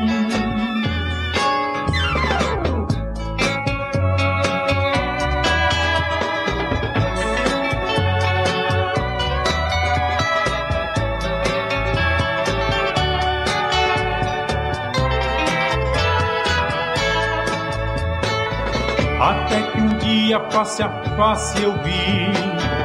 Até 19.19 19.61
que 19.71 19.77
um 19.79 19.87
dia 19.99 20.39
face 20.51 20.83
a 20.83 20.89
face 21.15 21.63
eu 21.63 21.71
vi 21.81 22.82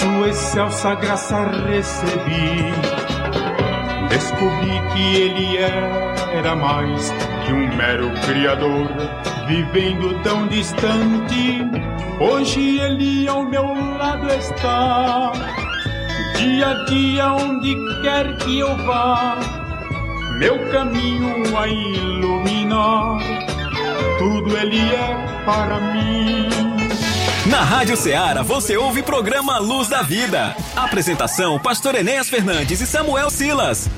sua 0.00 0.28
excelsa 0.30 0.94
graça 0.94 1.44
recebi. 1.68 2.72
Descobri 4.08 4.80
que 4.92 5.16
ele 5.16 5.58
era 6.32 6.56
mais 6.56 7.12
que 7.44 7.52
um 7.52 7.76
mero 7.76 8.10
criador, 8.26 8.88
vivendo 9.46 10.18
tão 10.22 10.46
distante. 10.48 11.60
Hoje 12.18 12.80
ele 12.80 13.28
ao 13.28 13.44
meu 13.44 13.74
lado 13.98 14.26
está, 14.32 15.32
dia 16.36 16.68
a 16.68 16.84
dia, 16.86 17.32
onde 17.34 17.76
quer 18.02 18.36
que 18.38 18.58
eu 18.58 18.74
vá, 18.86 19.38
meu 20.38 20.58
caminho 20.70 21.58
a 21.58 21.68
iluminar. 21.68 23.18
Tudo 24.18 24.56
ele 24.56 24.80
é 24.94 25.42
para 25.44 25.78
mim. 25.92 26.49
Na 27.46 27.64
Rádio 27.64 27.96
Ceará 27.96 28.42
você 28.42 28.76
ouve 28.76 29.02
programa 29.02 29.58
Luz 29.58 29.88
da 29.88 30.02
Vida. 30.02 30.54
Apresentação: 30.76 31.58
Pastor 31.58 31.94
Enéas 31.94 32.28
Fernandes 32.28 32.82
e 32.82 32.86
Samuel 32.86 33.30
Silas. 33.30 33.88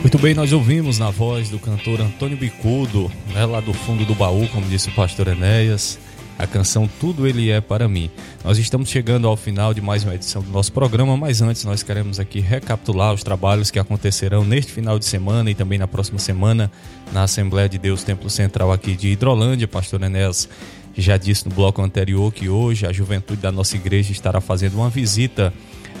Muito 0.00 0.18
bem, 0.18 0.34
nós 0.34 0.52
ouvimos 0.52 0.98
na 0.98 1.10
voz 1.10 1.50
do 1.50 1.58
cantor 1.58 2.00
Antônio 2.00 2.36
Bicudo, 2.36 3.10
né, 3.34 3.44
lá 3.44 3.60
do 3.60 3.74
fundo 3.74 4.04
do 4.04 4.14
baú, 4.14 4.48
como 4.48 4.66
disse 4.66 4.88
o 4.88 4.92
pastor 4.92 5.28
Enéas, 5.28 5.98
a 6.40 6.46
canção 6.46 6.88
Tudo 6.98 7.26
Ele 7.26 7.50
É 7.50 7.60
Para 7.60 7.86
Mim. 7.86 8.10
Nós 8.42 8.56
estamos 8.56 8.88
chegando 8.88 9.28
ao 9.28 9.36
final 9.36 9.74
de 9.74 9.82
mais 9.82 10.04
uma 10.04 10.14
edição 10.14 10.40
do 10.40 10.50
nosso 10.50 10.72
programa, 10.72 11.14
mas 11.14 11.42
antes 11.42 11.66
nós 11.66 11.82
queremos 11.82 12.18
aqui 12.18 12.40
recapitular 12.40 13.12
os 13.12 13.22
trabalhos 13.22 13.70
que 13.70 13.78
acontecerão 13.78 14.42
neste 14.42 14.72
final 14.72 14.98
de 14.98 15.04
semana 15.04 15.50
e 15.50 15.54
também 15.54 15.78
na 15.78 15.86
próxima 15.86 16.18
semana 16.18 16.72
na 17.12 17.24
Assembleia 17.24 17.68
de 17.68 17.76
Deus 17.76 18.02
Templo 18.04 18.30
Central 18.30 18.72
aqui 18.72 18.96
de 18.96 19.08
Hidrolândia. 19.08 19.68
Pastor 19.68 20.02
Enéas 20.02 20.48
já 20.96 21.18
disse 21.18 21.46
no 21.46 21.54
bloco 21.54 21.82
anterior 21.82 22.32
que 22.32 22.48
hoje 22.48 22.86
a 22.86 22.92
juventude 22.92 23.42
da 23.42 23.52
nossa 23.52 23.76
igreja 23.76 24.10
estará 24.10 24.40
fazendo 24.40 24.76
uma 24.76 24.88
visita 24.88 25.52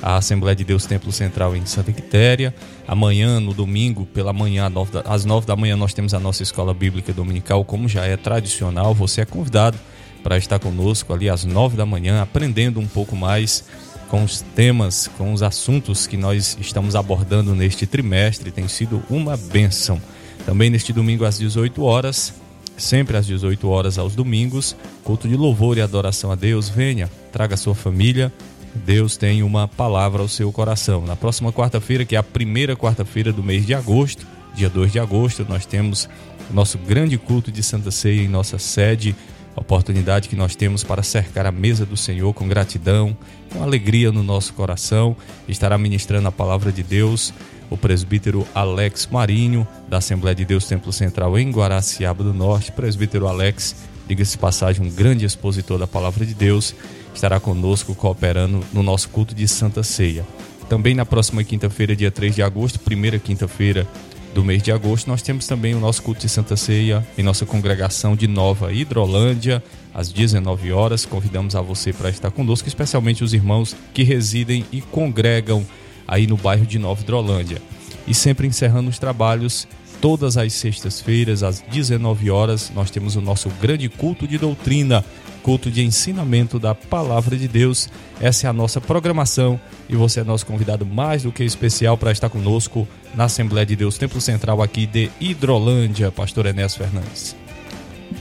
à 0.02 0.16
Assembleia 0.16 0.56
de 0.56 0.64
Deus 0.64 0.86
Templo 0.86 1.12
Central 1.12 1.54
em 1.54 1.66
Santa 1.66 1.92
Quitéria. 1.92 2.54
Amanhã, 2.88 3.40
no 3.40 3.52
domingo, 3.52 4.06
pela 4.06 4.32
manhã, 4.32 4.72
às 5.04 5.26
nove 5.26 5.46
da 5.46 5.54
manhã, 5.54 5.76
nós 5.76 5.92
temos 5.92 6.14
a 6.14 6.18
nossa 6.18 6.42
escola 6.42 6.72
bíblica 6.72 7.12
dominical, 7.12 7.62
como 7.62 7.86
já 7.86 8.06
é 8.06 8.16
tradicional. 8.16 8.94
Você 8.94 9.20
é 9.20 9.26
convidado 9.26 9.78
para 10.22 10.38
estar 10.38 10.58
conosco 10.58 11.12
ali 11.12 11.28
às 11.28 11.44
nove 11.44 11.76
da 11.76 11.86
manhã, 11.86 12.22
aprendendo 12.22 12.80
um 12.80 12.86
pouco 12.86 13.16
mais 13.16 13.64
com 14.08 14.24
os 14.24 14.40
temas, 14.56 15.08
com 15.16 15.32
os 15.32 15.42
assuntos 15.42 16.06
que 16.06 16.16
nós 16.16 16.58
estamos 16.60 16.96
abordando 16.96 17.54
neste 17.54 17.86
trimestre. 17.86 18.50
Tem 18.50 18.66
sido 18.66 19.02
uma 19.08 19.36
benção. 19.36 20.00
Também 20.44 20.68
neste 20.68 20.92
domingo 20.92 21.24
às 21.24 21.38
18 21.38 21.82
horas, 21.82 22.34
sempre 22.76 23.16
às 23.16 23.24
18 23.26 23.68
horas 23.68 23.98
aos 23.98 24.16
domingos, 24.16 24.74
culto 25.04 25.28
de 25.28 25.36
louvor 25.36 25.78
e 25.78 25.80
adoração 25.80 26.32
a 26.32 26.34
Deus. 26.34 26.68
Venha, 26.68 27.08
traga 27.30 27.56
sua 27.56 27.74
família. 27.74 28.32
Deus 28.74 29.16
tem 29.16 29.42
uma 29.42 29.68
palavra 29.68 30.22
ao 30.22 30.28
seu 30.28 30.50
coração. 30.52 31.04
Na 31.04 31.14
próxima 31.14 31.52
quarta-feira, 31.52 32.04
que 32.04 32.16
é 32.16 32.18
a 32.18 32.22
primeira 32.22 32.76
quarta-feira 32.76 33.32
do 33.32 33.42
mês 33.42 33.64
de 33.64 33.74
agosto, 33.74 34.26
dia 34.54 34.68
2 34.68 34.92
de 34.92 34.98
agosto, 34.98 35.46
nós 35.48 35.66
temos 35.66 36.08
o 36.50 36.54
nosso 36.54 36.78
grande 36.78 37.16
culto 37.16 37.52
de 37.52 37.62
Santa 37.62 37.90
Ceia 37.90 38.22
em 38.22 38.28
nossa 38.28 38.58
sede 38.58 39.14
oportunidade 39.56 40.28
que 40.28 40.36
nós 40.36 40.54
temos 40.54 40.84
para 40.84 41.02
cercar 41.02 41.46
a 41.46 41.52
mesa 41.52 41.84
do 41.84 41.96
Senhor 41.96 42.32
com 42.32 42.48
gratidão, 42.48 43.16
com 43.52 43.62
alegria 43.62 44.12
no 44.12 44.22
nosso 44.22 44.52
coração. 44.54 45.16
Estará 45.48 45.76
ministrando 45.76 46.28
a 46.28 46.32
palavra 46.32 46.70
de 46.72 46.82
Deus 46.82 47.32
o 47.70 47.76
presbítero 47.76 48.46
Alex 48.52 49.08
Marinho, 49.10 49.66
da 49.88 49.98
Assembleia 49.98 50.34
de 50.34 50.44
Deus 50.44 50.66
Templo 50.66 50.92
Central 50.92 51.38
em 51.38 51.50
Guaraciaba 51.50 52.24
do 52.24 52.34
Norte. 52.34 52.72
Presbítero 52.72 53.28
Alex, 53.28 53.76
diga-se 54.08 54.36
passagem, 54.36 54.84
um 54.84 54.90
grande 54.90 55.24
expositor 55.24 55.78
da 55.78 55.86
palavra 55.86 56.26
de 56.26 56.34
Deus, 56.34 56.74
estará 57.14 57.38
conosco 57.38 57.94
cooperando 57.94 58.64
no 58.72 58.82
nosso 58.82 59.08
culto 59.08 59.34
de 59.34 59.46
Santa 59.46 59.84
Ceia. 59.84 60.26
Também 60.68 60.94
na 60.94 61.06
próxima 61.06 61.44
quinta-feira, 61.44 61.94
dia 61.94 62.10
3 62.10 62.34
de 62.34 62.42
agosto, 62.42 62.78
primeira 62.80 63.18
quinta-feira 63.18 63.86
do 64.34 64.44
mês 64.44 64.62
de 64.62 64.70
agosto, 64.70 65.08
nós 65.08 65.22
temos 65.22 65.46
também 65.46 65.74
o 65.74 65.80
nosso 65.80 66.02
culto 66.02 66.20
de 66.20 66.28
Santa 66.28 66.56
Ceia 66.56 67.06
em 67.18 67.22
nossa 67.22 67.44
congregação 67.44 68.14
de 68.14 68.28
Nova 68.28 68.72
Hidrolândia, 68.72 69.62
às 69.92 70.12
19 70.12 70.72
horas. 70.72 71.04
Convidamos 71.04 71.56
a 71.56 71.60
você 71.60 71.92
para 71.92 72.10
estar 72.10 72.30
conosco, 72.30 72.68
especialmente 72.68 73.24
os 73.24 73.34
irmãos 73.34 73.74
que 73.92 74.02
residem 74.02 74.64
e 74.70 74.80
congregam 74.80 75.66
aí 76.06 76.26
no 76.26 76.36
bairro 76.36 76.64
de 76.64 76.78
Nova 76.78 77.00
Hidrolândia. 77.02 77.60
E 78.06 78.14
sempre 78.14 78.46
encerrando 78.46 78.88
os 78.88 78.98
trabalhos, 78.98 79.66
todas 80.00 80.36
as 80.36 80.52
sextas-feiras, 80.52 81.42
às 81.42 81.60
19 81.60 82.30
horas, 82.30 82.70
nós 82.74 82.90
temos 82.90 83.16
o 83.16 83.20
nosso 83.20 83.48
grande 83.60 83.88
culto 83.88 84.26
de 84.26 84.38
doutrina, 84.38 85.04
culto 85.42 85.70
de 85.70 85.82
ensinamento 85.82 86.58
da 86.58 86.74
palavra 86.74 87.36
de 87.36 87.48
Deus. 87.48 87.88
Essa 88.20 88.46
é 88.46 88.50
a 88.50 88.52
nossa 88.52 88.80
programação 88.80 89.60
e 89.88 89.96
você 89.96 90.20
é 90.20 90.24
nosso 90.24 90.46
convidado 90.46 90.86
mais 90.86 91.22
do 91.22 91.32
que 91.32 91.42
especial 91.42 91.96
para 91.96 92.12
estar 92.12 92.28
conosco 92.28 92.86
na 93.14 93.24
Assembleia 93.24 93.66
de 93.66 93.76
Deus 93.76 93.98
Templo 93.98 94.20
Central 94.20 94.62
aqui 94.62 94.86
de 94.86 95.10
Hidrolândia, 95.20 96.10
pastor 96.10 96.46
Enéas 96.46 96.76
Fernandes. 96.76 97.36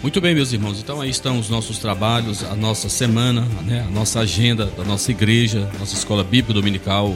Muito 0.02 0.22
bem, 0.22 0.34
meus 0.34 0.54
irmãos. 0.54 0.80
Então 0.80 1.02
aí 1.02 1.10
estão 1.10 1.40
os 1.40 1.50
nossos 1.50 1.78
trabalhos, 1.78 2.44
a 2.44 2.56
nossa 2.56 2.88
semana, 2.88 3.42
né? 3.66 3.86
a 3.88 3.92
nossa 3.92 4.22
agenda 4.22 4.66
da 4.66 4.84
nossa 4.84 5.12
igreja, 5.12 5.70
nossa 5.80 5.96
escola 5.96 6.24
bíblica 6.24 6.54
dominical. 6.54 7.14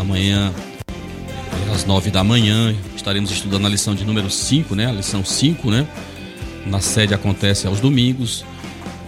Amanhã, 0.00 0.52
eh, 0.88 1.74
às 1.74 1.84
nove 1.84 2.10
da 2.10 2.24
manhã, 2.24 2.74
estaremos 2.94 3.30
estudando 3.30 3.66
a 3.66 3.68
lição 3.68 3.94
de 3.94 4.04
número 4.04 4.30
5, 4.30 4.74
né? 4.74 4.86
A 4.86 4.92
lição 4.92 5.24
5, 5.24 5.70
né? 5.70 5.86
Na 6.64 6.80
sede 6.80 7.12
acontece 7.12 7.66
aos 7.66 7.80
domingos. 7.80 8.44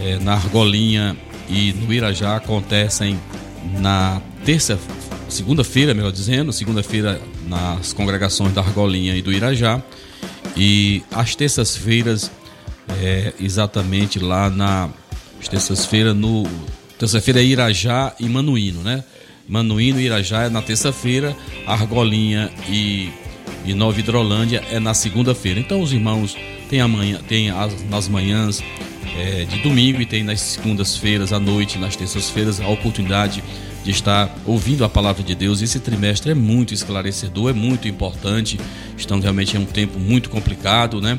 Eh, 0.00 0.18
na 0.20 0.34
Argolinha 0.34 1.16
e 1.48 1.72
no 1.72 1.92
Irajá 1.92 2.36
acontecem 2.36 3.18
na 3.80 4.20
terça, 4.44 4.78
segunda-feira, 5.28 5.92
melhor 5.94 6.12
dizendo, 6.12 6.52
segunda-feira 6.52 7.20
nas 7.46 7.92
congregações 7.92 8.52
da 8.52 8.60
Argolinha 8.60 9.16
e 9.16 9.22
do 9.22 9.32
Irajá. 9.32 9.82
E 10.56 11.02
às 11.12 11.34
terças-feiras 11.34 12.30
é, 13.00 13.32
exatamente 13.40 14.18
lá 14.18 14.48
na 14.50 14.88
terças-feira 15.48 16.12
no 16.12 16.46
terça-feira 16.98 17.40
é 17.40 17.44
Irajá 17.44 18.14
e 18.18 18.28
Manuíno, 18.28 18.82
né? 18.82 19.04
Manuíno 19.48 20.00
e 20.00 20.04
Irajá 20.04 20.42
é 20.42 20.48
na 20.48 20.60
terça-feira, 20.60 21.34
Argolinha 21.66 22.50
e, 22.68 23.10
e 23.64 23.72
Nova 23.72 23.98
Hidrolândia 23.98 24.62
é 24.70 24.78
na 24.78 24.92
segunda-feira. 24.94 25.60
Então 25.60 25.80
os 25.80 25.92
irmãos 25.92 26.36
têm 26.68 26.80
amanhã, 26.80 27.20
tem 27.26 27.50
as, 27.50 27.82
nas 27.88 28.08
manhãs 28.08 28.62
é, 29.16 29.44
de 29.44 29.58
domingo 29.60 30.00
e 30.00 30.06
tem 30.06 30.22
nas 30.22 30.40
segundas-feiras 30.40 31.32
à 31.32 31.38
noite, 31.38 31.78
nas 31.78 31.96
terças-feiras 31.96 32.60
a 32.60 32.68
oportunidade 32.68 33.42
de 33.84 33.90
estar 33.90 34.34
ouvindo 34.44 34.84
a 34.84 34.88
palavra 34.88 35.22
de 35.22 35.34
Deus. 35.34 35.62
Esse 35.62 35.80
trimestre 35.80 36.32
é 36.32 36.34
muito 36.34 36.74
esclarecedor, 36.74 37.50
é 37.50 37.52
muito 37.52 37.88
importante. 37.88 38.58
Estamos 38.96 39.22
realmente 39.22 39.56
em 39.56 39.60
um 39.60 39.64
tempo 39.64 39.98
muito 39.98 40.28
complicado, 40.28 41.00
né? 41.00 41.18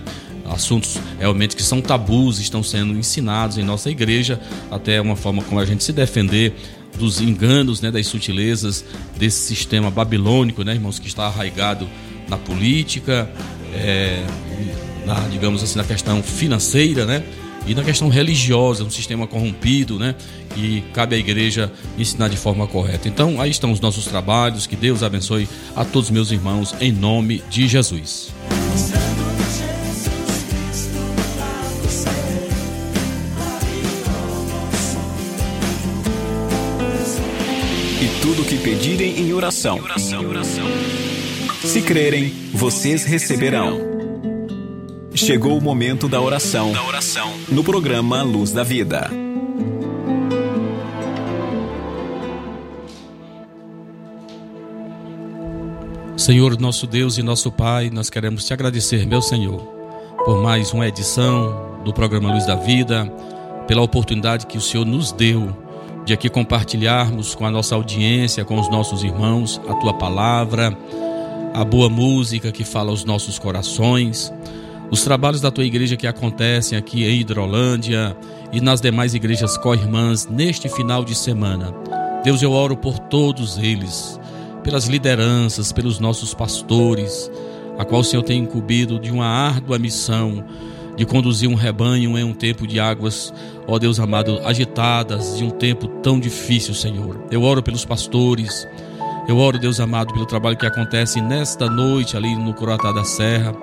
assuntos 0.49 0.97
realmente 1.19 1.55
que 1.55 1.61
são 1.61 1.79
tabus 1.79 2.39
estão 2.39 2.63
sendo 2.63 2.97
ensinados 2.97 3.57
em 3.57 3.63
nossa 3.63 3.89
igreja, 3.89 4.39
até 4.71 4.99
uma 4.99 5.15
forma 5.15 5.43
como 5.43 5.59
a 5.59 5.65
gente 5.65 5.83
se 5.83 5.93
defender 5.93 6.55
dos 6.97 7.21
enganos, 7.21 7.81
né, 7.81 7.91
das 7.91 8.07
sutilezas 8.07 8.83
desse 9.17 9.39
sistema 9.39 9.91
babilônico, 9.91 10.63
né, 10.63 10.73
irmãos, 10.73 10.99
que 10.99 11.07
está 11.07 11.27
arraigado 11.27 11.87
na 12.27 12.37
política, 12.37 13.29
é, 13.73 14.25
na, 15.05 15.15
digamos 15.29 15.63
assim, 15.63 15.77
na 15.77 15.83
questão 15.83 16.21
financeira, 16.23 17.05
né, 17.05 17.23
e 17.66 17.76
na 17.76 17.84
questão 17.84 18.10
religiosa, 18.10 18.84
um 18.84 18.89
sistema 18.89 19.28
corrompido, 19.28 19.99
né, 19.99 20.16
que 20.55 20.84
cabe 20.93 21.16
à 21.16 21.20
igreja 21.20 21.72
ensinar 21.97 22.28
de 22.28 22.38
forma 22.38 22.66
correta. 22.68 23.07
Então, 23.07 23.39
aí 23.39 23.51
estão 23.51 23.72
os 23.72 23.80
nossos 23.80 24.05
trabalhos, 24.05 24.66
que 24.66 24.76
Deus 24.76 25.03
abençoe 25.03 25.47
a 25.76 25.86
todos 25.86 26.10
meus 26.10 26.32
irmãos, 26.32 26.76
em 26.80 26.91
nome 26.91 27.43
de 27.49 27.68
Jesus. 27.68 28.32
E 38.01 38.22
tudo 38.22 38.43
que 38.45 38.57
pedirem 38.57 39.20
em 39.20 39.34
oração. 39.34 39.80
Se 41.64 41.82
crerem, 41.82 42.34
vocês 42.53 43.03
receberão. 43.03 43.88
Chegou 45.20 45.57
o 45.57 45.61
momento 45.61 46.07
da 46.07 46.22
oração. 46.22 46.72
No 47.49 47.61
programa 47.61 48.24
Luz 48.24 48.53
da 48.53 48.63
Vida. 48.63 49.11
Senhor, 56.15 56.57
nosso 56.57 56.88
Deus 56.88 57.17
e 57.17 57.22
nosso 57.22 57.51
Pai, 57.51 57.89
nós 57.89 58.09
queremos 58.09 58.45
te 58.45 58.53
agradecer, 58.53 59.05
meu 59.05 59.22
Senhor, 59.22 59.59
por 60.24 60.41
mais 60.41 60.72
uma 60.72 60.88
edição 60.88 61.82
do 61.84 61.93
programa 61.93 62.32
Luz 62.32 62.47
da 62.47 62.55
Vida, 62.55 63.05
pela 63.67 63.82
oportunidade 63.82 64.47
que 64.47 64.57
o 64.57 64.61
Senhor 64.61 64.86
nos 64.86 65.11
deu 65.11 65.53
de 66.05 66.13
aqui 66.13 66.30
compartilharmos 66.30 67.36
com 67.36 67.45
a 67.45 67.51
nossa 67.51 67.76
audiência, 67.76 68.45
com 68.45 68.57
os 68.57 68.70
nossos 68.70 69.03
irmãos, 69.03 69.59
a 69.67 69.76
tua 69.76 69.93
palavra, 69.93 70.76
a 71.53 71.65
boa 71.65 71.89
música 71.89 72.53
que 72.53 72.63
fala 72.63 72.89
aos 72.89 73.03
nossos 73.03 73.38
corações, 73.38 74.32
os 74.91 75.03
trabalhos 75.03 75.41
da 75.41 75.51
tua 75.51 75.65
igreja 75.65 75.95
que 75.95 76.07
acontecem 76.07 76.77
aqui 76.77 77.05
em 77.05 77.19
Hidrolândia 77.19 78.15
e 78.51 78.59
nas 78.59 78.81
demais 78.81 79.13
igrejas 79.13 79.57
co-irmãs 79.57 80.27
neste 80.27 80.67
final 80.69 81.03
de 81.05 81.15
semana. 81.15 81.73
Deus, 82.23 82.41
eu 82.41 82.51
oro 82.51 82.75
por 82.75 82.97
todos 82.99 83.57
eles, 83.57 84.19
pelas 84.63 84.87
lideranças, 84.87 85.71
pelos 85.71 85.99
nossos 85.99 86.33
pastores, 86.33 87.31
a 87.77 87.85
qual 87.85 88.01
o 88.01 88.03
Senhor 88.03 88.23
tem 88.23 88.41
incumbido 88.41 88.99
de 88.99 89.11
uma 89.11 89.25
árdua 89.25 89.79
missão 89.79 90.43
de 90.97 91.05
conduzir 91.05 91.49
um 91.49 91.55
rebanho 91.55 92.17
em 92.17 92.25
um 92.25 92.33
tempo 92.33 92.67
de 92.67 92.77
águas, 92.77 93.33
ó 93.65 93.79
Deus 93.79 94.01
amado, 94.01 94.41
agitadas, 94.43 95.37
de 95.37 95.45
um 95.45 95.49
tempo 95.49 95.87
tão 96.01 96.19
difícil, 96.19 96.73
Senhor. 96.73 97.23
Eu 97.31 97.41
oro 97.41 97.63
pelos 97.63 97.85
pastores, 97.85 98.67
eu 99.25 99.37
oro, 99.37 99.57
Deus 99.57 99.79
amado, 99.79 100.11
pelo 100.11 100.25
trabalho 100.25 100.57
que 100.57 100.65
acontece 100.65 101.21
nesta 101.21 101.69
noite 101.69 102.17
ali 102.17 102.35
no 102.35 102.53
Coroatá 102.53 102.91
da 102.91 103.05
Serra, 103.05 103.55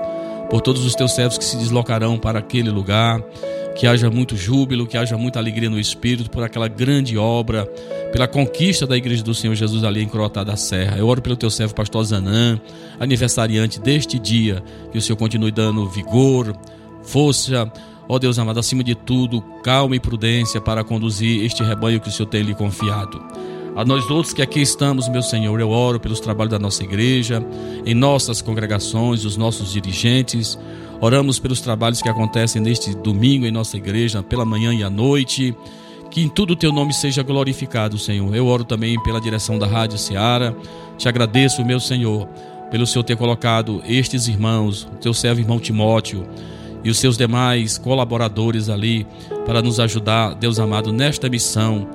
por 0.50 0.60
todos 0.60 0.84
os 0.84 0.94
teus 0.94 1.12
servos 1.12 1.38
que 1.38 1.44
se 1.44 1.56
deslocarão 1.56 2.18
para 2.18 2.38
aquele 2.38 2.70
lugar, 2.70 3.20
que 3.76 3.86
haja 3.86 4.10
muito 4.10 4.36
júbilo, 4.36 4.86
que 4.86 4.96
haja 4.96 5.16
muita 5.16 5.38
alegria 5.38 5.68
no 5.68 5.78
Espírito 5.78 6.30
por 6.30 6.42
aquela 6.42 6.66
grande 6.66 7.18
obra, 7.18 7.66
pela 8.10 8.26
conquista 8.26 8.86
da 8.86 8.96
Igreja 8.96 9.22
do 9.22 9.34
Senhor 9.34 9.54
Jesus 9.54 9.84
ali 9.84 10.02
em 10.02 10.08
Croatá 10.08 10.42
da 10.42 10.56
Serra. 10.56 10.96
Eu 10.96 11.06
oro 11.06 11.20
pelo 11.20 11.36
teu 11.36 11.50
servo 11.50 11.74
pastor 11.74 12.04
Zanã, 12.04 12.58
aniversariante 12.98 13.78
deste 13.78 14.18
dia, 14.18 14.62
que 14.90 14.98
o 14.98 15.02
Senhor 15.02 15.16
continue 15.16 15.52
dando 15.52 15.88
vigor, 15.88 16.56
força, 17.02 17.70
ó 18.08 18.18
Deus 18.18 18.38
amado, 18.38 18.58
acima 18.58 18.82
de 18.82 18.94
tudo, 18.94 19.42
calma 19.62 19.94
e 19.94 20.00
prudência 20.00 20.60
para 20.60 20.82
conduzir 20.82 21.44
este 21.44 21.62
rebanho 21.62 22.00
que 22.00 22.08
o 22.08 22.12
Senhor 22.12 22.28
tem 22.28 22.42
lhe 22.42 22.54
confiado. 22.54 23.20
A 23.76 23.84
nós 23.84 24.10
outros 24.10 24.32
que 24.32 24.40
aqui 24.40 24.62
estamos, 24.62 25.06
meu 25.06 25.20
Senhor, 25.20 25.60
eu 25.60 25.68
oro 25.68 26.00
pelos 26.00 26.18
trabalhos 26.18 26.50
da 26.50 26.58
nossa 26.58 26.82
igreja, 26.82 27.44
em 27.84 27.92
nossas 27.92 28.40
congregações, 28.40 29.26
os 29.26 29.36
nossos 29.36 29.70
dirigentes. 29.70 30.58
Oramos 30.98 31.38
pelos 31.38 31.60
trabalhos 31.60 32.00
que 32.00 32.08
acontecem 32.08 32.62
neste 32.62 32.96
domingo 32.96 33.44
em 33.44 33.50
nossa 33.50 33.76
igreja, 33.76 34.22
pela 34.22 34.46
manhã 34.46 34.72
e 34.72 34.82
à 34.82 34.88
noite. 34.88 35.54
Que 36.10 36.22
em 36.22 36.28
tudo 36.30 36.54
o 36.54 36.56
teu 36.56 36.72
nome 36.72 36.94
seja 36.94 37.22
glorificado, 37.22 37.98
Senhor. 37.98 38.34
Eu 38.34 38.46
oro 38.46 38.64
também 38.64 38.98
pela 39.02 39.20
direção 39.20 39.58
da 39.58 39.66
Rádio 39.66 39.98
Seara. 39.98 40.56
Te 40.96 41.06
agradeço, 41.06 41.62
meu 41.62 41.78
Senhor, 41.78 42.26
pelo 42.70 42.86
Senhor 42.86 43.04
ter 43.04 43.18
colocado 43.18 43.82
estes 43.86 44.26
irmãos, 44.26 44.84
o 44.84 44.96
teu 44.96 45.12
servo 45.12 45.42
irmão 45.42 45.58
Timóteo 45.58 46.26
e 46.82 46.88
os 46.88 46.98
seus 46.98 47.18
demais 47.18 47.76
colaboradores 47.76 48.70
ali 48.70 49.06
para 49.44 49.60
nos 49.60 49.78
ajudar, 49.78 50.34
Deus 50.34 50.58
amado, 50.58 50.94
nesta 50.94 51.28
missão 51.28 51.86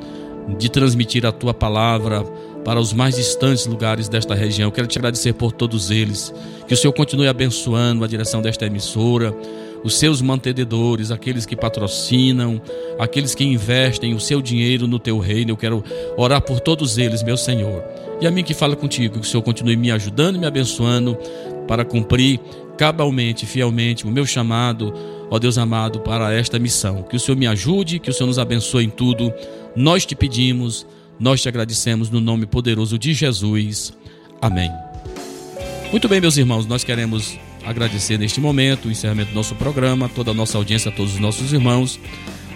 de 0.57 0.69
transmitir 0.69 1.25
a 1.25 1.31
tua 1.31 1.53
palavra 1.53 2.23
para 2.63 2.79
os 2.79 2.93
mais 2.93 3.15
distantes 3.15 3.65
lugares 3.65 4.07
desta 4.07 4.35
região. 4.35 4.67
Eu 4.67 4.71
quero 4.71 4.87
te 4.87 4.97
agradecer 4.97 5.33
por 5.33 5.51
todos 5.51 5.89
eles. 5.89 6.33
Que 6.67 6.73
o 6.73 6.77
Senhor 6.77 6.93
continue 6.93 7.27
abençoando 7.27 8.03
a 8.03 8.07
direção 8.07 8.41
desta 8.41 8.65
emissora, 8.65 9.35
os 9.83 9.95
seus 9.97 10.21
mantenedores, 10.21 11.09
aqueles 11.11 11.45
que 11.45 11.55
patrocinam, 11.55 12.61
aqueles 12.99 13.33
que 13.33 13.43
investem 13.43 14.13
o 14.13 14.19
seu 14.19 14.41
dinheiro 14.41 14.87
no 14.87 14.99
teu 14.99 15.17
reino. 15.17 15.51
Eu 15.51 15.57
quero 15.57 15.83
orar 16.15 16.41
por 16.41 16.59
todos 16.59 16.97
eles, 16.97 17.23
meu 17.23 17.37
Senhor. 17.37 17.83
E 18.21 18.27
a 18.27 18.31
mim 18.31 18.43
que 18.43 18.53
fala 18.53 18.75
contigo, 18.75 19.15
que 19.15 19.25
o 19.25 19.29
Senhor 19.29 19.41
continue 19.41 19.75
me 19.75 19.91
ajudando 19.91 20.35
e 20.35 20.39
me 20.39 20.45
abençoando 20.45 21.17
para 21.67 21.83
cumprir 21.83 22.39
cabalmente, 22.77 23.45
fielmente 23.45 24.05
o 24.05 24.09
meu 24.09 24.25
chamado, 24.25 24.93
ó 25.29 25.39
Deus 25.39 25.57
amado, 25.57 25.99
para 25.99 26.33
esta 26.33 26.59
missão. 26.59 27.03
Que 27.03 27.15
o 27.15 27.19
Senhor 27.19 27.37
me 27.37 27.47
ajude, 27.47 27.99
que 27.99 28.09
o 28.09 28.13
Senhor 28.13 28.27
nos 28.27 28.37
abençoe 28.37 28.85
em 28.85 28.89
tudo. 28.89 29.33
Nós 29.75 30.05
te 30.05 30.15
pedimos, 30.15 30.85
nós 31.19 31.41
te 31.41 31.47
agradecemos 31.49 32.09
no 32.09 32.19
nome 32.19 32.45
poderoso 32.45 32.97
de 32.97 33.13
Jesus. 33.13 33.93
Amém. 34.41 34.71
Muito 35.91 36.07
bem, 36.07 36.21
meus 36.21 36.37
irmãos, 36.37 36.65
nós 36.65 36.83
queremos 36.83 37.37
agradecer 37.65 38.17
neste 38.17 38.39
momento 38.39 38.87
o 38.87 38.91
encerramento 38.91 39.29
do 39.31 39.35
nosso 39.35 39.53
programa, 39.55 40.09
toda 40.09 40.31
a 40.31 40.33
nossa 40.33 40.57
audiência, 40.57 40.89
a 40.89 40.91
todos 40.91 41.13
os 41.13 41.19
nossos 41.19 41.53
irmãos. 41.53 41.99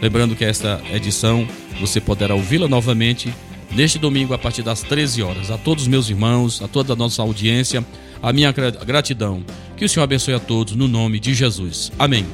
Lembrando 0.01 0.35
que 0.35 0.43
esta 0.43 0.81
edição 0.91 1.47
você 1.79 2.01
poderá 2.01 2.33
ouvi-la 2.35 2.67
novamente 2.67 3.33
neste 3.71 3.99
domingo 3.99 4.33
a 4.33 4.37
partir 4.37 4.61
das 4.63 4.81
13 4.81 5.21
horas. 5.21 5.51
A 5.51 5.57
todos 5.57 5.83
os 5.83 5.87
meus 5.87 6.09
irmãos, 6.09 6.61
a 6.61 6.67
toda 6.67 6.93
a 6.93 6.95
nossa 6.95 7.21
audiência, 7.21 7.85
a 8.21 8.33
minha 8.33 8.51
gra- 8.51 8.71
gratidão. 8.71 9.43
Que 9.77 9.85
o 9.85 9.89
Senhor 9.89 10.03
abençoe 10.03 10.33
a 10.33 10.39
todos 10.39 10.75
no 10.75 10.87
nome 10.87 11.19
de 11.19 11.33
Jesus. 11.33 11.91
Amém. 11.99 12.25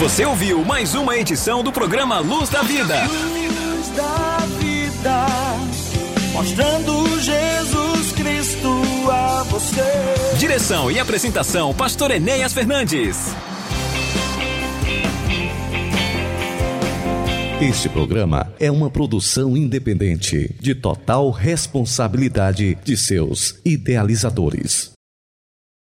Você 0.00 0.24
ouviu 0.24 0.64
mais 0.64 0.94
uma 0.94 1.14
edição 1.18 1.62
do 1.62 1.70
programa 1.70 2.20
Luz 2.20 2.48
da 2.48 2.62
Vida. 2.62 3.04
Luz 3.04 3.88
da 3.90 4.38
vida, 4.58 5.26
mostrando 6.32 7.20
Jesus 7.20 8.10
Cristo 8.12 8.82
a 9.10 9.42
você. 9.42 10.38
Direção 10.38 10.90
e 10.90 10.98
apresentação, 10.98 11.74
Pastor 11.74 12.12
Enéas 12.12 12.54
Fernandes. 12.54 13.18
Este 17.60 17.90
programa 17.90 18.50
é 18.58 18.70
uma 18.70 18.88
produção 18.88 19.54
independente, 19.54 20.56
de 20.58 20.74
total 20.74 21.30
responsabilidade 21.30 22.78
de 22.82 22.96
seus 22.96 23.60
idealizadores. 23.66 24.92